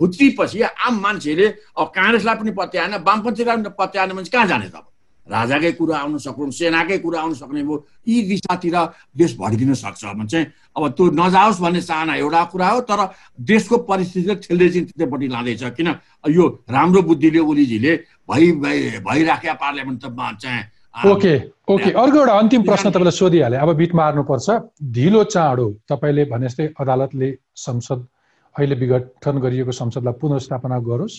फुत्रिपछि 0.01 0.61
आम 0.87 0.95
मान्छेले 1.03 1.47
अब 1.79 1.87
काङ्ग्रेसलाई 1.97 2.37
पनि 2.41 2.51
पत्याएन 2.59 2.93
वामपन्थीलाई 3.09 3.57
पनि 3.57 3.71
पत्याएन 3.79 4.11
भने 4.17 4.25
चाहिँ 4.25 4.33
कहाँ 4.35 4.47
जाने 4.53 4.69
त 4.71 4.77
अब? 4.81 4.87
राजाकै 5.27 5.71
कुरा 5.81 5.97
आउन 6.05 6.19
सक्नु 6.21 6.51
सेनाकै 6.53 6.99
कुरा 7.01 7.21
आउन 7.25 7.33
सक्ने 7.41 7.63
भयो 7.65 7.77
यी 8.09 8.17
दिशातिर 8.29 8.77
देश 9.17 9.37
भड्किन 9.41 9.73
सक्छ 9.73 10.05
भने 10.21 10.29
चाहिँ 10.29 10.47
अब 10.77 10.83
त्यो 10.97 11.05
नजाओस् 11.17 11.61
भन्ने 11.65 11.81
चाहना 11.81 12.15
एउटा 12.21 12.43
कुरा 12.53 12.69
हो 12.69 12.81
तर 12.85 13.01
देशको 13.41 13.77
परिस्थितिले 13.89 14.35
ठेल्दै 14.45 14.69
चाहिँ 14.69 14.85
त्यतैपट्टि 14.93 15.29
लाँदैछ 15.33 15.63
किन? 15.81 15.89
यो 16.29 16.45
राम्रो 16.69 17.01
बुद्धिले 17.09 17.41
ओलीजीले 17.41 17.93
भइ 18.29 18.45
भइ- 18.61 19.01
भइराखेका 19.07 19.55
पार्लियामेन्टमा 19.65 20.27
चाहिँ 20.45 20.61
आ, 20.61 20.69
ओके 20.95 21.35
ओके 21.71 21.91
अर्को 21.91 22.19
एउटा 22.19 22.33
अन्तिम 22.39 22.63
प्रश्न 22.63 22.91
तपाईँलाई 22.91 23.11
सोधिहालेँ। 23.11 23.59
अब 23.59 23.73
बिट 23.77 23.95
मार्नुपर्छ। 23.95 24.51
ढिलो 24.95 25.23
चाँडो 25.25 25.67
तपाईँले 25.89 26.25
भने 26.31 26.49
जस्तै 26.49 26.67
अदालतले 26.81 27.29
संसद 27.57 28.07
अहिले 28.55 28.75
विघटन 28.75 29.39
गरिएको 29.39 29.73
संसदलाई 29.73 30.15
पुनर्स्थापना 30.21 30.79
गरोस् 30.79 31.17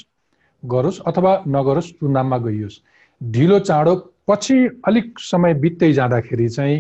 गरोस् 0.63 0.99
अथवा 1.07 1.31
नगरोस् 1.47 1.91
चुनावमा 1.99 2.37
गइयोस्। 2.37 2.79
ढिलो 3.21 3.59
चाँडो 3.59 3.95
पछि 4.27 4.55
अलिक 4.87 5.19
समय 5.19 5.53
बित्दै 5.53 5.91
जाँदाखेरि 5.93 6.47
चाहिँ 6.49 6.79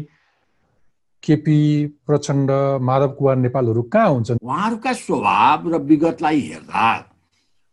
केपी 1.23 1.59
प्रचण्ड 2.07 2.51
माधव 2.81 3.11
कुमार 3.17 3.35
नेपालहरू 3.35 3.81
कहाँ 3.83 4.09
हुन्छन्? 4.09 4.37
उहाँहरूका 4.43 4.93
स्वभाव 4.93 5.69
र 5.73 5.77
विगतलाई 5.83 6.39
हेर्दा 6.39 6.87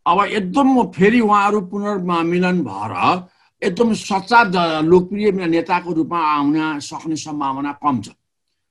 अब 0.06 0.24
एकदम 0.26 0.82
फेरि 0.90 1.20
उहाँहरू 1.20 1.60
पुनर्मिलन 1.70 2.60
भएर 2.64 2.94
एकदम 3.62 3.92
सच्चा 3.94 4.82
लोकप्रिय 4.82 5.30
नेताको 5.32 5.92
रूपमा 5.92 6.18
आउन 6.18 6.78
सक्ने 6.80 7.16
सम्भावना 7.16 7.72
कम 7.82 8.00
छ। 8.02 8.08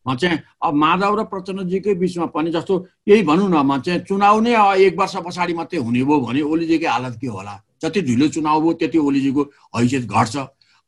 म 0.06 0.16
चाहिँ 0.18 0.38
अब 0.66 0.74
माधव 0.74 1.14
र 1.20 1.24
प्रचण्डजीकै 1.30 1.94
बिचमा 2.02 2.26
पनि 2.34 2.52
जस्तो 2.52 2.74
यही 3.08 3.22
भनौँ 3.24 3.50
न 3.50 3.62
म 3.62 3.80
चाहिँ 3.86 4.00
चुनाव 4.10 4.40
नै 4.42 4.54
एक 4.86 4.98
वर्ष 5.00 5.16
पछाडि 5.26 5.54
मात्रै 5.54 5.80
हुने 5.80 6.02
भयो 6.04 6.20
भने 6.26 6.42
ओलीजीकै 6.42 6.88
हालत 6.88 7.18
के 7.22 7.28
होला? 7.28 7.54
जति 7.82 8.02
ढिलो 8.02 8.28
चुनाव 8.34 8.62
भयो 8.62 8.74
त्यति 8.82 8.98
ओलीजीको 8.98 9.42
हैसियत 9.78 10.06
घट्छ। 10.10 10.36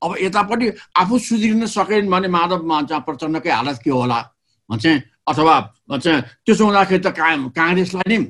अब 0.02 0.16
यतापट्टि 0.22 0.68
आफू 0.98 1.18
सुध्रिन 1.20 1.66
सकेन 1.70 2.10
भने 2.10 2.28
माधव 2.28 2.60
प्रचण्डकै 3.06 3.52
हालत 3.54 3.78
के 3.86 3.92
होला? 3.92 4.20
म 4.70 4.78
चाहिँ 4.82 5.02
अथवा 5.30 5.56
चाहिँ 5.94 6.22
त्यसो 6.44 6.66
हुँदाखेरि 6.66 7.02
त 7.06 7.08
का 7.14 7.26
काङ्ग्रेसलाई 7.54 8.18
नै 8.18 8.26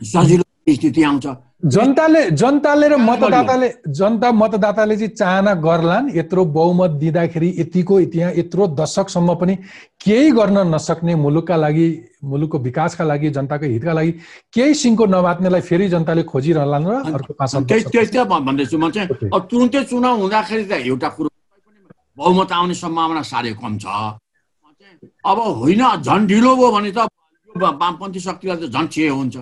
सजिलो 0.00 0.43
स्थिति 0.66 1.02
आउँछ। 1.02 1.26
जनताले 1.64 2.20
जनताले 2.30 2.88
र 2.88 2.96
मतदाताले 2.96 3.68
जनता 3.88 4.30
मतदाताले 4.32 4.96
चाहिँ 4.96 5.14
चाहना 5.16 5.52
गर्लान् 5.64 6.10
यत्रो 6.16 6.44
बहुमत 6.44 6.90
दिँदाखेरि 7.00 7.48
यतिको 7.58 8.00
त्यहाँ 8.12 8.32
यत्रो 8.36 8.66
दशकसम्म 8.80 9.34
पनि 9.40 9.54
केही 10.04 10.30
गर्न 10.30 10.58
नसक्ने 10.74 11.14
मुलुकका 11.16 11.56
लागि 11.56 11.86
मुलुकको 12.24 12.58
विकासका 12.58 13.04
लागि 13.04 13.30
जनताको 13.36 13.66
हितका 13.66 13.92
लागि 13.92 14.12
केही 14.52 14.74
सिङ्को 14.74 15.04
नबाँध्नेलाई 15.06 15.60
फेरि 15.60 15.88
जनताले 15.88 16.22
खोजिरहलान् 16.28 16.86
र 16.88 16.92
अर्को 17.12 17.32
त्यही 17.64 18.06
त 18.12 18.28
भन्दैछु। 18.28 18.76
म 18.78 18.90
चाहिँ। 18.90 19.08
अब 19.32 19.42
तुरुन्तै 19.50 19.84
चुनाव 19.88 20.14
हुँदाखेरि 20.20 20.64
त 20.64 20.72
एउटा 20.84 21.08
कुरो 21.16 21.28
बहुमत 22.18 22.52
आउने 22.52 22.74
सम्भावना 22.74 23.22
साह्रै 23.24 23.52
कम 23.56 23.78
छ। 23.80 23.86
अब 25.24 25.38
होइन 25.60 25.82
झन् 26.04 26.26
ढिलो 26.28 26.50
भयो 26.56 26.70
भने 26.76 26.90
त 26.92 27.08
वामपन्थी 27.56 28.20
शक्तिलाई 28.20 28.56
त 28.56 28.64
झन् 28.68 28.88
छे 28.92 29.08
हुन्छ। 29.08 29.36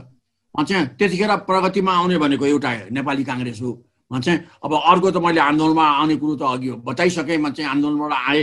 चाहिँ 0.61 0.87
त्यतिखेर 0.99 1.33
प्रगतिमा 1.49 1.93
आउने 1.93 2.17
भनेको 2.19 2.47
एउटा 2.47 2.71
नेपाली 2.93 3.25
काङ्ग्रेस 3.25 3.61
हो। 3.63 3.73
म 4.13 4.21
चाहिँ 4.21 4.39
अब 4.61 4.73
अर्को 4.77 5.11
त 5.11 5.17
मैले 5.25 5.41
आन्दोलनमा 5.41 5.85
आउने 6.05 6.17
कुरो 6.21 6.37
त 6.37 6.43
अघि 6.45 6.71
बताइसकेँ 6.85 7.41
म 7.41 7.57
चाहिँ 7.57 7.71
आन्दोलनबाट 7.71 8.13
आएँ 8.13 8.43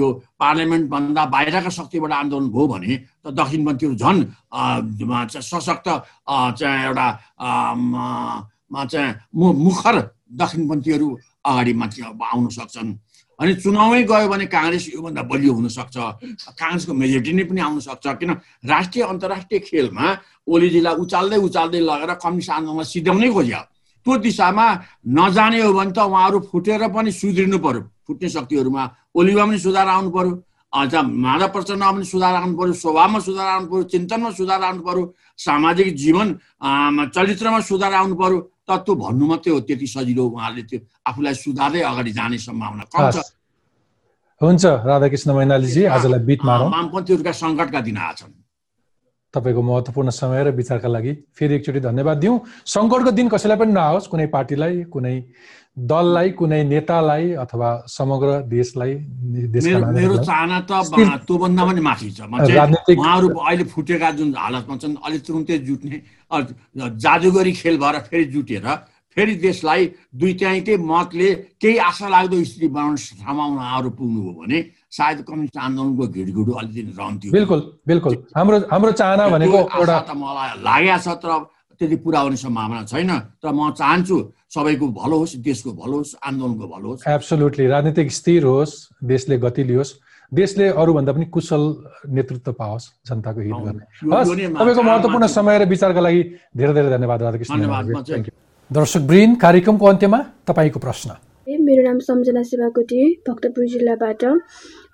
यो 0.00 0.06
पार्लियामेन्टभन्दा 0.40 1.22
बाहिरका 1.28 1.70
शक्तिबाट 1.76 2.12
आन्दोलन 2.24 2.48
भयो 2.48 2.66
भने 2.72 2.92
त 3.20 3.36
दक्षिणपन्थीहरू 3.36 3.94
झन् 4.00 4.20
सशक्त 5.28 5.88
चाहिँ 6.56 6.84
एउटा 6.88 7.08
चाहिँ 8.88 9.12
मुखर 9.36 9.96
दक्षिणपन्थीहरू 10.40 11.08
अगाडि 11.44 11.72
अब 12.08 12.22
आउन 12.24 12.48
सक्छन्। 12.48 12.90
अनि 13.40 13.52
चुनावै 13.62 14.02
गयो 14.06 14.28
भने 14.30 14.46
काङ्ग्रेस 14.46 14.84
योभन्दा 14.94 15.22
बलियो 15.30 15.52
हुनसक्छ। 15.58 15.96
काङ्ग्रेसको 16.60 16.92
मेजोरिटी 16.94 17.32
नै 17.34 17.44
पनि 17.50 17.60
आउन 17.66 17.80
सक्छ 17.82 18.06
किन? 18.20 18.30
राष्ट्रिय 18.62 19.04
अन्तर्राष्ट्रिय 19.12 19.60
खेलमा 19.68 20.06
ओलीजीलाई 20.46 20.94
उचाल्दै 21.02 21.38
उचाल्दै 21.48 21.80
लगेर 21.90 22.10
कम्युनिस्ट 22.22 22.50
आन्दोलनमा 22.50 22.84
सिध्याउनै 22.94 23.28
खोज्यो। 23.34 23.60
त्यो 24.06 24.12
दिशामा 24.20 24.66
नजाने 25.18 25.58
हो 25.64 25.72
भने 25.72 25.92
त 25.96 25.98
उहाँहरू 25.98 26.38
फुटेर 26.50 26.82
पनि 26.94 27.10
सुध्रिनु 27.10 27.58
पर्यो। 27.58 27.82
फुट्ने 28.06 28.28
शक्तिहरूमा 28.28 28.82
ओलीमा 29.16 29.44
पनि 29.48 29.58
सुधार 29.58 29.88
आउनु 29.88 30.10
पर्यो। 30.14 30.32
अझ 30.74 30.94
माधव 31.24 31.48
प्रचण्डमा 31.54 31.90
पनि 31.92 32.04
सुधार 32.04 32.34
आउनु 32.34 32.56
पर्यो 32.58 32.74
स्वभावमा 32.82 33.18
सुधार 33.28 33.48
आउनु 33.48 33.66
पर्यो 33.70 33.82
चिन्तनमा 33.94 34.30
सुधार 34.38 34.62
आउनु 34.62 34.82
पर्यो 34.82 35.04
सामाजिक 35.46 35.94
जीवन 36.02 36.28
चरित्रमा 37.14 37.60
सुधार 37.70 37.92
आउनु 37.94 38.14
पर्यो 38.22 38.38
त 38.66 38.70
त्यो 38.82 38.94
भन्नु 38.94 39.24
मात्रै 39.30 39.52
हो 39.54 39.60
त्यति 39.68 39.86
सजिलो 39.86 40.24
उहाँहरूले 40.24 40.62
त्यो 40.70 40.78
आफूलाई 41.08 41.34
सुधार्दै 41.44 41.80
अगाडि 41.90 42.12
जाने 42.18 42.38
सम्भावना 42.48 42.84
कम 42.90 43.10
छ। 43.14 43.16
हुन्छ 44.40 44.64
राधाकृष्ण 44.90 45.30
मैनालीजी 45.38 45.84
आजलाई 45.94 46.20
बिट 46.28 46.40
मारौँ। 46.44 46.70
वामपन्थीहरूका 46.74 47.32
सङ्कटका 47.42 47.80
दिन 47.86 47.98
आछन् 48.10 48.34
तपाईँको 49.34 49.62
महत्त्वपूर्ण 49.62 50.10
समय 50.10 50.42
र 50.44 50.48
विचारका 50.58 50.88
लागि 50.88 51.12
फेरि 51.36 51.54
एकचोटि 51.54 51.80
धन्यवाद 51.86 52.18
दिउँ। 52.18 52.36
सङ्कटको 52.74 53.10
दिन 53.18 53.28
कसैलाई 53.28 53.58
पनि 53.58 53.72
नआओस् 53.78 54.08
कुनै 54.10 54.26
पार्टीलाई 54.34 54.74
कुनै 54.94 55.16
दललाई 55.76 56.30
कुनै 56.38 56.62
नेतालाई 56.64 57.30
अथवा 57.44 57.68
समग्र 57.88 58.28
देशलाई 58.46 58.94
मेरो। 58.94 60.16
चाहना 60.22 60.58
त 60.70 60.72
त्योभन्दा 61.26 61.62
पनि 61.66 61.80
माथि 61.82 62.10
छ 62.14 62.20
उहाँहरू 62.22 63.28
अहिले 63.28 63.64
फुटेका 63.74 64.10
जुन 64.18 64.28
हालतमा 64.38 64.76
छन् 64.78 64.94
अहिले 65.02 65.18
तुरुन्तै 65.26 65.58
जुट्ने 65.66 65.96
जादुगरी 67.04 67.52
खेल 67.58 67.76
भएर 67.82 67.96
फेरि 68.06 68.24
जुटेर 68.34 68.66
फेरि 69.16 69.34
देशलाई 69.42 69.82
दुई 70.14 70.32
त्याइकै 70.38 70.76
मतले 70.90 71.28
केही 71.62 71.76
आशा 71.88 72.06
लाग्दो 72.14 72.36
स्थिति 72.44 72.68
बनाउन 72.70 72.96
ठाउँमा 73.22 73.44
उहाँहरू 73.46 73.90
पुग्नुभयो 73.98 74.32
भने 74.38 74.58
सायद 74.90 75.18
कम्युनिस्ट 75.26 75.56
आन्दोलनको 75.58 76.04
घिडघिडो 76.06 76.52
अलिकति 76.60 76.82
रहन्थ्यो 76.98 77.30
बिल्कुल 77.34 77.60
बिल्कुल 77.90 78.14
हाम्रो 78.36 78.58
हाम्रो 78.70 78.92
चाहना 79.00 79.24
भनेको 79.34 79.58
एउटा 79.58 80.14
मलाई 80.22 80.50
लागेको 80.66 80.98
छ 81.02 81.18
तर 81.22 81.30
त्यति 81.78 81.96
पुरा 82.04 82.20
हुने 82.20 82.36
सम्भावना 82.36 82.82
छैन। 82.84 83.10
तर 83.42 83.52
म 83.52 83.70
चाहन्छु 83.74 84.16
सबैको 84.54 84.86
भलो 85.00 85.16
होस् 85.18 85.36
देशको 85.42 85.70
भलो 85.72 85.96
होस् 85.96 86.14
आन्दोलनको 86.22 86.66
भलो 86.68 86.88
होस्। 86.88 87.08
एब्सोल्युटली 87.08 87.66
राजनीतिक 87.66 88.12
स्थिर 88.12 88.44
होस् 88.44 88.74
देशले 89.04 89.38
गति 89.38 89.64
लियोस्। 89.64 89.92
देशले 90.32 90.68
अरूभन्दा 90.72 91.12
पनि 91.12 91.26
कुशल 91.30 91.62
नेतृत्व 92.10 92.52
पाओस् 92.52 92.84
जनताको 93.06 93.40
हित 93.40 93.58
गर्ने। 93.64 93.84
तपाईँको 94.02 94.82
महत्त्वपूर्ण। 94.82 95.26
समय 95.26 95.58
र 95.58 95.64
विचारका 95.68 96.00
लागि 96.00 96.22
धेरै 96.56 96.72
धेरै 96.74 96.90
धन्यवाद 96.90 97.22
राधाकृष्ण. 97.22 97.54
दर्शक 98.70 99.02
ब्रिन 99.06 99.34
कार्यक्रमको 99.36 99.86
अन्त्यमा 99.86 100.18
तपाईँको 100.48 100.78
प्रश्न। 100.80 101.10
मेरो 101.46 101.82
नाम 101.84 101.98
सम्झना 102.00 102.42
शिवाकोटी 102.42 103.00
भक्तपुर 103.28 103.64
जिल्लाबाट। 103.68 104.22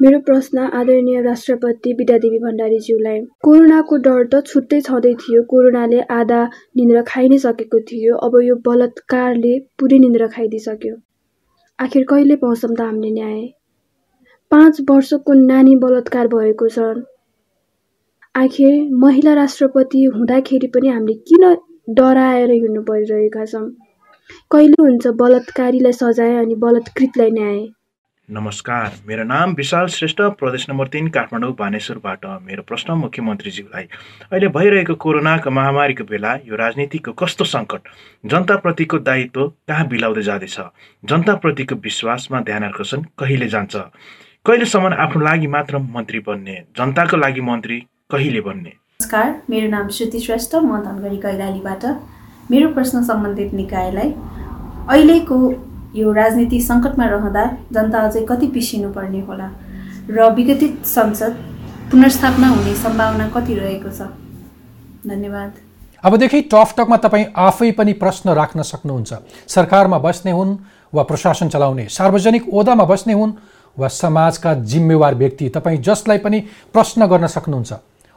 मेरो 0.02 0.18
प्रश्न 0.26 0.58
आदरणीय 0.58 1.20
राष्ट्रपति 1.22 1.92
विद्यादेवी 1.92 2.38
भण्डारीज्यूलाई। 2.42 3.18
कोरोनाको 3.44 3.96
डर 4.04 4.20
त 4.32 4.38
छुट्टै 4.46 4.80
छँदै 4.80 5.10
थियो। 5.22 5.42
कोरोनाले 5.48 5.98
आधा 6.16 6.38
निन्द्रा 6.76 7.02
खाइ 7.08 7.28
नै 7.28 7.38
सकेको 7.38 7.80
थियो। 7.88 8.14
अब 8.26 8.36
यो 8.42 8.54
बलात्कारले 8.68 9.52
पुरै 9.78 9.98
निन्द्रा 10.04 10.28
खाइदिइसक्यो। 10.36 10.94
आखिर 11.78 12.06
कहिले 12.12 12.36
पाउँछौँ 12.44 12.70
त 12.76 12.80
हामीले 12.80 13.10
न्याय? 13.16 13.42
पाँच 14.50 14.80
वर्षको 14.90 15.32
नानी 15.40 15.74
बलात्कार 15.82 16.30
भएको 16.34 16.68
छ। 16.68 16.86
आखिर 18.34 18.72
महिला 19.02 19.34
राष्ट्रपति 19.34 20.04
हुँदाखेरि 20.14 20.70
पनि 20.76 20.88
हामीले 20.88 21.18
किन 21.28 21.44
डराएर 22.00 22.54
हिँड्नु 22.54 22.82
परिरहेका 22.88 23.44
छौँ? 23.52 23.68
कहिले 24.50 24.80
हुन्छ 24.82 25.14
बलात्कारीलाई 25.20 25.98
सजाय 26.00 26.34
अनि 26.44 26.58
बलात्कृतलाई 26.64 27.30
न्याय? 27.36 27.60
नमस्कार 28.32 28.90
मेरो 29.08 29.22
नाम 29.24 29.52
विशाल 29.54 29.86
श्रेष्ठ 29.86 30.20
प्रदेश 30.38 30.66
नम्बर 30.70 30.88
तिन 30.88 31.08
काठमाडौँ 31.08 31.50
बानेश्वरबाट 31.58 32.26
मेरो 32.46 32.62
प्रश्न 32.62 32.92
मुख्यमन्त्रीज्यूलाई। 32.94 33.84
अहिले 34.30 34.48
भइरहेको 34.48 34.94
कोरोनाको 34.94 35.50
महामारीको 35.50 36.04
बेला 36.04 36.34
यो 36.46 36.56
राजनीतिको 36.56 37.12
कस्तो 37.12 37.44
सङ्कट? 37.44 37.80
जनताप्रतिको 38.30 38.98
दायित्व 38.98 39.46
कहाँ 39.68 39.86
बिलाउँदै 39.88 40.22
जाँदैछ? 40.22 40.58
जनताप्रतिको 41.04 41.74
विश्वासमा 41.74 42.40
ध्यान 42.40 42.64
आकर्षण 42.64 43.02
कहिले 43.18 43.48
जान्छ? 43.48 43.76
कहिलेसम्म 44.46 44.92
आफ्नो 44.94 45.24
लागि 45.26 45.46
मात्र 45.46 45.78
मन्त्री 45.90 46.18
बन्ने? 46.28 46.54
जनताको 46.78 47.16
लागि 47.16 47.40
मन्त्री 47.40 47.78
कहिले 48.10 48.40
बन्ने? 48.46 48.70
नमस्कार 48.70 49.42
मेरो 49.50 49.68
नाम 49.70 49.88
श्रुति 49.88 50.20
श्रेष्ठ 50.20 50.54
म 50.54 50.78
धनगढी 50.86 51.18
कैलालीबाट। 51.26 51.84
मेरो 52.50 52.68
प्रश्न 52.78 53.02
सम्बन्धित 53.10 53.54
निकायलाई 53.54 54.14
अहिलेको 54.90 55.36
यो 55.94 56.12
राजनीति 56.12 56.60
सङ्कटमा 56.60 57.06
रहँदा 57.06 57.44
जनता 57.72 57.98
अझै 58.00 58.24
कति 58.28 58.46
पिसिनुपर्ने 58.54 59.20
होला 59.20 59.48
र 60.10 60.30
विघटित 60.34 60.86
संसद 60.86 61.32
पुनर्स्थापना 61.90 62.48
हुने 62.48 62.74
सम्भावना 62.74 63.26
कति 63.34 63.54
रहेको 63.54 63.90
छ? 63.90 64.02
धन्यवाद। 65.06 65.50
अबदेखि 66.04 66.40
टकमा 66.52 66.96
तपाईँ 66.96 67.24
आफै 67.36 67.70
पनि 67.72 67.92
प्रश्न 67.92 68.30
राख्न 68.30 68.62
सक्नुहुन्छ। 68.62 69.12
सरकारमा 69.48 69.98
बस्ने 69.98 70.30
हुन् 70.30 70.56
वा 70.94 71.02
प्रशासन 71.02 71.48
चलाउने 71.48 71.86
सार्वजनिक 71.90 72.48
ओदामा 72.54 72.84
बस्ने 72.84 73.12
हुन् 73.12 73.32
वा 73.76 73.88
समाजका 73.88 74.54
जिम्मेवार 74.62 75.14
व्यक्ति 75.14 75.48
तपाईँ 75.48 75.78
जसलाई 75.78 76.18
पनि 76.18 76.38
प्रश्न 76.72 77.06
गर्न 77.06 77.26
सक्नुहुन्छ। 77.26 77.72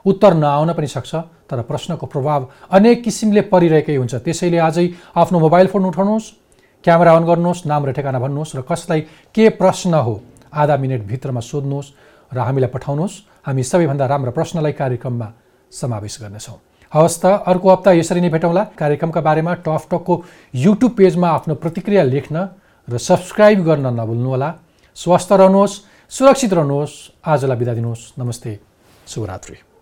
उत्तर 0.06 0.34
नआउन 0.34 0.74
पनि 0.74 0.88
सक्छ 0.88 1.16
तर 1.50 1.62
प्रश्नको 1.64 2.06
प्रभाव 2.06 2.48
अनेक 2.72 3.04
किसिमले 3.04 3.42
परिरहेकै 3.50 3.96
हुन्छ। 3.96 4.16
त्यसैले 4.16 4.58
आजै 4.60 4.88
आफ्नो 5.16 5.40
मोबाइल 5.40 5.68
फोन 5.68 5.86
उठाउनुहोस्। 5.86 6.43
क्यामेरा 6.84 7.12
अन 7.16 7.24
गर्नुहोस् 7.26 7.66
नाम 7.66 7.82
र 7.86 7.92
ठेगाना 7.96 8.20
भन्नुहोस् 8.20 8.56
र 8.56 8.62
कसलाई 8.62 9.02
के 9.36 9.50
प्रश्न 9.56 9.94
हो 9.96 10.14
आधा 10.52 10.76
मिनटभित्रमा 10.78 11.42
सोध्नुहोस् 11.42 11.94
र 12.32 12.38
हामीलाई 12.38 12.70
पठाउनुहोस्। 12.70 13.16
हामी 13.46 13.64
सबैभन्दा 13.64 14.06
राम्रो 14.06 14.32
प्रश्नलाई 14.32 14.74
कार्यक्रममा 14.76 15.28
समावेश 15.72 16.16
गर्नेछौँ। 16.22 16.60
हवस् 16.94 17.20
त 17.22 17.26
अर्को 17.50 17.68
हप्ता 17.72 17.92
यसरी 17.98 18.22
नै 18.22 18.30
भेटौँला। 18.30 18.64
कार्यक्रमका 18.78 19.22
बारेमा 19.22 19.54
टफ 19.66 19.84
टकको 19.92 20.14
युट्युब 20.54 20.92
पेजमा 20.94 21.28
आफ्नो 21.28 21.56
प्रतिक्रिया 21.56 22.04
लेख्न 22.04 22.36
र 22.88 22.98
सब्सक्राइब 23.00 23.60
गर्न 23.64 23.86
नभुल्नुहोला 24.00 24.50
स्वस्थ 24.98 25.30
रहनुहोस् 25.34 25.82
सुरक्षित 26.12 26.54
रहनुहोस्। 26.54 26.94
आजलाई 27.26 27.58
बिदा 27.58 27.74
दिनुहोस्। 27.74 28.04
नमस्ते 28.20 28.52
शुभरात्रि। 29.08 29.73